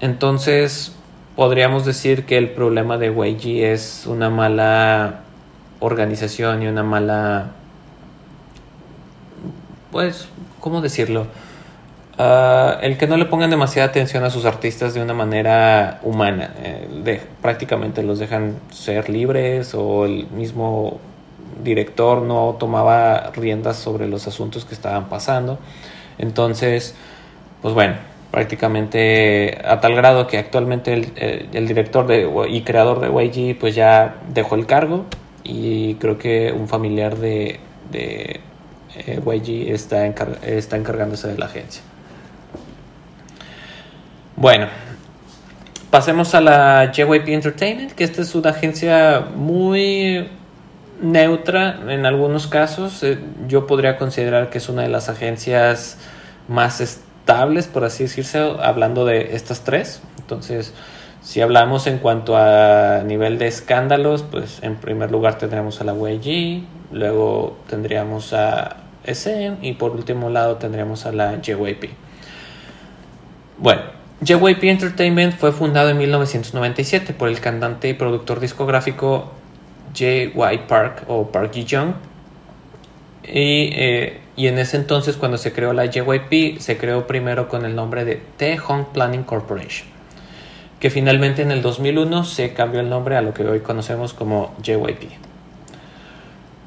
Entonces, 0.00 0.94
podríamos 1.36 1.84
decir 1.84 2.26
que 2.26 2.38
el 2.38 2.50
problema 2.50 2.98
de 2.98 3.08
YG 3.08 3.64
es 3.64 4.06
una 4.06 4.30
mala 4.30 5.20
organización 5.80 6.62
y 6.62 6.66
una 6.66 6.82
mala... 6.82 7.52
Pues, 9.90 10.28
¿cómo 10.60 10.80
decirlo? 10.80 11.26
Ah, 12.16 12.78
el 12.80 12.96
que 12.96 13.06
no 13.06 13.16
le 13.16 13.24
pongan 13.24 13.50
demasiada 13.50 13.88
atención 13.88 14.22
a 14.24 14.30
sus 14.30 14.44
artistas 14.44 14.94
de 14.94 15.02
una 15.02 15.14
manera 15.14 16.00
humana. 16.02 16.54
Eh, 16.58 17.20
prácticamente 17.42 18.02
los 18.02 18.18
dejan 18.18 18.56
ser 18.70 19.08
libres 19.08 19.74
o 19.74 20.04
el 20.04 20.28
mismo 20.28 21.00
director 21.62 22.22
no 22.22 22.56
tomaba 22.58 23.30
riendas 23.34 23.76
sobre 23.76 24.08
los 24.08 24.26
asuntos 24.26 24.64
que 24.64 24.74
estaban 24.74 25.08
pasando. 25.08 25.58
Entonces, 26.18 26.94
pues 27.62 27.74
bueno, 27.74 27.94
prácticamente 28.34 29.58
a 29.64 29.78
tal 29.80 29.94
grado 29.94 30.26
que 30.26 30.38
actualmente 30.38 30.92
el, 30.92 31.68
director 31.68 32.04
de, 32.08 32.28
y 32.48 32.62
creador 32.62 32.98
de 32.98 33.06
YG 33.08 33.56
pues 33.56 33.76
ya 33.76 34.16
dejó 34.28 34.56
el 34.56 34.66
cargo 34.66 35.04
y 35.44 35.94
creo 35.94 36.18
que 36.18 36.50
un 36.50 36.66
familiar 36.66 37.16
de, 37.16 37.60
de 37.92 38.40
eh, 38.96 39.20
YG 39.24 39.72
está, 39.72 40.04
está 40.04 40.76
encargándose 40.76 41.28
de 41.28 41.38
la 41.38 41.46
agencia. 41.46 41.84
Bueno, 44.34 44.66
pasemos 45.90 46.34
a 46.34 46.40
la 46.40 46.90
JYP 46.90 47.28
Entertainment, 47.28 47.92
que 47.92 48.02
esta 48.02 48.20
es 48.22 48.34
una 48.34 48.50
agencia 48.50 49.28
muy 49.36 50.28
neutra 51.00 51.78
en 51.88 52.04
algunos 52.04 52.48
casos. 52.48 53.00
Eh, 53.04 53.16
yo 53.46 53.68
podría 53.68 53.96
considerar 53.96 54.50
que 54.50 54.58
es 54.58 54.68
una 54.68 54.82
de 54.82 54.88
las 54.88 55.08
agencias 55.08 55.98
más 56.48 56.80
por 57.72 57.84
así 57.84 58.04
decirse, 58.04 58.38
hablando 58.38 59.04
de 59.04 59.34
estas 59.34 59.64
tres. 59.64 60.02
Entonces, 60.18 60.74
si 61.22 61.40
hablamos 61.40 61.86
en 61.86 61.98
cuanto 61.98 62.36
a 62.36 63.02
nivel 63.04 63.38
de 63.38 63.46
escándalos, 63.46 64.22
pues 64.22 64.62
en 64.62 64.76
primer 64.76 65.10
lugar 65.10 65.38
tendríamos 65.38 65.80
a 65.80 65.84
la 65.84 65.94
YG, 65.94 66.64
luego 66.92 67.56
tendríamos 67.68 68.32
a 68.34 68.76
SM 69.04 69.58
y 69.62 69.72
por 69.72 69.92
último 69.92 70.28
lado 70.28 70.56
tendríamos 70.56 71.06
a 71.06 71.12
la 71.12 71.40
JYP. 71.40 71.90
Bueno, 73.58 73.82
JYP 74.22 74.64
Entertainment 74.64 75.34
fue 75.34 75.52
fundado 75.52 75.90
en 75.90 75.98
1997 75.98 77.14
por 77.14 77.28
el 77.28 77.40
cantante 77.40 77.88
y 77.88 77.94
productor 77.94 78.40
discográfico 78.40 79.32
J.Y. 79.96 80.58
Park 80.68 81.04
o 81.08 81.28
Park 81.28 81.52
Ji-young 81.52 81.94
y 83.22 83.70
eh, 83.72 84.20
y 84.36 84.48
en 84.48 84.58
ese 84.58 84.76
entonces 84.76 85.16
cuando 85.16 85.38
se 85.38 85.52
creó 85.52 85.72
la 85.72 85.86
JYP 85.86 86.58
se 86.58 86.76
creó 86.76 87.06
primero 87.06 87.48
con 87.48 87.64
el 87.64 87.74
nombre 87.74 88.04
de 88.04 88.20
The 88.36 88.56
Hong 88.58 88.86
Planning 88.92 89.22
Corporation, 89.22 89.88
que 90.80 90.90
finalmente 90.90 91.42
en 91.42 91.50
el 91.50 91.62
2001 91.62 92.24
se 92.24 92.52
cambió 92.52 92.80
el 92.80 92.88
nombre 92.88 93.16
a 93.16 93.22
lo 93.22 93.32
que 93.32 93.44
hoy 93.44 93.60
conocemos 93.60 94.12
como 94.12 94.54
JYP. 94.62 95.24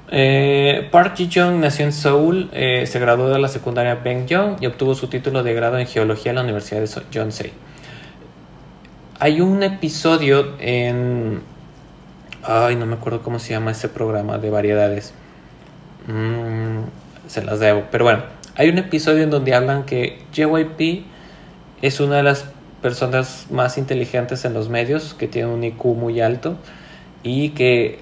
Eh, 0.10 0.88
Park 0.90 1.16
Ji-young 1.18 1.60
nació 1.60 1.86
en 1.86 1.92
Seúl, 1.92 2.50
eh, 2.54 2.86
se 2.88 3.00
graduó 3.00 3.30
de 3.30 3.40
la 3.40 3.50
secundaria 3.50 3.96
Ben-young 3.96 4.58
y 4.62 4.66
obtuvo 4.66 4.96
su 4.96 5.08
título 5.08 5.44
de 5.44 5.54
grado 5.54 5.78
en 5.78 5.86
geología 5.86 6.32
en 6.32 6.38
la 6.38 6.44
Universidad 6.44 6.82
de 6.82 6.90
Yonsei. 7.12 7.52
Hay 9.20 9.42
un 9.42 9.64
episodio 9.64 10.56
en... 10.60 11.42
Ay, 12.44 12.78
no 12.78 12.86
me 12.86 12.96
acuerdo 12.96 13.22
cómo 13.22 13.40
se 13.40 13.50
llama 13.50 13.72
ese 13.72 13.90
programa 13.90 14.38
de 14.38 14.50
variedades. 14.50 15.14
Mm, 16.08 16.84
se 17.28 17.44
las 17.44 17.60
debo. 17.60 17.86
Pero 17.92 18.06
bueno, 18.06 18.24
hay 18.56 18.70
un 18.70 18.78
episodio 18.78 19.24
en 19.24 19.30
donde 19.30 19.54
hablan 19.54 19.86
que 19.86 20.20
JYP 20.34 21.06
es 21.82 22.00
una 22.00 22.18
de 22.18 22.24
las 22.24 22.46
personas 22.82 23.48
más 23.50 23.78
inteligentes 23.78 24.46
en 24.46 24.54
los 24.54 24.70
medios, 24.70 25.14
que 25.14 25.28
tiene 25.28 25.50
un 25.50 25.64
IQ 25.64 25.86
muy 25.86 26.22
alto 26.22 26.58
y 27.24 27.50
que 27.50 28.00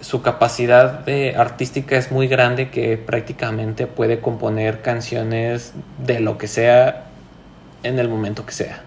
su 0.00 0.22
capacidad 0.22 1.00
de 1.00 1.36
artística 1.36 1.96
es 1.96 2.10
muy 2.10 2.26
grande 2.26 2.70
que 2.70 2.96
prácticamente 2.96 3.86
puede 3.86 4.20
componer 4.20 4.80
canciones 4.80 5.74
de 5.98 6.20
lo 6.20 6.38
que 6.38 6.48
sea 6.48 7.04
en 7.82 7.98
el 7.98 8.08
momento 8.08 8.46
que 8.46 8.52
sea. 8.52 8.82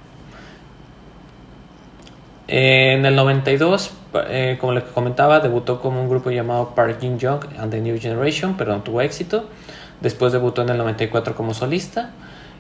En 2.48 3.06
el 3.06 3.16
92, 3.16 3.94
eh, 4.28 4.58
como 4.60 4.74
les 4.74 4.84
comentaba, 4.84 5.40
debutó 5.40 5.82
como 5.82 6.02
un 6.02 6.10
grupo 6.10 6.32
llamado 6.32 6.76
Park 6.76 7.00
Jin 7.02 7.18
Young 7.18 7.46
and 7.60 7.72
the 7.72 7.82
New 7.82 8.00
Generation, 8.00 8.56
pero 8.58 8.74
no 8.74 8.82
tuvo 8.82 9.02
éxito. 9.02 9.50
Después 10.02 10.34
debutó 10.34 10.62
en 10.62 10.70
el 10.70 10.78
94 10.78 11.36
como 11.36 11.54
solista 11.54 12.12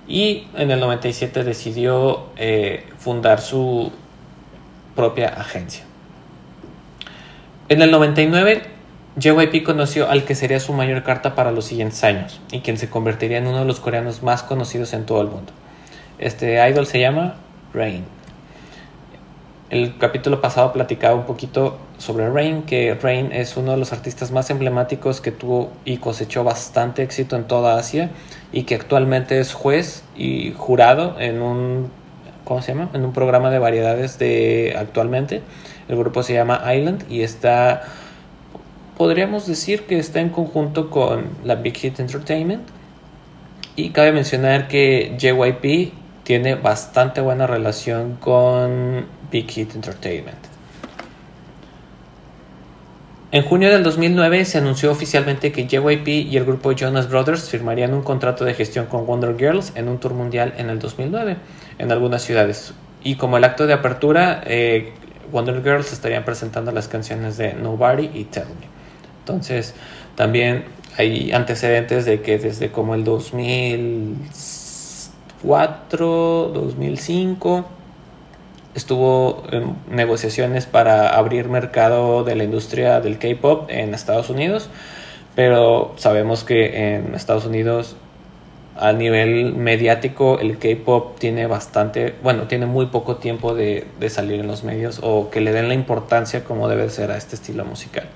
y 0.08 0.47
en 0.56 0.72
el 0.72 0.80
97 0.80 1.43
decidió 1.43 2.28
eh, 2.38 2.86
fundar 2.97 3.41
su 3.41 3.91
propia 4.95 5.30
agencia. 5.30 5.84
En 7.70 7.82
el 7.82 7.91
99, 7.91 8.64
JYP 9.18 9.64
conoció 9.64 10.10
al 10.10 10.26
que 10.26 10.36
sería 10.36 10.60
su 10.60 10.74
mayor 10.74 11.04
carta 11.04 11.36
para 11.36 11.51
los 11.51 11.66
siguientes 11.66 12.04
años 12.04 12.41
y 12.51 12.60
quien 12.60 12.78
se 12.78 12.89
convertiría 12.89 13.38
en 13.38 13.47
uno 13.47 13.60
de 13.60 13.66
los 13.66 13.80
coreanos 13.80 14.24
más 14.24 14.43
conocidos 14.43 14.93
en 14.93 15.06
todo 15.06 15.22
el 15.22 15.28
mundo. 15.28 15.54
Este 16.20 16.68
idol 16.70 16.86
se 16.86 16.99
llama 16.99 17.36
Rain. 17.74 18.06
El 19.74 19.97
capítulo 19.97 20.39
pasado 20.39 20.71
platicaba 20.71 21.15
un 21.15 21.24
poquito 21.24 21.80
sobre 21.97 22.30
Rain, 22.30 22.61
que 22.61 22.93
Rain 22.93 23.32
es 23.32 23.57
uno 23.57 23.71
de 23.71 23.78
los 23.78 23.91
artistas 23.91 24.30
más 24.30 24.51
emblemáticos 24.51 25.19
que 25.19 25.32
tuvo 25.32 25.71
y 25.84 25.97
cosechó 25.97 26.43
bastante 26.43 27.01
éxito 27.01 27.36
en 27.36 27.45
toda 27.45 27.80
Asia 27.80 28.11
y 28.51 28.65
que 28.65 28.76
actualmente 28.76 29.39
es 29.39 29.55
juez 29.55 30.03
y 30.15 30.53
jurado 30.55 31.19
en 31.19 31.41
un 31.41 31.89
¿cómo 32.43 32.61
se 32.61 32.76
llama? 32.76 32.91
En 32.93 33.03
un 33.03 33.13
programa 33.13 33.49
de 33.49 33.57
variedades 33.57 34.19
de 34.19 34.76
actualmente. 34.78 35.41
El 35.88 35.97
grupo 35.97 36.21
se 36.21 36.36
llama 36.36 36.61
Island 36.71 37.05
y 37.09 37.21
está, 37.21 37.82
podríamos 38.95 39.47
decir 39.47 39.88
que 39.88 39.97
está 39.97 40.19
en 40.19 40.30
conjunto 40.30 40.91
con 40.91 41.30
la 41.43 41.55
Big 41.55 41.78
Hit 41.78 41.99
Entertainment. 41.99 42.61
Y 43.76 43.89
cabe 43.89 44.11
mencionar 44.11 44.67
que 44.67 45.15
JYP 45.17 46.03
tiene 46.24 46.55
bastante 46.55 47.21
buena 47.21 47.47
relación 47.47 48.15
con 48.15 49.05
Big 49.32 49.49
Hit 49.49 49.76
Entertainment. 49.76 50.53
En 53.32 53.41
junio 53.43 53.71
del 53.71 53.82
2009 53.82 54.45
se 54.45 54.59
anunció 54.59 54.91
oficialmente 54.91 55.51
que 55.51 55.67
JYP 55.67 56.07
y 56.07 56.38
el 56.38 56.45
grupo 56.45 56.71
Jonas 56.71 57.09
Brothers 57.09 57.49
firmarían 57.49 57.93
un 57.95 58.03
contrato 58.03 58.45
de 58.45 58.53
gestión 58.53 58.86
con 58.86 59.07
Wonder 59.07 59.36
Girls 59.36 59.71
en 59.74 59.89
un 59.89 59.99
tour 59.99 60.13
mundial 60.13 60.53
en 60.57 60.69
el 60.69 60.78
2009 60.78 61.38
en 61.80 61.91
algunas 61.91 62.21
ciudades. 62.21 62.76
Y 63.03 63.15
como 63.15 63.38
el 63.38 63.43
acto 63.43 63.65
de 63.65 63.74
apertura, 63.74 64.43
eh, 64.45 64.93
Wonder 65.32 65.63
Girls 65.63 65.91
estarían 65.91 66.24
presentando 66.26 66.71
las 66.71 66.88
canciones 66.88 67.38
de 67.38 67.53
Nobody 67.53 68.11
y 68.13 68.26
Tell 68.26 68.45
Me. 68.45 68.67
Entonces, 69.21 69.74
también 70.15 70.65
hay 70.97 71.32
antecedentes 71.32 72.05
de 72.05 72.21
que 72.21 72.38
desde 72.38 72.69
como 72.69 72.93
el 72.93 73.03
2004, 75.44 76.52
2005, 76.54 77.66
estuvo 78.76 79.44
en 79.52 79.76
negociaciones 79.91 80.66
para 80.66 81.10
abrir 81.18 81.50
mercado 81.50 82.24
de 82.24 82.36
la 82.36 82.46
industria 82.46 83.02
del 83.02 83.20
K-Pop 83.20 83.70
en 83.70 83.94
Estados 83.94 84.30
Unidos, 84.30 84.70
pero 85.36 85.94
sabemos 85.98 86.44
que 86.44 86.96
en 86.96 87.14
Estados 87.14 87.46
Unidos 87.46 87.98
a 88.76 88.94
nivel 88.94 89.54
mediático 89.54 90.39
el 90.39 90.58
K-Pop 90.58 91.20
tiene 91.20 91.46
bastante, 91.46 92.16
bueno, 92.24 92.48
tiene 92.48 92.66
muy 92.66 92.88
poco 92.88 93.18
tiempo 93.18 93.54
de, 93.54 93.86
de, 94.00 94.10
salir 94.10 94.39
en 94.39 94.48
los 94.48 94.64
medios 94.64 95.00
o 95.04 95.30
que 95.30 95.41
le 95.41 95.52
den 95.52 95.68
la 95.68 95.74
importancia 95.74 96.44
como 96.44 96.70
debe 96.70 96.89
ser 96.89 97.12
a 97.12 97.18
este 97.18 97.36
estilo 97.36 97.66
musical. 97.66 98.08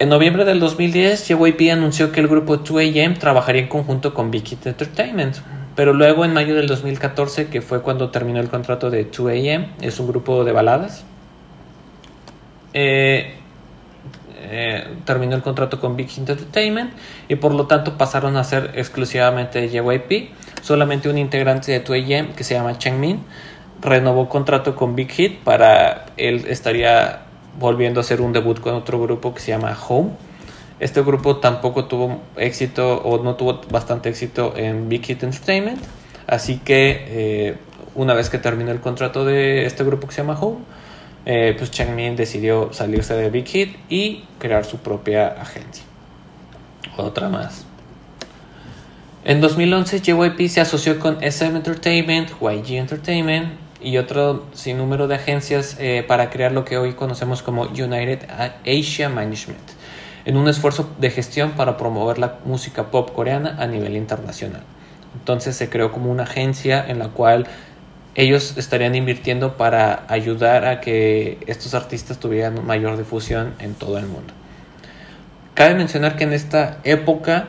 En 0.00 0.08
noviembre 0.08 0.46
del 0.46 0.60
2010, 0.60 1.28
JYP 1.28 1.72
anunció 1.72 2.10
que 2.10 2.20
el 2.20 2.26
grupo 2.26 2.56
2AM 2.56 3.18
trabajaría 3.18 3.60
en 3.60 3.68
conjunto 3.68 4.14
con 4.14 4.30
Big 4.30 4.46
Hit 4.46 4.66
Entertainment, 4.66 5.36
pero 5.76 5.92
luego 5.92 6.24
en 6.24 6.32
mayo 6.32 6.54
del 6.54 6.66
2014, 6.68 7.48
que 7.48 7.60
fue 7.60 7.82
cuando 7.82 8.08
terminó 8.08 8.40
el 8.40 8.48
contrato 8.48 8.88
de 8.88 9.10
2AM, 9.10 9.72
es 9.82 10.00
un 10.00 10.06
grupo 10.06 10.42
de 10.42 10.52
baladas, 10.52 11.04
eh, 12.72 13.34
eh, 14.38 14.88
terminó 15.04 15.36
el 15.36 15.42
contrato 15.42 15.78
con 15.78 15.96
Big 15.96 16.08
Hit 16.08 16.30
Entertainment 16.30 16.94
y 17.28 17.34
por 17.34 17.52
lo 17.52 17.66
tanto 17.66 17.98
pasaron 17.98 18.38
a 18.38 18.44
ser 18.44 18.70
exclusivamente 18.76 19.68
JYP. 19.68 20.30
Solamente 20.62 21.10
un 21.10 21.18
integrante 21.18 21.72
de 21.72 21.84
2AM 21.84 22.32
que 22.32 22.42
se 22.42 22.54
llama 22.54 22.78
Changmin 22.78 23.20
renovó 23.82 24.30
contrato 24.30 24.74
con 24.74 24.96
Big 24.96 25.10
Hit 25.10 25.40
para 25.40 26.06
él 26.16 26.46
estaría 26.48 27.26
volviendo 27.60 28.00
a 28.00 28.02
hacer 28.02 28.20
un 28.22 28.32
debut 28.32 28.58
con 28.58 28.74
otro 28.74 29.00
grupo 29.00 29.34
que 29.34 29.40
se 29.40 29.52
llama 29.52 29.78
Home. 29.88 30.10
Este 30.80 31.02
grupo 31.02 31.36
tampoco 31.36 31.84
tuvo 31.84 32.22
éxito 32.36 33.02
o 33.02 33.22
no 33.22 33.36
tuvo 33.36 33.60
bastante 33.70 34.08
éxito 34.08 34.54
en 34.56 34.88
Big 34.88 35.04
Hit 35.04 35.22
Entertainment. 35.22 35.80
Así 36.26 36.58
que 36.58 37.04
eh, 37.08 37.56
una 37.94 38.14
vez 38.14 38.30
que 38.30 38.38
terminó 38.38 38.72
el 38.72 38.80
contrato 38.80 39.26
de 39.26 39.66
este 39.66 39.84
grupo 39.84 40.08
que 40.08 40.14
se 40.14 40.22
llama 40.22 40.38
Home, 40.40 40.60
eh, 41.26 41.54
pues 41.56 41.70
Changmin 41.70 42.16
decidió 42.16 42.72
salirse 42.72 43.14
de 43.14 43.28
Big 43.28 43.46
Hit 43.46 43.76
y 43.90 44.24
crear 44.38 44.64
su 44.64 44.78
propia 44.78 45.28
agencia. 45.28 45.84
Otra 46.96 47.28
más. 47.28 47.66
En 49.22 49.42
2011 49.42 50.00
JYP 50.00 50.48
se 50.48 50.62
asoció 50.62 50.98
con 50.98 51.22
SM 51.22 51.54
Entertainment, 51.56 52.30
YG 52.40 52.76
Entertainment 52.76 53.69
y 53.80 53.98
otro 53.98 54.46
sinnúmero 54.52 55.08
de 55.08 55.16
agencias 55.16 55.76
eh, 55.78 56.04
para 56.06 56.30
crear 56.30 56.52
lo 56.52 56.64
que 56.64 56.78
hoy 56.78 56.92
conocemos 56.92 57.42
como 57.42 57.62
United 57.62 58.20
Asia 58.66 59.08
Management, 59.08 59.60
en 60.24 60.36
un 60.36 60.48
esfuerzo 60.48 60.90
de 60.98 61.10
gestión 61.10 61.52
para 61.52 61.76
promover 61.76 62.18
la 62.18 62.38
música 62.44 62.90
pop 62.90 63.12
coreana 63.12 63.56
a 63.58 63.66
nivel 63.66 63.96
internacional. 63.96 64.62
Entonces 65.14 65.56
se 65.56 65.68
creó 65.68 65.92
como 65.92 66.10
una 66.10 66.24
agencia 66.24 66.84
en 66.86 66.98
la 66.98 67.08
cual 67.08 67.46
ellos 68.14 68.56
estarían 68.56 68.94
invirtiendo 68.94 69.56
para 69.56 70.04
ayudar 70.08 70.66
a 70.66 70.80
que 70.80 71.38
estos 71.46 71.74
artistas 71.74 72.18
tuvieran 72.18 72.64
mayor 72.66 72.96
difusión 72.96 73.54
en 73.60 73.74
todo 73.74 73.98
el 73.98 74.06
mundo. 74.06 74.34
Cabe 75.54 75.74
mencionar 75.74 76.16
que 76.16 76.24
en 76.24 76.32
esta 76.32 76.78
época 76.84 77.48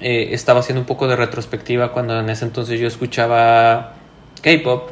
eh, 0.00 0.34
estaba 0.34 0.60
haciendo 0.60 0.80
un 0.80 0.86
poco 0.86 1.06
de 1.06 1.16
retrospectiva 1.16 1.92
cuando 1.92 2.18
en 2.18 2.28
ese 2.28 2.44
entonces 2.44 2.80
yo 2.80 2.88
escuchaba 2.88 3.94
K-Pop. 4.42 4.90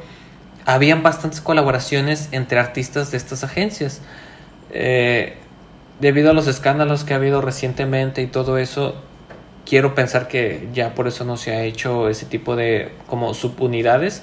Habían 0.74 1.02
bastantes 1.02 1.40
colaboraciones 1.40 2.28
entre 2.32 2.58
artistas 2.58 3.10
de 3.10 3.16
estas 3.16 3.44
agencias. 3.44 4.00
Eh, 4.72 5.36
debido 6.00 6.30
a 6.30 6.32
los 6.34 6.46
escándalos 6.46 7.04
que 7.04 7.12
ha 7.14 7.16
habido 7.16 7.40
recientemente 7.40 8.22
y 8.22 8.26
todo 8.26 8.58
eso, 8.58 8.94
quiero 9.66 9.94
pensar 9.94 10.28
que 10.28 10.68
ya 10.72 10.94
por 10.94 11.08
eso 11.08 11.24
no 11.24 11.36
se 11.36 11.52
ha 11.52 11.62
hecho 11.62 12.08
ese 12.08 12.26
tipo 12.26 12.56
de 12.56 12.92
como 13.06 13.34
subunidades 13.34 14.22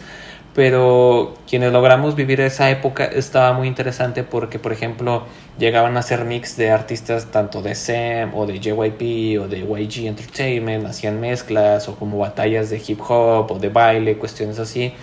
pero 0.57 1.35
quienes 1.47 1.71
logramos 1.71 2.15
vivir 2.15 2.41
esa 2.41 2.71
época 2.71 3.05
estaba 3.05 3.53
muy 3.53 3.67
interesante 3.67 4.23
porque, 4.23 4.57
por 4.57 4.73
ejemplo, 4.73 5.27
llegaban 5.59 5.95
a 5.97 5.99
hacer 5.99 6.25
mix 6.25 6.57
de 6.57 6.71
artistas 6.71 7.27
tanto 7.27 7.61
de 7.61 7.75
SEM 7.75 8.33
o 8.33 8.47
de 8.47 8.59
JYP 8.59 9.39
o 9.39 9.47
de 9.47 9.59
YG 9.59 10.07
Entertainment, 10.07 10.87
hacían 10.87 11.19
mezclas 11.19 11.87
o 11.89 11.95
como 11.95 12.17
batallas 12.17 12.71
de 12.71 12.81
hip 12.87 12.99
hop 13.07 13.51
o 13.51 13.59
de 13.59 13.69
baile, 13.69 14.17
cuestiones 14.17 14.57
así. 14.57 14.95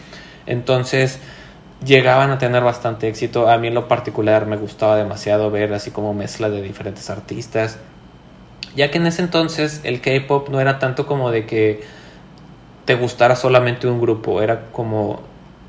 Entonces 0.47 1.19
llegaban 1.85 2.31
a 2.31 2.39
tener 2.39 2.63
bastante 2.63 3.09
éxito. 3.09 3.49
A 3.49 3.59
mí 3.59 3.69
en 3.69 3.75
lo 3.75 3.89
particular 3.89 4.47
me 4.47 4.57
gustaba 4.57 4.97
demasiado 4.97 5.51
ver 5.51 5.73
así 5.73 5.91
como 5.91 6.15
mezcla 6.15 6.49
de 6.49 6.63
diferentes 6.63 7.11
artistas. 7.11 7.79
Ya 8.77 8.91
que 8.91 8.99
en 8.99 9.07
ese 9.07 9.23
entonces 9.23 9.81
el 9.85 10.01
K-Pop 10.01 10.49
no 10.49 10.61
era 10.61 10.79
tanto 10.79 11.07
como 11.07 11.31
de 11.31 11.47
que 11.47 11.83
te 12.85 12.95
gustara 12.97 13.37
solamente 13.37 13.87
un 13.87 14.01
grupo, 14.01 14.43
era 14.43 14.67
como 14.73 15.23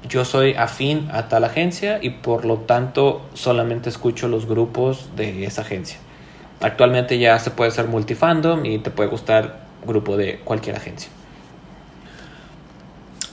yo 0.08 0.26
soy 0.26 0.54
afín 0.54 1.08
a 1.12 1.28
tal 1.28 1.44
agencia 1.44 2.00
y 2.02 2.10
por 2.10 2.46
lo 2.46 2.58
tanto 2.58 3.22
solamente 3.34 3.90
escucho 3.90 4.28
los 4.28 4.46
grupos 4.46 5.10
de 5.16 5.46
esa 5.46 5.62
agencia. 5.62 5.98
Actualmente 6.62 7.18
ya 7.18 7.38
se 7.40 7.52
puede 7.52 7.72
ser 7.72 7.88
multifandom 7.88 8.66
y 8.66 8.80
te 8.80 8.92
puede 8.92 9.10
gustar 9.10 9.66
grupo 9.86 10.18
de 10.18 10.40
cualquier 10.44 10.76
agencia. 10.76 11.10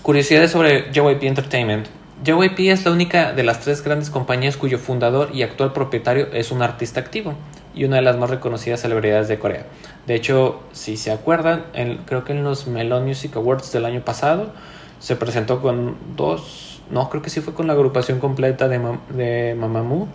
Curiosidades 0.02 0.50
sobre 0.50 0.90
JYP 0.92 1.22
Entertainment. 1.22 1.86
JYP 2.24 2.72
es 2.72 2.84
la 2.84 2.90
única 2.90 3.32
de 3.34 3.44
las 3.44 3.60
tres 3.60 3.84
grandes 3.84 4.10
compañías 4.10 4.56
cuyo 4.56 4.78
fundador 4.78 5.30
y 5.32 5.42
actual 5.42 5.72
propietario 5.72 6.26
es 6.32 6.50
un 6.50 6.60
artista 6.60 6.98
activo 6.98 7.34
y 7.72 7.84
una 7.84 7.96
de 7.96 8.02
las 8.02 8.16
más 8.16 8.28
reconocidas 8.28 8.80
celebridades 8.80 9.28
de 9.28 9.38
Corea. 9.38 9.64
De 10.08 10.16
hecho, 10.16 10.60
si 10.72 10.96
se 10.96 11.12
acuerdan, 11.12 11.66
creo 12.04 12.24
que 12.24 12.32
en 12.32 12.42
los 12.42 12.66
Melon 12.66 13.04
Music 13.04 13.36
Awards 13.36 13.70
del 13.70 13.84
año 13.84 14.00
pasado 14.00 14.52
se 14.98 15.14
presentó 15.14 15.62
con 15.62 15.96
dos, 16.16 16.80
no, 16.90 17.08
creo 17.08 17.22
que 17.22 17.30
sí 17.30 17.40
fue 17.40 17.54
con 17.54 17.68
la 17.68 17.74
agrupación 17.74 18.18
completa 18.18 18.66
de, 18.66 18.80
de 19.10 19.54
Mamamoo. 19.54 20.08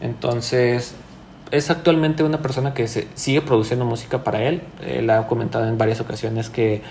Entonces, 0.00 0.96
es 1.52 1.70
actualmente 1.70 2.24
una 2.24 2.42
persona 2.42 2.74
que 2.74 2.88
se 2.88 3.06
sigue 3.14 3.42
produciendo 3.42 3.84
música 3.84 4.24
para 4.24 4.42
él. 4.42 4.62
Él 4.84 5.08
ha 5.10 5.28
comentado 5.28 5.68
en 5.68 5.78
varias 5.78 6.00
ocasiones 6.00 6.50
que 6.50 6.82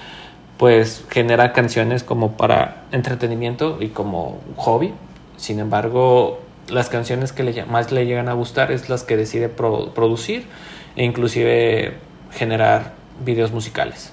pues 0.60 1.06
genera 1.10 1.54
canciones 1.54 2.04
como 2.04 2.36
para 2.36 2.84
entretenimiento 2.92 3.78
y 3.80 3.88
como 3.88 4.42
hobby. 4.58 4.94
Sin 5.38 5.58
embargo, 5.58 6.42
las 6.68 6.90
canciones 6.90 7.32
que 7.32 7.64
más 7.64 7.94
le 7.94 8.06
llegan 8.06 8.28
a 8.28 8.34
gustar 8.34 8.70
es 8.74 8.90
las 8.90 9.06
que 9.06 9.16
decide 9.16 9.48
producir 9.48 10.48
e 10.98 11.06
inclusive 11.06 11.94
generar 12.32 12.92
videos 13.24 13.54
musicales. 13.54 14.12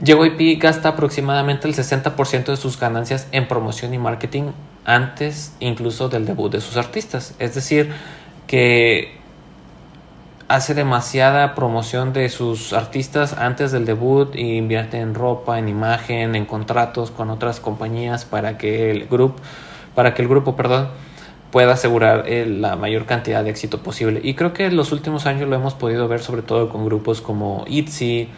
JYP 0.00 0.62
gasta 0.62 0.90
aproximadamente 0.90 1.66
el 1.66 1.74
60% 1.74 2.44
de 2.44 2.56
sus 2.56 2.78
ganancias 2.78 3.26
en 3.32 3.48
promoción 3.48 3.94
y 3.94 3.98
marketing 3.98 4.52
antes 4.84 5.56
incluso 5.58 6.08
del 6.08 6.24
debut 6.24 6.52
de 6.52 6.60
sus 6.60 6.76
artistas. 6.76 7.34
Es 7.40 7.56
decir, 7.56 7.90
que 8.46 9.18
hace 10.48 10.74
demasiada 10.74 11.54
promoción 11.54 12.12
de 12.12 12.28
sus 12.28 12.72
artistas 12.72 13.34
antes 13.34 13.72
del 13.72 13.84
debut 13.84 14.34
y 14.34 14.56
invierte 14.56 14.98
en 14.98 15.14
ropa, 15.14 15.58
en 15.58 15.68
imagen, 15.68 16.36
en 16.36 16.46
contratos 16.46 17.10
con 17.10 17.30
otras 17.30 17.58
compañías 17.58 18.24
para 18.24 18.56
que 18.56 18.90
el 18.90 19.06
grupo, 19.06 19.42
para 19.94 20.14
que 20.14 20.22
el 20.22 20.28
grupo, 20.28 20.54
perdón, 20.54 20.88
pueda 21.50 21.72
asegurar 21.72 22.24
eh, 22.26 22.46
la 22.46 22.76
mayor 22.76 23.06
cantidad 23.06 23.42
de 23.42 23.50
éxito 23.50 23.82
posible. 23.82 24.20
Y 24.22 24.34
creo 24.34 24.52
que 24.52 24.66
en 24.66 24.76
los 24.76 24.92
últimos 24.92 25.26
años 25.26 25.48
lo 25.48 25.56
hemos 25.56 25.74
podido 25.74 26.06
ver 26.06 26.20
sobre 26.20 26.42
todo 26.42 26.68
con 26.68 26.84
grupos 26.84 27.20
como 27.20 27.64
ITZY 27.66 28.28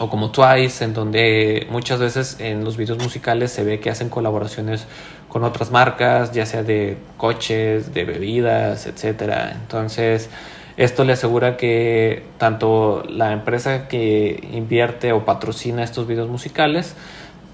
o 0.00 0.08
como 0.08 0.32
Twice, 0.32 0.84
en 0.84 0.94
donde 0.94 1.66
muchas 1.70 2.00
veces 2.00 2.38
en 2.40 2.64
los 2.64 2.76
videos 2.76 2.98
musicales 2.98 3.52
se 3.52 3.62
ve 3.62 3.78
que 3.78 3.90
hacen 3.90 4.08
colaboraciones 4.08 4.86
con 5.28 5.44
otras 5.44 5.70
marcas, 5.70 6.32
ya 6.32 6.46
sea 6.46 6.62
de 6.62 6.96
coches, 7.16 7.94
de 7.94 8.04
bebidas, 8.04 8.86
etcétera. 8.86 9.52
Entonces, 9.52 10.28
esto 10.76 11.04
le 11.04 11.12
asegura 11.12 11.56
que 11.56 12.24
tanto 12.38 13.02
la 13.08 13.32
empresa 13.32 13.88
que 13.88 14.48
invierte 14.52 15.12
o 15.12 15.24
patrocina 15.24 15.82
estos 15.82 16.06
videos 16.06 16.28
musicales 16.28 16.94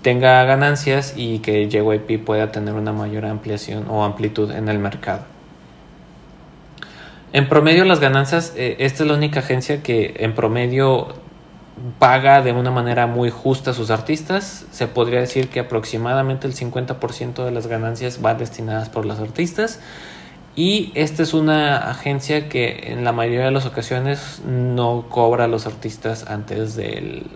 tenga 0.03 0.43
ganancias 0.45 1.15
y 1.17 1.41
que 1.41 1.69
JYP 1.69 2.25
pueda 2.25 2.53
tener 2.53 2.75
una 2.75 2.93
mayor 2.93 3.27
ampliación 3.27 3.87
o 3.89 4.05
amplitud 4.05 4.51
en 4.53 4.69
el 4.69 4.79
mercado. 4.79 5.25
En 7.33 7.49
promedio 7.49 7.85
las 7.85 8.01
ganancias, 8.01 8.55
eh, 8.57 8.77
esta 8.79 9.03
es 9.03 9.09
la 9.09 9.17
única 9.17 9.41
agencia 9.41 9.83
que 9.83 10.15
en 10.21 10.35
promedio 10.35 11.09
paga 11.99 12.43
de 12.43 12.53
una 12.53 12.71
manera 12.71 13.07
muy 13.07 13.31
justa 13.31 13.73
a 13.73 13.75
sus 13.75 13.91
artistas. 13.91 14.67
Se 14.71 14.87
podría 14.87 15.21
decir 15.21 15.49
que 15.49 15.61
aproximadamente 15.61 16.47
el 16.47 16.55
50% 16.55 17.45
de 17.45 17.51
las 17.51 17.67
ganancias 17.67 18.23
van 18.23 18.39
destinadas 18.39 18.89
por 18.89 19.05
los 19.05 19.19
artistas 19.21 19.81
y 20.59 20.91
esta 20.97 21.23
es 21.23 21.35
una 21.35 21.89
agencia 21.89 22.49
que 22.49 22.91
en 22.91 23.05
la 23.05 23.13
mayoría 23.13 23.45
de 23.45 23.53
las 23.53 23.65
ocasiones 23.65 24.43
no 24.45 25.05
cobra 25.09 25.45
a 25.45 25.47
los 25.47 25.69
artistas 25.69 26.27
antes 26.29 26.75
del, 26.75 27.31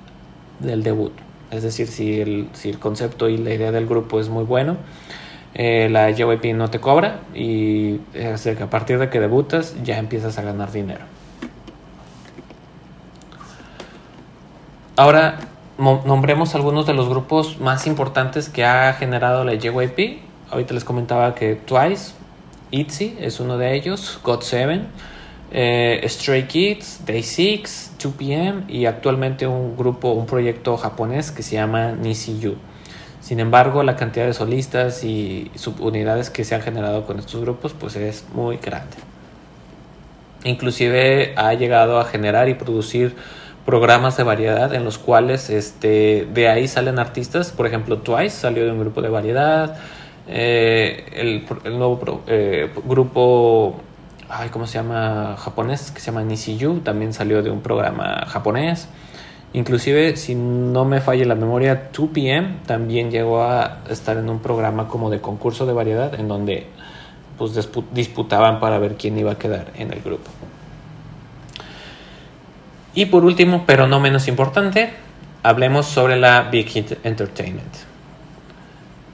debut. 0.58 1.12
Es 1.52 1.62
decir, 1.62 1.86
si 1.86 2.20
el, 2.20 2.48
si 2.52 2.70
el 2.70 2.80
concepto 2.80 3.28
y 3.28 3.36
la 3.36 3.54
idea 3.54 3.70
del 3.70 3.86
grupo 3.86 4.18
es 4.18 4.28
muy 4.28 4.42
bueno, 4.42 4.76
eh, 5.54 5.88
la 5.88 6.10
JYP 6.10 6.46
no 6.56 6.68
te 6.68 6.80
cobra 6.80 7.20
y 7.32 7.98
que 8.12 8.58
a 8.60 8.70
partir 8.70 8.98
de 8.98 9.08
que 9.08 9.20
debutas 9.20 9.76
ya 9.84 9.98
empiezas 9.98 10.36
a 10.38 10.42
ganar 10.42 10.72
dinero. 10.72 11.04
Ahora 14.96 15.38
nombremos 15.78 16.56
algunos 16.56 16.88
de 16.88 16.94
los 16.94 17.08
grupos 17.08 17.60
más 17.60 17.86
importantes 17.86 18.48
que 18.48 18.64
ha 18.64 18.92
generado 18.94 19.44
la 19.44 19.54
JYP. 19.54 20.22
Ahorita 20.50 20.74
les 20.74 20.82
comentaba 20.82 21.36
que 21.36 21.54
Twice, 21.54 22.14
ITZY 22.72 23.18
es 23.20 23.38
uno 23.38 23.58
de 23.58 23.74
ellos, 23.74 24.18
GOT7, 24.24 24.80
eh, 25.52 26.02
Stray 26.08 26.44
Kids, 26.44 27.02
Day6, 27.06 27.98
2PM 27.98 28.64
y 28.68 28.86
actualmente 28.86 29.46
un 29.46 29.76
grupo, 29.76 30.12
un 30.12 30.26
proyecto 30.26 30.76
japonés 30.78 31.30
que 31.30 31.42
se 31.42 31.56
llama 31.56 31.92
Nisiyu. 31.92 32.56
Sin 33.20 33.38
embargo, 33.38 33.82
la 33.82 33.94
cantidad 33.94 34.26
de 34.26 34.32
solistas 34.32 35.04
y 35.04 35.50
subunidades 35.54 36.30
que 36.30 36.44
se 36.44 36.54
han 36.54 36.62
generado 36.62 37.06
con 37.06 37.18
estos 37.18 37.40
grupos 37.42 37.74
pues 37.78 37.94
es 37.96 38.24
muy 38.34 38.56
grande. 38.56 38.96
Inclusive 40.44 41.34
ha 41.36 41.52
llegado 41.54 42.00
a 42.00 42.04
generar 42.06 42.48
y 42.48 42.54
producir 42.54 43.14
programas 43.66 44.16
de 44.16 44.24
variedad 44.24 44.74
en 44.74 44.84
los 44.84 44.98
cuales 44.98 45.50
este, 45.50 46.26
de 46.32 46.48
ahí 46.48 46.66
salen 46.66 46.98
artistas, 46.98 47.52
por 47.52 47.66
ejemplo 47.66 47.98
Twice 47.98 48.30
salió 48.30 48.64
de 48.64 48.72
un 48.72 48.80
grupo 48.80 49.02
de 49.02 49.08
variedad, 49.08 49.76
eh, 50.34 51.04
el, 51.12 51.78
nuevo 51.78 52.22
eh, 52.26 52.70
grupo, 52.84 53.80
¿cómo 54.50 54.66
se 54.66 54.74
llama? 54.74 55.36
Japonés, 55.38 55.90
que 55.90 56.00
se 56.00 56.06
llama 56.06 56.22
Nisiyu, 56.22 56.80
también 56.80 57.12
salió 57.12 57.42
de 57.42 57.50
un 57.50 57.60
programa 57.60 58.24
japonés. 58.26 58.88
Inclusive, 59.52 60.16
si 60.16 60.34
no 60.34 60.86
me 60.86 61.02
falla 61.02 61.26
la 61.26 61.34
memoria, 61.34 61.90
2PM 61.92 62.62
también 62.64 63.10
llegó 63.10 63.42
a 63.42 63.80
estar 63.90 64.16
en 64.16 64.30
un 64.30 64.38
programa 64.38 64.88
como 64.88 65.10
de 65.10 65.20
concurso 65.20 65.66
de 65.66 65.74
variedad 65.74 66.18
en 66.18 66.28
donde 66.28 66.66
pues 67.36 67.52
disputaban 67.92 68.60
para 68.60 68.78
ver 68.78 68.94
quién 68.94 69.18
iba 69.18 69.32
a 69.32 69.38
quedar 69.38 69.70
en 69.76 69.92
el 69.92 70.00
grupo. 70.00 70.30
Y 72.94 73.06
por 73.06 73.24
último, 73.24 73.64
pero 73.66 73.86
no 73.86 74.00
menos 74.00 74.28
importante, 74.28 74.90
hablemos 75.42 75.86
sobre 75.86 76.16
la 76.16 76.42
Big 76.50 76.68
Hit 76.68 76.92
Entertainment. 77.04 77.91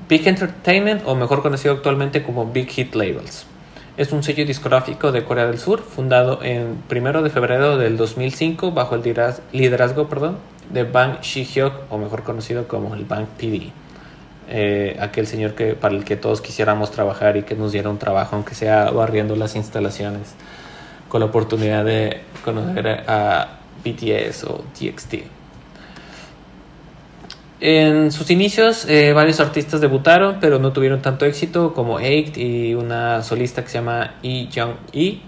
Big 0.09 0.27
Entertainment, 0.27 1.03
o 1.05 1.15
mejor 1.15 1.43
conocido 1.43 1.75
actualmente 1.75 2.23
como 2.23 2.47
Big 2.47 2.71
Hit 2.71 2.95
Labels. 2.95 3.45
Es 3.99 4.11
un 4.13 4.23
sello 4.23 4.47
discográfico 4.47 5.13
de 5.13 5.23
Corea 5.23 5.47
del 5.47 5.59
Sur, 5.59 5.83
fundado 5.83 6.43
en 6.43 6.79
1 6.91 7.23
de 7.23 7.29
febrero 7.29 7.77
del 7.77 7.99
2005 7.99 8.73
bajo 8.73 8.95
el 8.95 9.03
liderazgo 9.53 10.09
perdón, 10.09 10.39
de 10.71 10.85
Bang 10.85 11.21
Shi-hyuk, 11.21 11.73
o 11.91 11.99
mejor 11.99 12.23
conocido 12.23 12.67
como 12.67 12.95
el 12.95 13.05
Bang 13.05 13.27
PD. 13.37 13.71
Eh, 14.49 14.97
aquel 14.99 15.27
señor 15.27 15.53
que, 15.55 15.75
para 15.75 15.95
el 15.95 16.05
que 16.05 16.17
todos 16.17 16.41
quisiéramos 16.41 16.91
trabajar 16.91 17.37
y 17.37 17.43
que 17.43 17.55
nos 17.55 17.73
diera 17.73 17.91
un 17.91 17.99
trabajo, 17.99 18.35
aunque 18.35 18.55
sea 18.55 18.91
barriendo 18.91 19.37
las 19.37 19.57
instalaciones, 19.57 20.35
con 21.11 21.21
la 21.21 21.27
oportunidad 21.27 21.85
de 21.85 22.23
conocer 22.45 23.05
a 23.07 23.59
BTS 23.85 24.45
o 24.45 24.65
TXT. 24.73 25.38
En 27.61 28.13
sus 28.13 28.31
inicios, 28.31 28.87
eh, 28.89 29.13
varios 29.13 29.41
artistas 29.41 29.81
debutaron, 29.81 30.39
pero 30.41 30.61
no 30.61 30.73
tuvieron 30.73 31.03
tanto 31.03 31.25
éxito 31.25 31.75
como 31.75 31.99
Eight 31.99 32.37
y 32.39 32.75
una 32.75 33.25
solista 33.25 33.63
que 33.63 33.69
se 33.69 33.79
llama 33.79 34.15
Lee 34.23 34.49
Jung-e. 34.55 35.21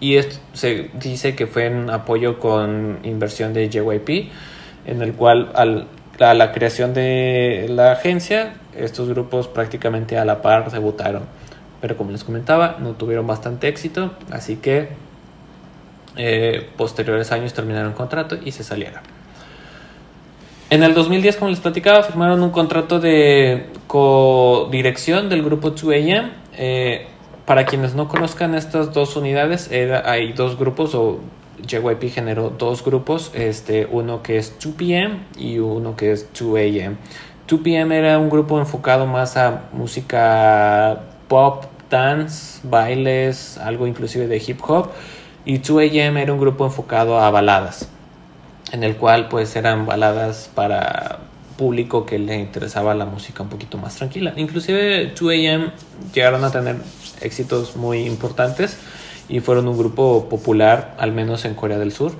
Y 0.00 0.16
esto 0.16 0.36
se 0.54 0.90
dice 0.94 1.36
que 1.36 1.46
fue 1.46 1.66
en 1.66 1.90
apoyo 1.90 2.38
con 2.38 3.00
inversión 3.02 3.52
de 3.52 3.68
JYP, 3.68 4.30
en 4.86 5.02
el 5.02 5.12
cual 5.12 5.52
al, 5.54 5.88
a 6.20 6.32
la 6.32 6.52
creación 6.52 6.94
de 6.94 7.66
la 7.68 7.92
agencia, 7.92 8.54
estos 8.74 9.10
grupos 9.10 9.46
prácticamente 9.46 10.16
a 10.16 10.24
la 10.24 10.40
par 10.40 10.70
debutaron. 10.70 11.24
Pero 11.82 11.98
como 11.98 12.12
les 12.12 12.24
comentaba, 12.24 12.78
no 12.80 12.92
tuvieron 12.92 13.26
bastante 13.26 13.68
éxito, 13.68 14.12
así 14.30 14.56
que 14.56 14.88
eh, 16.16 16.66
posteriores 16.78 17.30
años 17.30 17.52
terminaron 17.52 17.90
el 17.90 17.94
contrato 17.94 18.38
y 18.42 18.52
se 18.52 18.64
salieron. 18.64 19.11
En 20.72 20.82
el 20.82 20.94
2010, 20.94 21.36
como 21.36 21.50
les 21.50 21.60
platicaba, 21.60 22.02
firmaron 22.02 22.42
un 22.42 22.48
contrato 22.48 22.98
de 22.98 23.66
codirección 23.86 25.28
del 25.28 25.42
grupo 25.42 25.74
2AM. 25.74 26.30
Eh, 26.56 27.08
para 27.44 27.66
quienes 27.66 27.94
no 27.94 28.08
conozcan 28.08 28.54
estas 28.54 28.94
dos 28.94 29.14
unidades, 29.14 29.70
hay 30.06 30.32
dos 30.32 30.58
grupos, 30.58 30.94
o 30.94 31.20
JYP 31.66 32.04
generó 32.10 32.48
dos 32.48 32.82
grupos, 32.82 33.32
este, 33.34 33.84
uno 33.84 34.22
que 34.22 34.38
es 34.38 34.58
2PM 34.58 35.18
y 35.36 35.58
uno 35.58 35.94
que 35.94 36.10
es 36.10 36.32
2AM. 36.32 36.96
2PM 37.46 37.92
era 37.92 38.18
un 38.18 38.30
grupo 38.30 38.58
enfocado 38.58 39.04
más 39.04 39.36
a 39.36 39.64
música 39.74 41.02
pop, 41.28 41.66
dance, 41.90 42.66
bailes, 42.66 43.58
algo 43.58 43.86
inclusive 43.86 44.26
de 44.26 44.38
hip 44.38 44.60
hop, 44.66 44.88
y 45.44 45.58
2AM 45.58 46.16
era 46.16 46.32
un 46.32 46.40
grupo 46.40 46.64
enfocado 46.64 47.20
a 47.20 47.30
baladas 47.30 47.91
en 48.72 48.82
el 48.82 48.96
cual 48.96 49.28
pues 49.28 49.54
eran 49.54 49.86
baladas 49.86 50.50
para 50.54 51.20
público 51.56 52.06
que 52.06 52.18
le 52.18 52.36
interesaba 52.36 52.94
la 52.94 53.04
música 53.04 53.42
un 53.42 53.48
poquito 53.48 53.78
más 53.78 53.96
tranquila. 53.96 54.32
Inclusive 54.36 55.14
2AM 55.14 55.72
llegaron 56.12 56.42
a 56.44 56.50
tener 56.50 56.76
éxitos 57.20 57.76
muy 57.76 58.00
importantes 58.00 58.78
y 59.28 59.40
fueron 59.40 59.68
un 59.68 59.78
grupo 59.78 60.28
popular, 60.28 60.94
al 60.98 61.12
menos 61.12 61.44
en 61.44 61.54
Corea 61.54 61.78
del 61.78 61.92
Sur. 61.92 62.12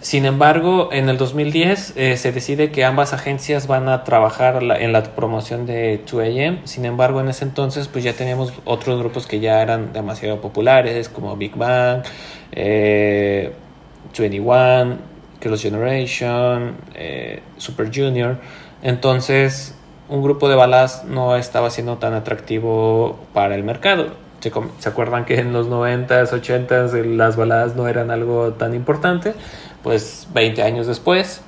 Sin 0.00 0.26
embargo, 0.26 0.88
en 0.92 1.08
el 1.08 1.16
2010 1.16 1.94
eh, 1.96 2.16
se 2.16 2.32
decide 2.32 2.72
que 2.72 2.84
ambas 2.84 3.12
agencias 3.12 3.68
van 3.68 3.88
a 3.88 4.02
trabajar 4.02 4.60
en 4.60 4.92
la 4.92 5.02
promoción 5.14 5.64
de 5.64 6.04
2AM. 6.04 6.64
Sin 6.64 6.84
embargo, 6.84 7.20
en 7.20 7.28
ese 7.28 7.44
entonces 7.44 7.88
pues 7.88 8.02
ya 8.02 8.12
teníamos 8.12 8.52
otros 8.64 8.98
grupos 8.98 9.26
que 9.26 9.38
ya 9.38 9.62
eran 9.62 9.92
demasiado 9.92 10.40
populares, 10.40 11.08
como 11.08 11.36
Big 11.36 11.56
Bang, 11.56 12.02
eh, 12.50 13.52
21, 14.18 15.11
Girls' 15.42 15.62
Generation, 15.62 16.76
eh, 16.94 17.42
Super 17.56 17.90
Junior. 17.94 18.38
Entonces, 18.82 19.74
un 20.08 20.22
grupo 20.22 20.48
de 20.48 20.56
balas 20.56 21.04
no 21.04 21.36
estaba 21.36 21.70
siendo 21.70 21.98
tan 21.98 22.14
atractivo 22.14 23.18
para 23.32 23.54
el 23.54 23.64
mercado. 23.64 24.08
¿Se, 24.40 24.52
¿Se 24.78 24.88
acuerdan 24.88 25.24
que 25.24 25.38
en 25.38 25.52
los 25.52 25.68
90s, 25.68 26.30
80s 26.30 27.04
las 27.16 27.36
baladas 27.36 27.76
no 27.76 27.88
eran 27.88 28.10
algo 28.10 28.52
tan 28.54 28.74
importante? 28.74 29.34
pues 29.82 30.28
20 30.32 30.62
años 30.62 30.86
después 30.86 31.42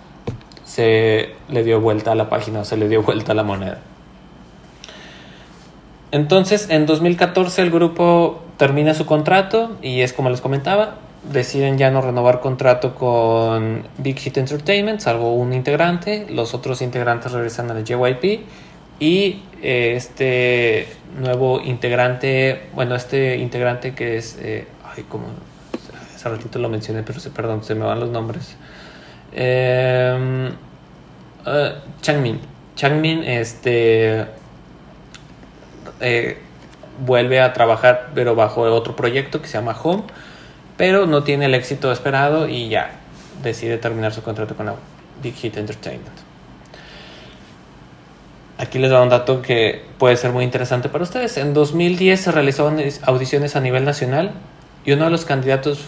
se 0.65 1.35
le 1.49 1.63
dio 1.63 1.81
vuelta 1.81 2.13
a 2.13 2.15
la 2.15 2.29
página, 2.29 2.65
se 2.65 2.77
le 2.77 2.89
dio 2.89 3.03
vuelta 3.03 3.33
a 3.33 3.35
la 3.35 3.45
moneda. 3.45 3.79
Entonces, 6.11 6.71
en 6.71 6.87
2014 6.87 7.63
el 7.63 7.71
grupo 7.71 8.43
termina 8.57 8.95
su 8.95 9.05
contrato 9.05 9.77
y 9.83 10.01
es 10.01 10.13
como 10.13 10.31
les 10.31 10.41
comentaba, 10.41 10.97
deciden 11.33 11.79
ya 11.79 11.91
no 11.91 12.01
renovar 12.01 12.41
contrato 12.41 12.95
con 12.95 13.87
Big 13.99 14.19
Hit 14.19 14.37
Entertainment, 14.37 15.01
salvo 15.01 15.35
un 15.35 15.53
integrante, 15.53 16.27
los 16.31 16.55
otros 16.55 16.83
integrantes 16.83 17.33
regresan 17.33 17.71
al 17.71 17.85
JYP 17.85 18.47
y 19.01 19.43
eh, 19.63 19.95
este 19.97 20.89
nuevo 21.19 21.61
integrante, 21.61 22.69
bueno, 22.75 22.95
este 22.95 23.37
integrante 23.37 23.95
que 23.95 24.17
es, 24.17 24.39
eh, 24.41 24.67
ay, 24.95 25.05
como 25.05 25.27
hace 26.15 26.29
ratito 26.29 26.59
lo 26.59 26.69
mencioné, 26.69 27.03
pero 27.03 27.21
perdón, 27.35 27.65
se 27.65 27.75
me 27.75 27.85
van 27.85 28.01
los 28.01 28.11
nombres. 28.11 28.57
Eh, 29.33 30.51
uh, 31.47 32.01
Changmin. 32.01 32.41
Changmin 32.77 33.23
este, 33.25 34.27
eh, 36.01 36.39
vuelve 36.99 37.41
a 37.41 37.53
trabajar, 37.53 38.11
pero 38.15 38.35
bajo 38.35 38.63
otro 38.63 38.97
proyecto 38.97 39.41
que 39.41 39.49
se 39.49 39.55
llama 39.55 39.77
Home, 39.83 40.05
pero 40.77 41.07
no 41.07 41.23
tiene 41.23 41.47
el 41.47 41.55
éxito 41.55 41.93
esperado 41.93 42.49
y 42.49 42.69
ya 42.69 42.93
decide 43.43 43.79
terminar 43.79 44.13
su 44.13 44.23
contrato 44.23 44.57
con 44.57 44.73
Big 45.23 45.35
Hit 45.35 45.57
Entertainment. 45.57 46.17
Aquí 48.59 48.79
les 48.79 48.91
doy 48.91 49.03
un 49.03 49.09
dato 49.09 49.43
que 49.43 49.85
puede 49.99 50.17
ser 50.17 50.33
muy 50.33 50.45
interesante 50.45 50.89
para 50.89 51.05
ustedes. 51.05 51.37
En 51.37 51.55
2010 51.55 52.21
se 52.21 52.33
realizaron 52.33 52.81
audiciones 53.03 53.57
a 53.57 53.61
nivel 53.61 53.85
nacional 53.85 54.33
y 54.85 54.93
uno 54.93 55.07
de 55.07 55.11
los 55.11 55.25
candidatos 55.25 55.87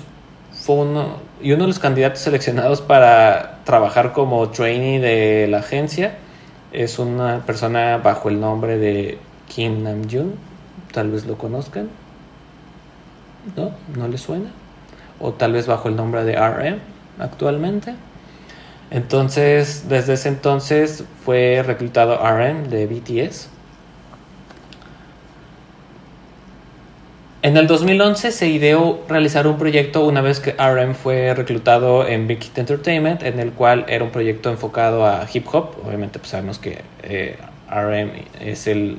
uno, 0.66 1.18
y 1.40 1.52
uno 1.52 1.62
de 1.62 1.68
los 1.68 1.78
candidatos 1.78 2.20
seleccionados 2.20 2.80
para 2.80 3.60
trabajar 3.64 4.12
como 4.12 4.48
trainee 4.50 4.98
de 4.98 5.46
la 5.46 5.58
agencia 5.58 6.16
es 6.72 6.98
una 6.98 7.44
persona 7.46 7.98
bajo 7.98 8.28
el 8.28 8.40
nombre 8.40 8.78
de 8.78 9.18
Kim 9.48 9.84
Nam-jun. 9.84 10.34
Tal 10.92 11.10
vez 11.10 11.24
lo 11.24 11.38
conozcan. 11.38 11.88
¿No? 13.56 13.70
¿No 13.96 14.08
le 14.08 14.18
suena? 14.18 14.50
O 15.20 15.32
tal 15.32 15.52
vez 15.52 15.66
bajo 15.66 15.88
el 15.88 15.96
nombre 15.96 16.24
de 16.24 16.36
RM 16.36 16.78
actualmente. 17.18 17.94
Entonces, 18.90 19.88
desde 19.88 20.14
ese 20.14 20.28
entonces 20.28 21.04
fue 21.24 21.62
reclutado 21.66 22.18
RM 22.18 22.68
de 22.68 22.86
BTS 22.86 23.48
En 27.46 27.56
el 27.56 27.68
2011 27.68 28.32
se 28.32 28.48
ideó 28.48 29.04
realizar 29.08 29.46
un 29.46 29.56
proyecto 29.56 30.04
una 30.04 30.20
vez 30.20 30.40
que 30.40 30.56
RM 30.58 30.96
fue 30.96 31.32
reclutado 31.32 32.04
en 32.04 32.26
Big 32.26 32.42
Hit 32.42 32.58
Entertainment, 32.58 33.22
en 33.22 33.38
el 33.38 33.52
cual 33.52 33.84
era 33.86 34.02
un 34.02 34.10
proyecto 34.10 34.50
enfocado 34.50 35.06
a 35.06 35.28
hip 35.32 35.46
hop. 35.52 35.76
Obviamente 35.86 36.18
pues 36.18 36.30
sabemos 36.30 36.58
que 36.58 36.80
eh, 37.04 37.36
RM 37.70 38.10
es 38.40 38.66
el, 38.66 38.98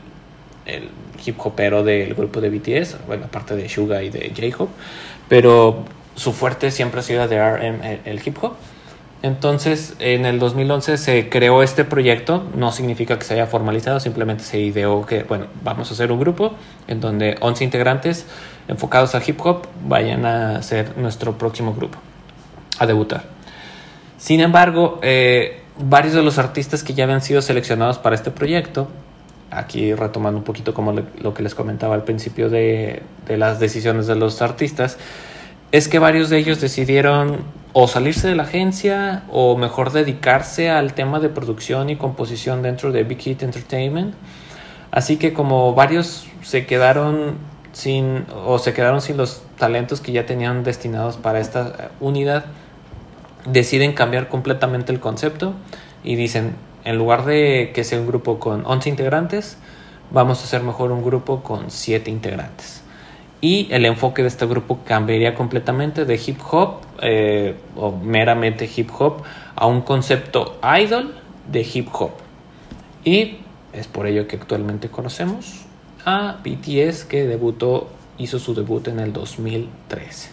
el, 0.65 0.87
hip 1.25 1.35
hopero 1.45 1.83
del 1.83 2.13
grupo 2.13 2.39
de 2.39 2.49
BTS, 2.49 3.05
bueno, 3.05 3.25
aparte 3.25 3.53
de 3.57 3.67
Suga 3.67 4.01
y 4.01 4.09
de 4.09 4.29
J-Hope, 4.29 4.71
pero 5.27 5.83
su 6.17 6.33
fuerte 6.33 6.71
siempre 6.71 6.99
ha 6.99 7.03
sido 7.03 7.27
de 7.27 7.39
RM 7.39 8.01
el 8.03 8.21
hip 8.25 8.43
hop. 8.43 8.53
Entonces, 9.23 9.95
en 9.99 10.25
el 10.25 10.37
2011 10.37 10.97
se 10.97 11.29
creó 11.29 11.63
este 11.63 11.83
proyecto, 11.85 12.43
no 12.55 12.71
significa 12.71 13.17
que 13.17 13.25
se 13.25 13.33
haya 13.33 13.47
formalizado, 13.47 13.99
simplemente 13.99 14.43
se 14.43 14.59
ideó 14.59 15.05
que, 15.05 15.23
bueno, 15.23 15.47
vamos 15.63 15.89
a 15.89 15.93
hacer 15.93 16.11
un 16.11 16.19
grupo 16.19 16.53
en 16.87 16.99
donde 16.99 17.35
11 17.39 17.63
integrantes 17.63 18.25
enfocados 18.67 19.15
a 19.15 19.21
hip 19.25 19.39
hop 19.43 19.67
vayan 19.87 20.25
a 20.25 20.61
ser 20.61 20.97
nuestro 20.97 21.37
próximo 21.37 21.73
grupo, 21.73 21.97
a 22.77 22.85
debutar. 22.85 23.23
Sin 24.17 24.39
embargo, 24.39 24.99
eh, 25.01 25.61
varios 25.79 26.13
de 26.13 26.21
los 26.21 26.37
artistas 26.37 26.83
que 26.83 26.93
ya 26.93 27.05
habían 27.05 27.21
sido 27.21 27.41
seleccionados 27.41 27.97
para 27.97 28.15
este 28.15 28.29
proyecto, 28.29 28.87
aquí 29.49 29.95
retomando 29.95 30.37
un 30.37 30.43
poquito 30.43 30.75
como 30.75 30.93
lo 30.93 31.33
que 31.33 31.41
les 31.41 31.55
comentaba 31.55 31.95
al 31.95 32.03
principio 32.03 32.49
de, 32.49 33.01
de 33.25 33.37
las 33.37 33.59
decisiones 33.59 34.05
de 34.05 34.15
los 34.15 34.43
artistas, 34.43 34.97
es 35.71 35.89
que 35.89 35.99
varios 35.99 36.29
de 36.29 36.37
ellos 36.37 36.61
decidieron 36.61 37.39
o 37.73 37.87
salirse 37.87 38.27
de 38.27 38.35
la 38.35 38.43
agencia 38.43 39.23
o 39.29 39.57
mejor 39.57 39.91
dedicarse 39.91 40.69
al 40.69 40.93
tema 40.93 41.19
de 41.19 41.29
producción 41.29 41.89
y 41.89 41.97
composición 41.97 42.61
dentro 42.61 42.91
de 42.91 43.03
Big 43.03 43.19
Hit 43.19 43.43
Entertainment. 43.43 44.15
Así 44.91 45.17
que 45.17 45.33
como 45.33 45.73
varios 45.73 46.27
se 46.41 46.65
quedaron 46.65 47.35
sin 47.73 48.25
o 48.45 48.57
se 48.59 48.73
quedaron 48.73 49.01
sin 49.01 49.17
los 49.17 49.43
talentos 49.57 49.99
que 49.99 50.11
ya 50.13 50.25
tenían 50.25 50.63
destinados 50.63 51.17
para 51.17 51.39
esta 51.39 51.91
unidad, 51.99 52.45
deciden 53.45 53.93
cambiar 53.93 54.29
completamente 54.29 54.91
el 54.93 54.99
concepto 54.99 55.53
y 56.03 56.15
dicen, 56.15 56.55
en 56.85 56.97
lugar 56.97 57.25
de 57.25 57.71
que 57.75 57.83
sea 57.83 57.99
un 57.99 58.07
grupo 58.07 58.39
con 58.39 58.65
11 58.65 58.89
integrantes, 58.89 59.57
vamos 60.11 60.39
a 60.39 60.43
hacer 60.45 60.63
mejor 60.63 60.91
un 60.91 61.03
grupo 61.03 61.43
con 61.43 61.69
7 61.69 62.09
integrantes 62.09 62.86
y 63.41 63.67
el 63.71 63.85
enfoque 63.85 64.23
de 64.23 64.29
este 64.29 64.45
grupo 64.45 64.79
cambiaría 64.85 65.35
completamente 65.35 66.05
de 66.05 66.15
hip 66.15 66.39
hop 66.51 66.81
eh, 67.01 67.55
o 67.75 67.91
meramente 67.91 68.69
hip 68.75 68.89
hop 68.97 69.23
a 69.55 69.67
un 69.67 69.81
concepto 69.81 70.59
idol 70.79 71.15
de 71.51 71.61
hip 71.61 71.89
hop. 71.93 72.11
Y 73.03 73.37
es 73.73 73.87
por 73.87 74.07
ello 74.07 74.27
que 74.27 74.37
actualmente 74.37 74.89
conocemos 74.89 75.65
a 76.05 76.37
BTS 76.43 77.03
que 77.05 77.25
debutó, 77.25 77.89
hizo 78.17 78.39
su 78.39 78.55
debut 78.55 78.87
en 78.87 78.99
el 78.99 79.13
2013. 79.13 80.31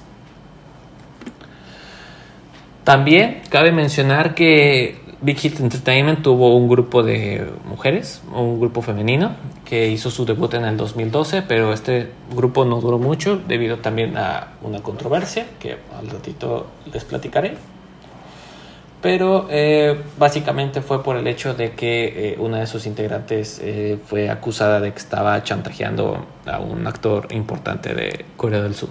También 2.84 3.42
cabe 3.48 3.72
mencionar 3.72 4.34
que 4.34 5.03
Big 5.24 5.38
Hit 5.38 5.58
Entertainment 5.58 6.22
tuvo 6.22 6.54
un 6.54 6.68
grupo 6.68 7.02
de 7.02 7.50
mujeres, 7.64 8.20
un 8.30 8.60
grupo 8.60 8.82
femenino, 8.82 9.34
que 9.64 9.88
hizo 9.88 10.10
su 10.10 10.26
debut 10.26 10.52
en 10.52 10.66
el 10.66 10.76
2012, 10.76 11.40
pero 11.40 11.72
este 11.72 12.10
grupo 12.36 12.66
no 12.66 12.78
duró 12.82 12.98
mucho 12.98 13.38
debido 13.38 13.78
también 13.78 14.18
a 14.18 14.48
una 14.60 14.82
controversia 14.82 15.46
que 15.58 15.78
al 15.98 16.10
ratito 16.10 16.66
les 16.92 17.04
platicaré. 17.04 17.54
Pero 19.00 19.46
eh, 19.48 19.98
básicamente 20.18 20.82
fue 20.82 21.02
por 21.02 21.16
el 21.16 21.26
hecho 21.26 21.54
de 21.54 21.72
que 21.72 22.32
eh, 22.32 22.36
una 22.38 22.58
de 22.58 22.66
sus 22.66 22.84
integrantes 22.84 23.62
eh, 23.64 23.98
fue 24.06 24.28
acusada 24.28 24.78
de 24.78 24.92
que 24.92 24.98
estaba 24.98 25.42
chantajeando 25.42 26.26
a 26.44 26.58
un 26.58 26.86
actor 26.86 27.28
importante 27.30 27.94
de 27.94 28.26
Corea 28.36 28.60
del 28.60 28.74
Sur. 28.74 28.90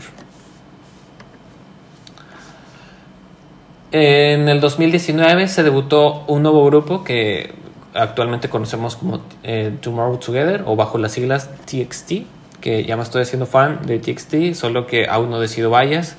En 3.95 4.49
el 4.49 4.59
2019 4.59 5.47
se 5.47 5.61
debutó 5.61 6.23
un 6.25 6.41
nuevo 6.41 6.65
grupo 6.65 7.03
que 7.03 7.53
actualmente 7.93 8.49
conocemos 8.49 8.95
como 8.95 9.21
eh, 9.43 9.71
Tomorrow 9.81 10.17
Together 10.17 10.63
o 10.65 10.75
bajo 10.75 10.97
las 10.97 11.11
siglas 11.11 11.51
TXT, 11.65 12.11
que 12.59 12.85
ya 12.85 12.97
me 12.97 13.03
estoy 13.03 13.21
haciendo 13.21 13.45
fan 13.45 13.85
de 13.85 13.99
TXT, 13.99 14.55
solo 14.55 14.87
que 14.87 15.05
aún 15.07 15.29
no 15.29 15.39
decido 15.39 15.69
vallas. 15.69 16.17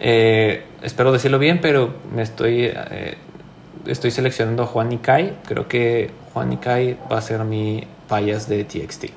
Eh, 0.00 0.64
espero 0.82 1.12
decirlo 1.12 1.38
bien, 1.38 1.60
pero 1.60 1.92
me 2.16 2.22
estoy, 2.22 2.64
eh, 2.64 3.18
estoy 3.84 4.10
seleccionando 4.10 4.62
a 4.62 4.66
Juan 4.66 4.88
Nikai. 4.88 5.34
Creo 5.46 5.68
que 5.68 6.10
Juan 6.32 6.48
Nikai 6.48 6.96
va 7.12 7.18
a 7.18 7.20
ser 7.20 7.44
mi 7.44 7.86
vallas 8.08 8.48
de 8.48 8.64
TXT. 8.64 9.10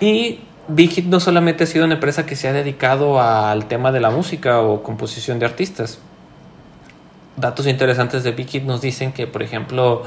Y 0.00 0.40
Big 0.68 1.06
no 1.08 1.18
solamente 1.18 1.64
ha 1.64 1.66
sido 1.66 1.84
una 1.84 1.94
empresa 1.94 2.24
que 2.24 2.36
se 2.36 2.48
ha 2.48 2.52
dedicado 2.52 3.20
al 3.20 3.66
tema 3.66 3.90
de 3.90 4.00
la 4.00 4.10
música 4.10 4.60
o 4.60 4.82
composición 4.82 5.38
de 5.38 5.46
artistas. 5.46 5.98
Datos 7.36 7.66
interesantes 7.66 8.22
de 8.22 8.32
Big 8.32 8.64
nos 8.64 8.80
dicen 8.80 9.12
que, 9.12 9.26
por 9.26 9.42
ejemplo, 9.42 10.04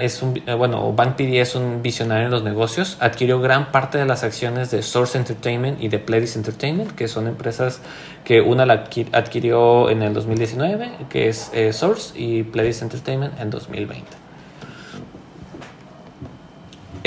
es 0.00 0.22
un, 0.22 0.42
eh, 0.46 0.54
bueno, 0.54 0.92
Bank 0.92 1.16
PD 1.16 1.40
es 1.40 1.54
un 1.54 1.80
visionario 1.80 2.26
en 2.26 2.30
los 2.30 2.42
negocios. 2.42 2.98
Adquirió 3.00 3.40
gran 3.40 3.72
parte 3.72 3.96
de 3.96 4.04
las 4.04 4.22
acciones 4.22 4.70
de 4.70 4.82
Source 4.82 5.16
Entertainment 5.16 5.80
y 5.80 5.88
de 5.88 5.98
Pledis 5.98 6.36
Entertainment, 6.36 6.92
que 6.92 7.08
son 7.08 7.26
empresas 7.26 7.80
que 8.24 8.42
una 8.42 8.66
la 8.66 8.84
adquirió 9.12 9.88
en 9.88 10.02
el 10.02 10.12
2019, 10.12 10.90
que 11.08 11.28
es 11.28 11.50
eh, 11.54 11.72
Source, 11.72 12.12
y 12.20 12.42
Pledis 12.42 12.82
Entertainment 12.82 13.40
en 13.40 13.50
2020. 13.50 14.27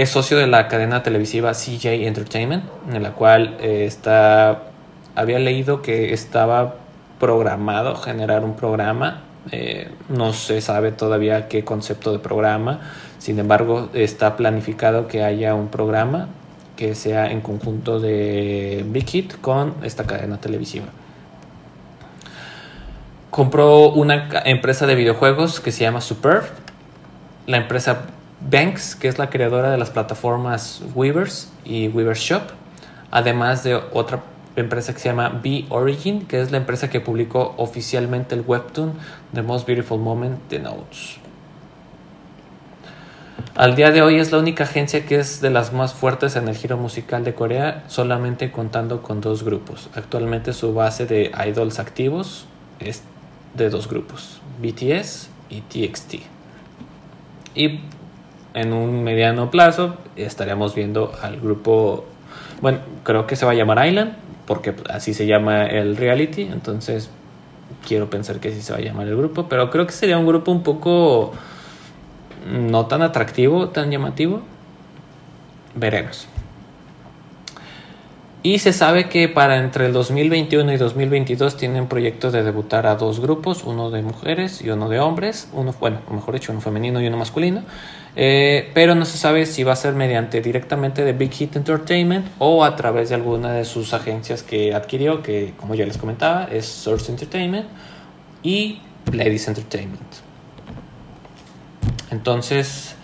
Es 0.01 0.09
socio 0.09 0.37
de 0.37 0.47
la 0.47 0.67
cadena 0.67 1.03
televisiva 1.03 1.51
CJ 1.51 2.07
Entertainment, 2.07 2.63
en 2.91 3.03
la 3.03 3.11
cual 3.11 3.57
eh, 3.59 3.85
está, 3.85 4.63
había 5.15 5.37
leído 5.37 5.83
que 5.83 6.11
estaba 6.11 6.77
programado 7.19 7.95
generar 7.95 8.43
un 8.43 8.55
programa. 8.55 9.21
Eh, 9.51 9.91
no 10.09 10.33
se 10.33 10.59
sabe 10.61 10.91
todavía 10.91 11.47
qué 11.47 11.63
concepto 11.63 12.11
de 12.11 12.17
programa, 12.17 12.79
sin 13.19 13.37
embargo 13.37 13.89
está 13.93 14.37
planificado 14.37 15.07
que 15.07 15.23
haya 15.23 15.53
un 15.53 15.67
programa 15.67 16.29
que 16.75 16.95
sea 16.95 17.31
en 17.31 17.41
conjunto 17.41 17.99
de 17.99 18.83
Big 18.87 19.07
Hit 19.07 19.39
con 19.39 19.75
esta 19.83 20.05
cadena 20.05 20.37
televisiva. 20.37 20.87
Compró 23.29 23.89
una 23.89 24.29
empresa 24.45 24.87
de 24.87 24.95
videojuegos 24.95 25.59
que 25.59 25.71
se 25.71 25.83
llama 25.83 26.01
Superb, 26.01 26.45
la 27.45 27.57
empresa 27.57 28.01
Banks, 28.49 28.95
que 28.95 29.07
es 29.07 29.19
la 29.19 29.29
creadora 29.29 29.71
de 29.71 29.77
las 29.77 29.89
plataformas 29.89 30.81
Weavers 30.95 31.51
y 31.63 31.87
Weavers 31.89 32.19
Shop, 32.19 32.41
además 33.11 33.63
de 33.63 33.75
otra 33.75 34.23
empresa 34.55 34.93
que 34.93 34.99
se 34.99 35.09
llama 35.09 35.39
B 35.43 35.65
Origin, 35.69 36.25
que 36.25 36.41
es 36.41 36.51
la 36.51 36.57
empresa 36.57 36.89
que 36.89 36.99
publicó 36.99 37.53
oficialmente 37.57 38.35
el 38.35 38.41
webtoon 38.41 38.93
The 39.33 39.41
Most 39.41 39.67
Beautiful 39.67 39.99
Moment 39.99 40.39
The 40.49 40.59
Notes. 40.59 41.17
Al 43.55 43.75
día 43.75 43.91
de 43.91 44.01
hoy 44.01 44.17
es 44.17 44.31
la 44.31 44.39
única 44.39 44.63
agencia 44.63 45.05
que 45.05 45.19
es 45.19 45.41
de 45.41 45.49
las 45.49 45.73
más 45.73 45.93
fuertes 45.93 46.35
en 46.35 46.47
el 46.47 46.55
giro 46.55 46.77
musical 46.77 47.23
de 47.23 47.33
Corea, 47.33 47.83
solamente 47.87 48.51
contando 48.51 49.01
con 49.01 49.19
dos 49.19 49.43
grupos. 49.43 49.89
Actualmente 49.93 50.53
su 50.53 50.73
base 50.73 51.05
de 51.05 51.31
idols 51.47 51.79
activos 51.79 52.45
es 52.79 53.03
de 53.53 53.69
dos 53.69 53.89
grupos, 53.89 54.41
BTS 54.61 55.29
y 55.49 55.61
TXT. 55.61 56.15
Y 57.55 57.81
en 58.53 58.73
un 58.73 59.03
mediano 59.03 59.49
plazo 59.51 59.95
estaríamos 60.15 60.75
viendo 60.75 61.13
al 61.21 61.39
grupo, 61.39 62.05
bueno, 62.61 62.79
creo 63.03 63.27
que 63.27 63.35
se 63.35 63.45
va 63.45 63.51
a 63.51 63.55
llamar 63.55 63.85
Island, 63.87 64.13
porque 64.45 64.75
así 64.89 65.13
se 65.13 65.25
llama 65.25 65.65
el 65.65 65.97
reality, 65.97 66.43
entonces 66.43 67.09
quiero 67.87 68.09
pensar 68.09 68.39
que 68.39 68.49
así 68.49 68.61
se 68.61 68.73
va 68.73 68.79
a 68.79 68.81
llamar 68.81 69.07
el 69.07 69.15
grupo, 69.15 69.47
pero 69.47 69.69
creo 69.69 69.85
que 69.85 69.93
sería 69.93 70.17
un 70.17 70.27
grupo 70.27 70.51
un 70.51 70.63
poco 70.63 71.31
no 72.51 72.85
tan 72.87 73.01
atractivo, 73.01 73.69
tan 73.69 73.91
llamativo. 73.91 74.41
Veremos. 75.75 76.27
Y 78.43 78.57
se 78.57 78.73
sabe 78.73 79.07
que 79.07 79.29
para 79.29 79.57
entre 79.57 79.85
el 79.85 79.93
2021 79.93 80.73
y 80.73 80.77
2022 80.77 81.57
tienen 81.57 81.87
proyectos 81.87 82.33
de 82.33 82.41
debutar 82.41 82.87
a 82.87 82.95
dos 82.95 83.19
grupos, 83.19 83.63
uno 83.63 83.91
de 83.91 84.01
mujeres 84.01 84.63
y 84.63 84.69
uno 84.71 84.89
de 84.89 84.99
hombres, 84.99 85.47
uno, 85.53 85.75
bueno, 85.79 85.99
mejor 86.11 86.33
dicho, 86.33 86.51
uno 86.51 86.59
femenino 86.59 86.99
y 87.01 87.07
uno 87.07 87.17
masculino. 87.17 87.63
Eh, 88.15 88.71
pero 88.73 88.95
no 88.95 89.05
se 89.05 89.19
sabe 89.19 89.45
si 89.45 89.63
va 89.63 89.73
a 89.73 89.75
ser 89.75 89.93
mediante 89.93 90.41
directamente 90.41 91.05
de 91.05 91.13
Big 91.13 91.31
Hit 91.31 91.55
Entertainment 91.55 92.25
o 92.39 92.65
a 92.65 92.75
través 92.75 93.09
de 93.09 93.15
alguna 93.15 93.53
de 93.53 93.63
sus 93.63 93.93
agencias 93.93 94.41
que 94.41 94.73
adquirió, 94.73 95.21
que 95.21 95.53
como 95.55 95.75
ya 95.75 95.85
les 95.85 95.99
comentaba, 95.99 96.45
es 96.51 96.65
Source 96.65 97.11
Entertainment 97.11 97.67
y 98.41 98.81
Ladies 99.13 99.47
Entertainment. 99.47 100.01
Entonces, 102.09 102.95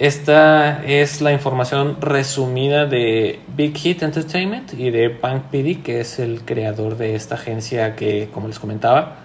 esta 0.00 0.82
es 0.86 1.20
la 1.20 1.30
información 1.30 2.00
resumida 2.00 2.86
de 2.86 3.38
Big 3.54 3.76
Hit 3.76 4.02
Entertainment 4.02 4.72
y 4.72 4.88
de 4.90 5.10
Punk 5.10 5.42
PD, 5.50 5.82
que 5.82 6.00
es 6.00 6.18
el 6.18 6.40
creador 6.40 6.96
de 6.96 7.14
esta 7.14 7.34
agencia 7.34 7.96
que, 7.96 8.30
como 8.32 8.48
les 8.48 8.58
comentaba, 8.58 9.18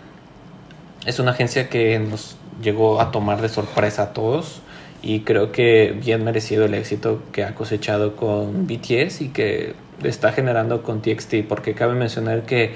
es 1.05 1.17
una 1.19 1.31
agencia 1.31 1.69
que 1.69 1.97
nos 1.97 2.35
llegó 2.61 2.99
a 2.99 3.11
tomar 3.11 3.41
de 3.41 3.47
sorpresa 3.47 4.03
a 4.03 4.13
todos 4.13 4.59
y 5.01 5.21
creo 5.21 5.53
que 5.53 5.97
bien 6.03 6.25
merecido 6.25 6.65
el 6.65 6.73
éxito 6.73 7.21
que 7.31 7.45
ha 7.45 7.55
cosechado 7.55 8.17
con 8.17 8.67
BTS 8.67 9.21
y 9.21 9.29
que 9.29 9.75
está 10.03 10.33
generando 10.33 10.83
con 10.83 11.01
TXT, 11.01 11.35
porque 11.47 11.73
cabe 11.73 11.93
mencionar 11.93 12.41
que 12.43 12.73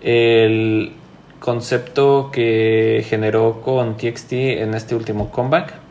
el 0.00 0.92
concepto 1.40 2.30
que 2.30 3.04
generó 3.08 3.62
con 3.62 3.96
TXT 3.96 4.32
en 4.32 4.74
este 4.74 4.94
último 4.94 5.32
comeback, 5.32 5.81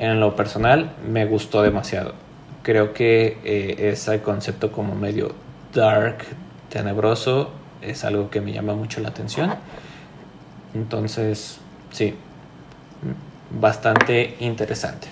en 0.00 0.18
lo 0.18 0.34
personal, 0.34 0.92
me 1.06 1.26
gustó 1.26 1.62
demasiado. 1.62 2.14
Creo 2.62 2.92
que 2.94 3.38
eh, 3.44 3.90
ese 3.92 4.22
concepto 4.22 4.72
como 4.72 4.94
medio 4.94 5.34
dark, 5.74 6.24
tenebroso, 6.70 7.50
es 7.82 8.04
algo 8.04 8.30
que 8.30 8.40
me 8.40 8.52
llama 8.52 8.74
mucho 8.74 9.00
la 9.00 9.10
atención. 9.10 9.54
Entonces, 10.74 11.60
sí, 11.90 12.14
bastante 13.50 14.36
interesante. 14.40 15.08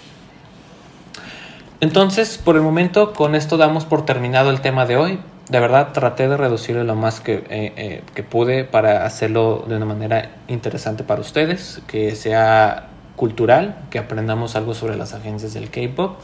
Entonces, 1.81 2.39
por 2.39 2.57
el 2.57 2.63
momento, 2.63 3.13
con 3.13 3.35
esto 3.35 3.57
damos 3.57 3.85
por 3.85 4.05
terminado 4.05 4.51
el 4.51 4.61
tema 4.61 4.87
de 4.87 4.97
hoy 4.97 5.19
de 5.49 5.61
verdad 5.61 5.93
traté 5.93 6.29
de 6.29 6.37
reducirlo 6.37 6.85
lo 6.85 6.95
más 6.95 7.21
que, 7.21 7.37
eh, 7.49 7.73
eh, 7.77 8.03
que 8.15 8.23
pude 8.23 8.65
para 8.65 9.07
hacerlo 9.07 9.65
de 9.67 9.77
una 9.77 9.87
manera 9.87 10.31
interesante 10.47 11.05
para 11.05 11.21
ustedes, 11.21 11.81
que 11.87 12.15
sea 12.15 12.88
cultural, 13.19 13.77
que 13.91 13.99
aprendamos 13.99 14.57
algo 14.57 14.73
sobre 14.73 14.97
las 14.97 15.13
agencias 15.13 15.53
del 15.53 15.69
K-Pop 15.69 16.19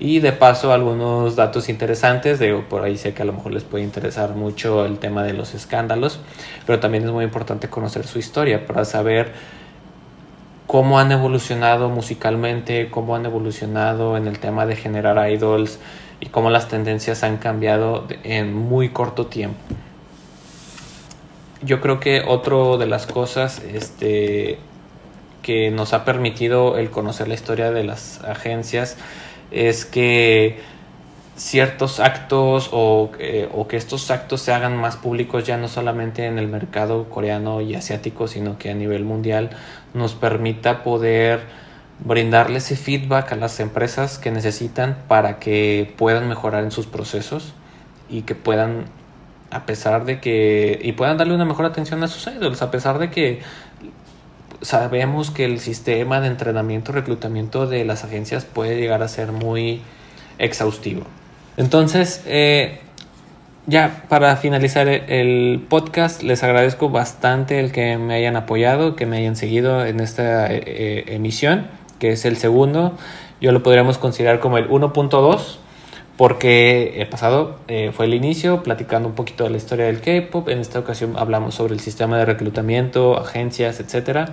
y 0.00 0.18
de 0.18 0.32
paso 0.32 0.72
algunos 0.72 1.36
datos 1.36 1.68
interesantes, 1.68 2.40
de, 2.40 2.52
por 2.54 2.82
ahí 2.82 2.96
sé 2.96 3.14
que 3.14 3.22
a 3.22 3.24
lo 3.24 3.32
mejor 3.32 3.52
les 3.52 3.62
puede 3.62 3.84
interesar 3.84 4.34
mucho 4.34 4.84
el 4.84 4.98
tema 4.98 5.22
de 5.22 5.34
los 5.34 5.54
escándalos, 5.54 6.18
pero 6.66 6.80
también 6.80 7.04
es 7.04 7.12
muy 7.12 7.24
importante 7.24 7.68
conocer 7.68 8.04
su 8.04 8.18
historia 8.18 8.66
para 8.66 8.84
saber 8.84 9.32
cómo 10.66 10.98
han 10.98 11.12
evolucionado 11.12 11.88
musicalmente, 11.88 12.90
cómo 12.90 13.14
han 13.14 13.26
evolucionado 13.26 14.16
en 14.16 14.26
el 14.26 14.40
tema 14.40 14.66
de 14.66 14.74
generar 14.74 15.30
idols, 15.30 15.78
y 16.20 16.26
cómo 16.26 16.50
las 16.50 16.68
tendencias 16.68 17.22
han 17.22 17.36
cambiado 17.36 18.06
en 18.24 18.54
muy 18.54 18.90
corto 18.90 19.26
tiempo. 19.26 19.58
Yo 21.62 21.80
creo 21.80 22.00
que 22.00 22.22
otro 22.26 22.78
de 22.78 22.86
las 22.86 23.06
cosas 23.06 23.60
este, 23.72 24.58
que 25.48 25.70
nos 25.70 25.94
ha 25.94 26.04
permitido 26.04 26.76
el 26.76 26.90
conocer 26.90 27.26
la 27.26 27.32
historia 27.32 27.70
de 27.70 27.82
las 27.82 28.22
agencias 28.22 28.98
es 29.50 29.86
que 29.86 30.58
ciertos 31.36 32.00
actos 32.00 32.68
o, 32.70 33.10
eh, 33.18 33.48
o, 33.54 33.66
que 33.66 33.78
estos 33.78 34.10
actos 34.10 34.42
se 34.42 34.52
hagan 34.52 34.76
más 34.76 34.98
públicos 34.98 35.46
ya 35.46 35.56
no 35.56 35.68
solamente 35.68 36.26
en 36.26 36.38
el 36.38 36.48
mercado 36.48 37.08
coreano 37.08 37.62
y 37.62 37.74
asiático, 37.74 38.28
sino 38.28 38.58
que 38.58 38.70
a 38.70 38.74
nivel 38.74 39.06
mundial 39.06 39.48
nos 39.94 40.14
permita 40.14 40.82
poder 40.82 41.40
brindarle 42.00 42.58
ese 42.58 42.76
feedback 42.76 43.32
a 43.32 43.36
las 43.36 43.58
empresas 43.58 44.18
que 44.18 44.30
necesitan 44.30 44.98
para 45.08 45.38
que 45.38 45.94
puedan 45.96 46.28
mejorar 46.28 46.62
en 46.62 46.72
sus 46.72 46.86
procesos 46.86 47.54
y 48.10 48.20
que 48.20 48.34
puedan 48.34 48.84
a 49.50 49.64
pesar 49.64 50.04
de 50.04 50.20
que 50.20 50.78
y 50.82 50.92
puedan 50.92 51.16
darle 51.16 51.34
una 51.34 51.46
mejor 51.46 51.64
atención 51.64 52.02
a 52.02 52.08
sus 52.08 52.26
idols 52.26 52.60
a 52.60 52.70
pesar 52.70 52.98
de 52.98 53.08
que 53.08 53.40
sabemos 54.62 55.30
que 55.30 55.44
el 55.44 55.60
sistema 55.60 56.20
de 56.20 56.28
entrenamiento 56.28 56.92
reclutamiento 56.92 57.66
de 57.66 57.84
las 57.84 58.04
agencias 58.04 58.44
puede 58.44 58.76
llegar 58.76 59.02
a 59.02 59.08
ser 59.08 59.32
muy 59.32 59.82
exhaustivo. 60.38 61.02
Entonces 61.56 62.22
eh, 62.26 62.80
ya 63.66 64.04
para 64.08 64.36
finalizar 64.36 64.88
el 64.88 65.64
podcast 65.68 66.22
les 66.22 66.42
agradezco 66.42 66.88
bastante 66.88 67.60
el 67.60 67.72
que 67.72 67.98
me 67.98 68.14
hayan 68.14 68.36
apoyado 68.36 68.96
que 68.96 69.06
me 69.06 69.18
hayan 69.18 69.36
seguido 69.36 69.84
en 69.84 70.00
esta 70.00 70.52
eh, 70.52 70.62
eh, 70.64 71.04
emisión 71.08 71.66
que 71.98 72.12
es 72.12 72.24
el 72.24 72.36
segundo, 72.36 72.96
yo 73.40 73.52
lo 73.52 73.62
podríamos 73.62 73.98
considerar 73.98 74.40
como 74.40 74.58
el 74.58 74.68
1.2 74.68 75.58
porque 76.16 77.00
el 77.00 77.08
pasado 77.08 77.60
eh, 77.68 77.92
fue 77.94 78.06
el 78.06 78.14
inicio, 78.14 78.64
platicando 78.64 79.08
un 79.08 79.14
poquito 79.14 79.44
de 79.44 79.50
la 79.50 79.56
historia 79.56 79.86
del 79.86 80.00
K-Pop, 80.00 80.48
en 80.48 80.58
esta 80.58 80.80
ocasión 80.80 81.14
hablamos 81.16 81.54
sobre 81.54 81.74
el 81.74 81.80
sistema 81.80 82.18
de 82.18 82.24
reclutamiento, 82.24 83.16
agencias, 83.16 83.78
etc. 83.78 84.30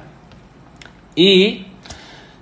Y 1.15 1.65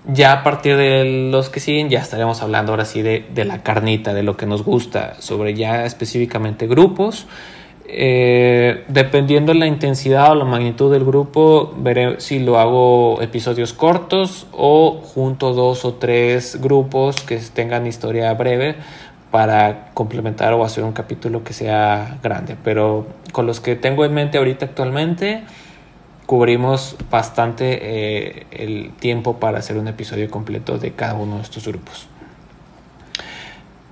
ya 0.05 0.34
a 0.34 0.43
partir 0.43 0.76
de 0.76 1.30
los 1.32 1.49
que 1.49 1.59
siguen 1.59 1.89
ya 1.89 1.99
estaremos 1.99 2.41
hablando 2.41 2.74
ahora 2.74 2.86
sí 2.86 3.01
de, 3.01 3.26
de 3.34 3.45
la 3.45 3.63
carnita, 3.63 4.13
de 4.13 4.24
lo 4.24 4.36
que 4.36 4.45
nos 4.45 4.63
gusta, 4.63 5.15
sobre 5.21 5.53
ya 5.53 5.86
específicamente 5.86 6.67
grupos 6.67 7.28
eh, 7.86 8.86
dependiendo 8.88 9.51
de 9.53 9.59
la 9.59 9.67
intensidad 9.67 10.32
o 10.32 10.36
la 10.36 10.45
magnitud 10.45 10.91
del 10.91 11.03
grupo, 11.03 11.74
veré 11.78 12.19
si 12.21 12.39
lo 12.39 12.57
hago 12.57 13.21
episodios 13.21 13.74
cortos 13.74 14.47
o 14.53 15.01
junto 15.03 15.53
dos 15.53 15.84
o 15.84 15.95
tres 15.95 16.59
grupos 16.61 17.21
que 17.21 17.38
tengan 17.38 17.86
historia 17.86 18.34
breve 18.34 18.76
para 19.32 19.91
complementar 19.93 20.53
o 20.53 20.63
hacer 20.63 20.84
un 20.84 20.93
capítulo 20.93 21.43
que 21.43 21.53
sea 21.53 22.19
grande. 22.24 22.55
Pero 22.63 23.05
con 23.32 23.45
los 23.45 23.59
que 23.59 23.76
tengo 23.76 24.05
en 24.05 24.13
mente 24.13 24.38
ahorita 24.38 24.65
actualmente, 24.65 25.43
cubrimos 26.26 26.95
bastante 27.11 27.80
eh, 27.82 28.47
el 28.51 28.91
tiempo 28.99 29.39
para 29.39 29.59
hacer 29.59 29.78
un 29.78 29.88
episodio 29.88 30.30
completo 30.30 30.78
de 30.78 30.91
cada 30.93 31.15
uno 31.15 31.38
de 31.38 31.41
estos 31.43 31.67
grupos. 31.67 32.07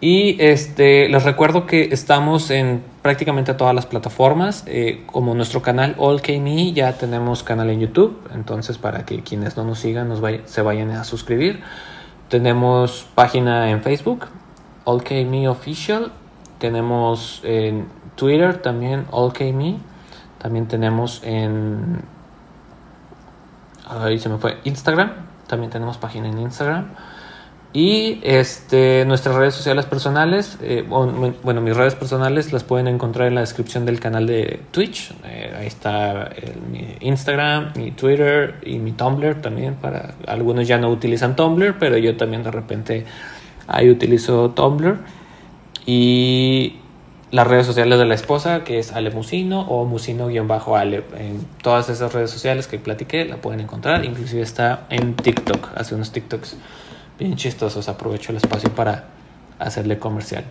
Y 0.01 0.35
este, 0.41 1.09
les 1.09 1.23
recuerdo 1.23 1.67
que 1.67 1.89
estamos 1.91 2.49
en 2.49 2.83
prácticamente 3.03 3.53
todas 3.53 3.75
las 3.75 3.85
plataformas. 3.85 4.63
Eh, 4.65 5.03
como 5.05 5.35
nuestro 5.35 5.61
canal 5.61 5.95
All 5.99 6.21
Me, 6.41 6.73
ya 6.73 6.93
tenemos 6.93 7.43
canal 7.43 7.69
en 7.69 7.81
YouTube. 7.81 8.19
Entonces, 8.33 8.79
para 8.79 9.05
que 9.05 9.21
quienes 9.21 9.57
no 9.57 9.63
nos 9.63 9.77
sigan 9.77 10.09
nos 10.09 10.19
se 10.45 10.61
vayan 10.63 10.89
a 10.89 11.03
suscribir. 11.03 11.61
Tenemos 12.29 13.05
página 13.13 13.69
en 13.69 13.83
Facebook. 13.83 14.25
allkme 14.87 15.47
official. 15.47 16.11
Tenemos 16.57 17.41
en 17.43 17.85
Twitter 18.15 18.59
también 18.59 19.05
allkme. 19.13 19.77
También 20.39 20.67
tenemos 20.67 21.21
en 21.23 22.01
ahí 23.91 24.19
se 24.19 24.29
me 24.29 24.37
fue 24.37 24.57
Instagram. 24.63 25.11
También 25.47 25.71
tenemos 25.71 25.97
página 25.97 26.29
en 26.29 26.39
Instagram. 26.39 26.91
Y 27.73 28.19
este, 28.23 29.05
nuestras 29.05 29.35
redes 29.35 29.53
sociales 29.53 29.85
personales, 29.85 30.57
eh, 30.61 30.83
bueno, 30.89 31.61
mis 31.61 31.75
redes 31.75 31.95
personales 31.95 32.51
las 32.51 32.65
pueden 32.65 32.89
encontrar 32.89 33.29
en 33.29 33.35
la 33.35 33.41
descripción 33.41 33.85
del 33.85 34.01
canal 34.01 34.27
de 34.27 34.59
Twitch. 34.71 35.13
Eh, 35.23 35.55
ahí 35.57 35.67
está 35.67 36.31
mi 36.69 36.97
Instagram, 36.99 37.71
mi 37.77 37.91
Twitter 37.91 38.55
y 38.65 38.77
mi 38.79 38.91
Tumblr 38.91 39.41
también. 39.41 39.75
Para 39.75 40.15
algunos 40.27 40.67
ya 40.67 40.77
no 40.79 40.89
utilizan 40.89 41.37
Tumblr, 41.37 41.77
pero 41.79 41.97
yo 41.97 42.17
también 42.17 42.43
de 42.43 42.51
repente 42.51 43.05
ahí 43.67 43.89
utilizo 43.89 44.49
Tumblr. 44.49 44.97
Y 45.85 46.80
las 47.31 47.47
redes 47.47 47.65
sociales 47.65 47.97
de 47.97 48.05
la 48.05 48.13
esposa, 48.13 48.63
que 48.63 48.77
es 48.77 48.91
Ale 48.91 49.09
Musino 49.09 49.61
o 49.61 49.85
Musino-Ale. 49.85 51.03
En 51.17 51.45
todas 51.63 51.89
esas 51.89 52.13
redes 52.13 52.29
sociales 52.29 52.67
que 52.67 52.77
platiqué 52.77 53.25
la 53.25 53.37
pueden 53.37 53.61
encontrar. 53.61 54.03
Inclusive 54.03 54.41
está 54.41 54.85
en 54.89 55.15
TikTok, 55.15 55.69
hace 55.75 55.95
unos 55.95 56.11
TikToks 56.11 56.57
bien 57.17 57.35
chistosos. 57.37 57.87
Aprovecho 57.87 58.31
el 58.31 58.37
espacio 58.37 58.69
para 58.75 59.05
hacerle 59.59 59.97
comercial. 59.97 60.43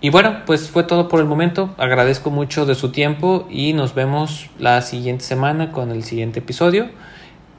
Y 0.00 0.10
bueno, 0.10 0.42
pues 0.46 0.68
fue 0.68 0.84
todo 0.84 1.08
por 1.08 1.20
el 1.20 1.26
momento. 1.26 1.74
Agradezco 1.78 2.30
mucho 2.30 2.66
de 2.66 2.74
su 2.74 2.90
tiempo 2.90 3.46
y 3.50 3.72
nos 3.72 3.94
vemos 3.94 4.50
la 4.58 4.82
siguiente 4.82 5.24
semana 5.24 5.72
con 5.72 5.90
el 5.90 6.04
siguiente 6.04 6.40
episodio. 6.40 6.88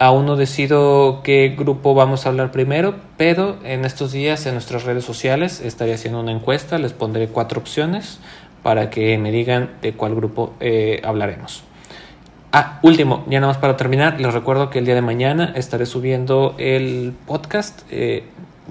Aún 0.03 0.25
no 0.25 0.35
decido 0.35 1.21
qué 1.23 1.55
grupo 1.57 1.93
vamos 1.93 2.25
a 2.25 2.29
hablar 2.29 2.51
primero, 2.51 2.95
pero 3.15 3.55
en 3.63 3.85
estos 3.85 4.11
días 4.11 4.45
en 4.45 4.51
nuestras 4.51 4.83
redes 4.83 5.05
sociales 5.05 5.61
estaré 5.61 5.93
haciendo 5.93 6.19
una 6.19 6.33
encuesta. 6.33 6.77
Les 6.77 6.91
pondré 6.91 7.29
cuatro 7.29 7.61
opciones 7.61 8.19
para 8.63 8.89
que 8.89 9.17
me 9.17 9.31
digan 9.31 9.69
de 9.81 9.93
cuál 9.93 10.13
grupo 10.13 10.55
eh, 10.59 10.99
hablaremos. 11.05 11.63
Ah, 12.51 12.79
último, 12.83 13.23
ya 13.29 13.39
nada 13.39 13.53
más 13.53 13.61
para 13.61 13.77
terminar, 13.77 14.19
les 14.19 14.33
recuerdo 14.33 14.69
que 14.69 14.79
el 14.79 14.85
día 14.85 14.95
de 14.95 15.01
mañana 15.01 15.53
estaré 15.55 15.85
subiendo 15.85 16.55
el 16.57 17.13
podcast 17.25 17.83
eh, 17.89 18.25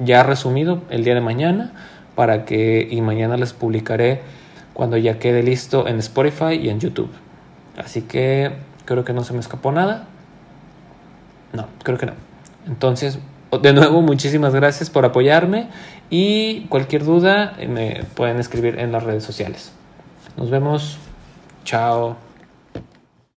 ya 0.04 0.24
resumido 0.24 0.82
el 0.90 1.02
día 1.02 1.14
de 1.14 1.22
mañana 1.22 1.72
para 2.14 2.44
que 2.44 2.86
y 2.90 3.00
mañana 3.00 3.38
les 3.38 3.54
publicaré 3.54 4.20
cuando 4.74 4.98
ya 4.98 5.18
quede 5.18 5.42
listo 5.42 5.88
en 5.88 5.98
Spotify 5.98 6.56
y 6.62 6.68
en 6.68 6.78
YouTube. 6.78 7.10
Así 7.78 8.02
que 8.02 8.50
creo 8.84 9.02
que 9.06 9.14
no 9.14 9.24
se 9.24 9.32
me 9.32 9.40
escapó 9.40 9.72
nada. 9.72 10.08
No, 11.52 11.66
creo 11.82 11.98
que 11.98 12.06
no. 12.06 12.12
Entonces, 12.66 13.18
de 13.60 13.72
nuevo, 13.72 14.00
muchísimas 14.02 14.54
gracias 14.54 14.88
por 14.88 15.04
apoyarme 15.04 15.68
y 16.10 16.66
cualquier 16.68 17.04
duda 17.04 17.54
me 17.68 18.04
pueden 18.14 18.38
escribir 18.38 18.78
en 18.78 18.92
las 18.92 19.02
redes 19.02 19.24
sociales. 19.24 19.72
Nos 20.36 20.50
vemos. 20.50 20.98
Chao. 21.64 22.16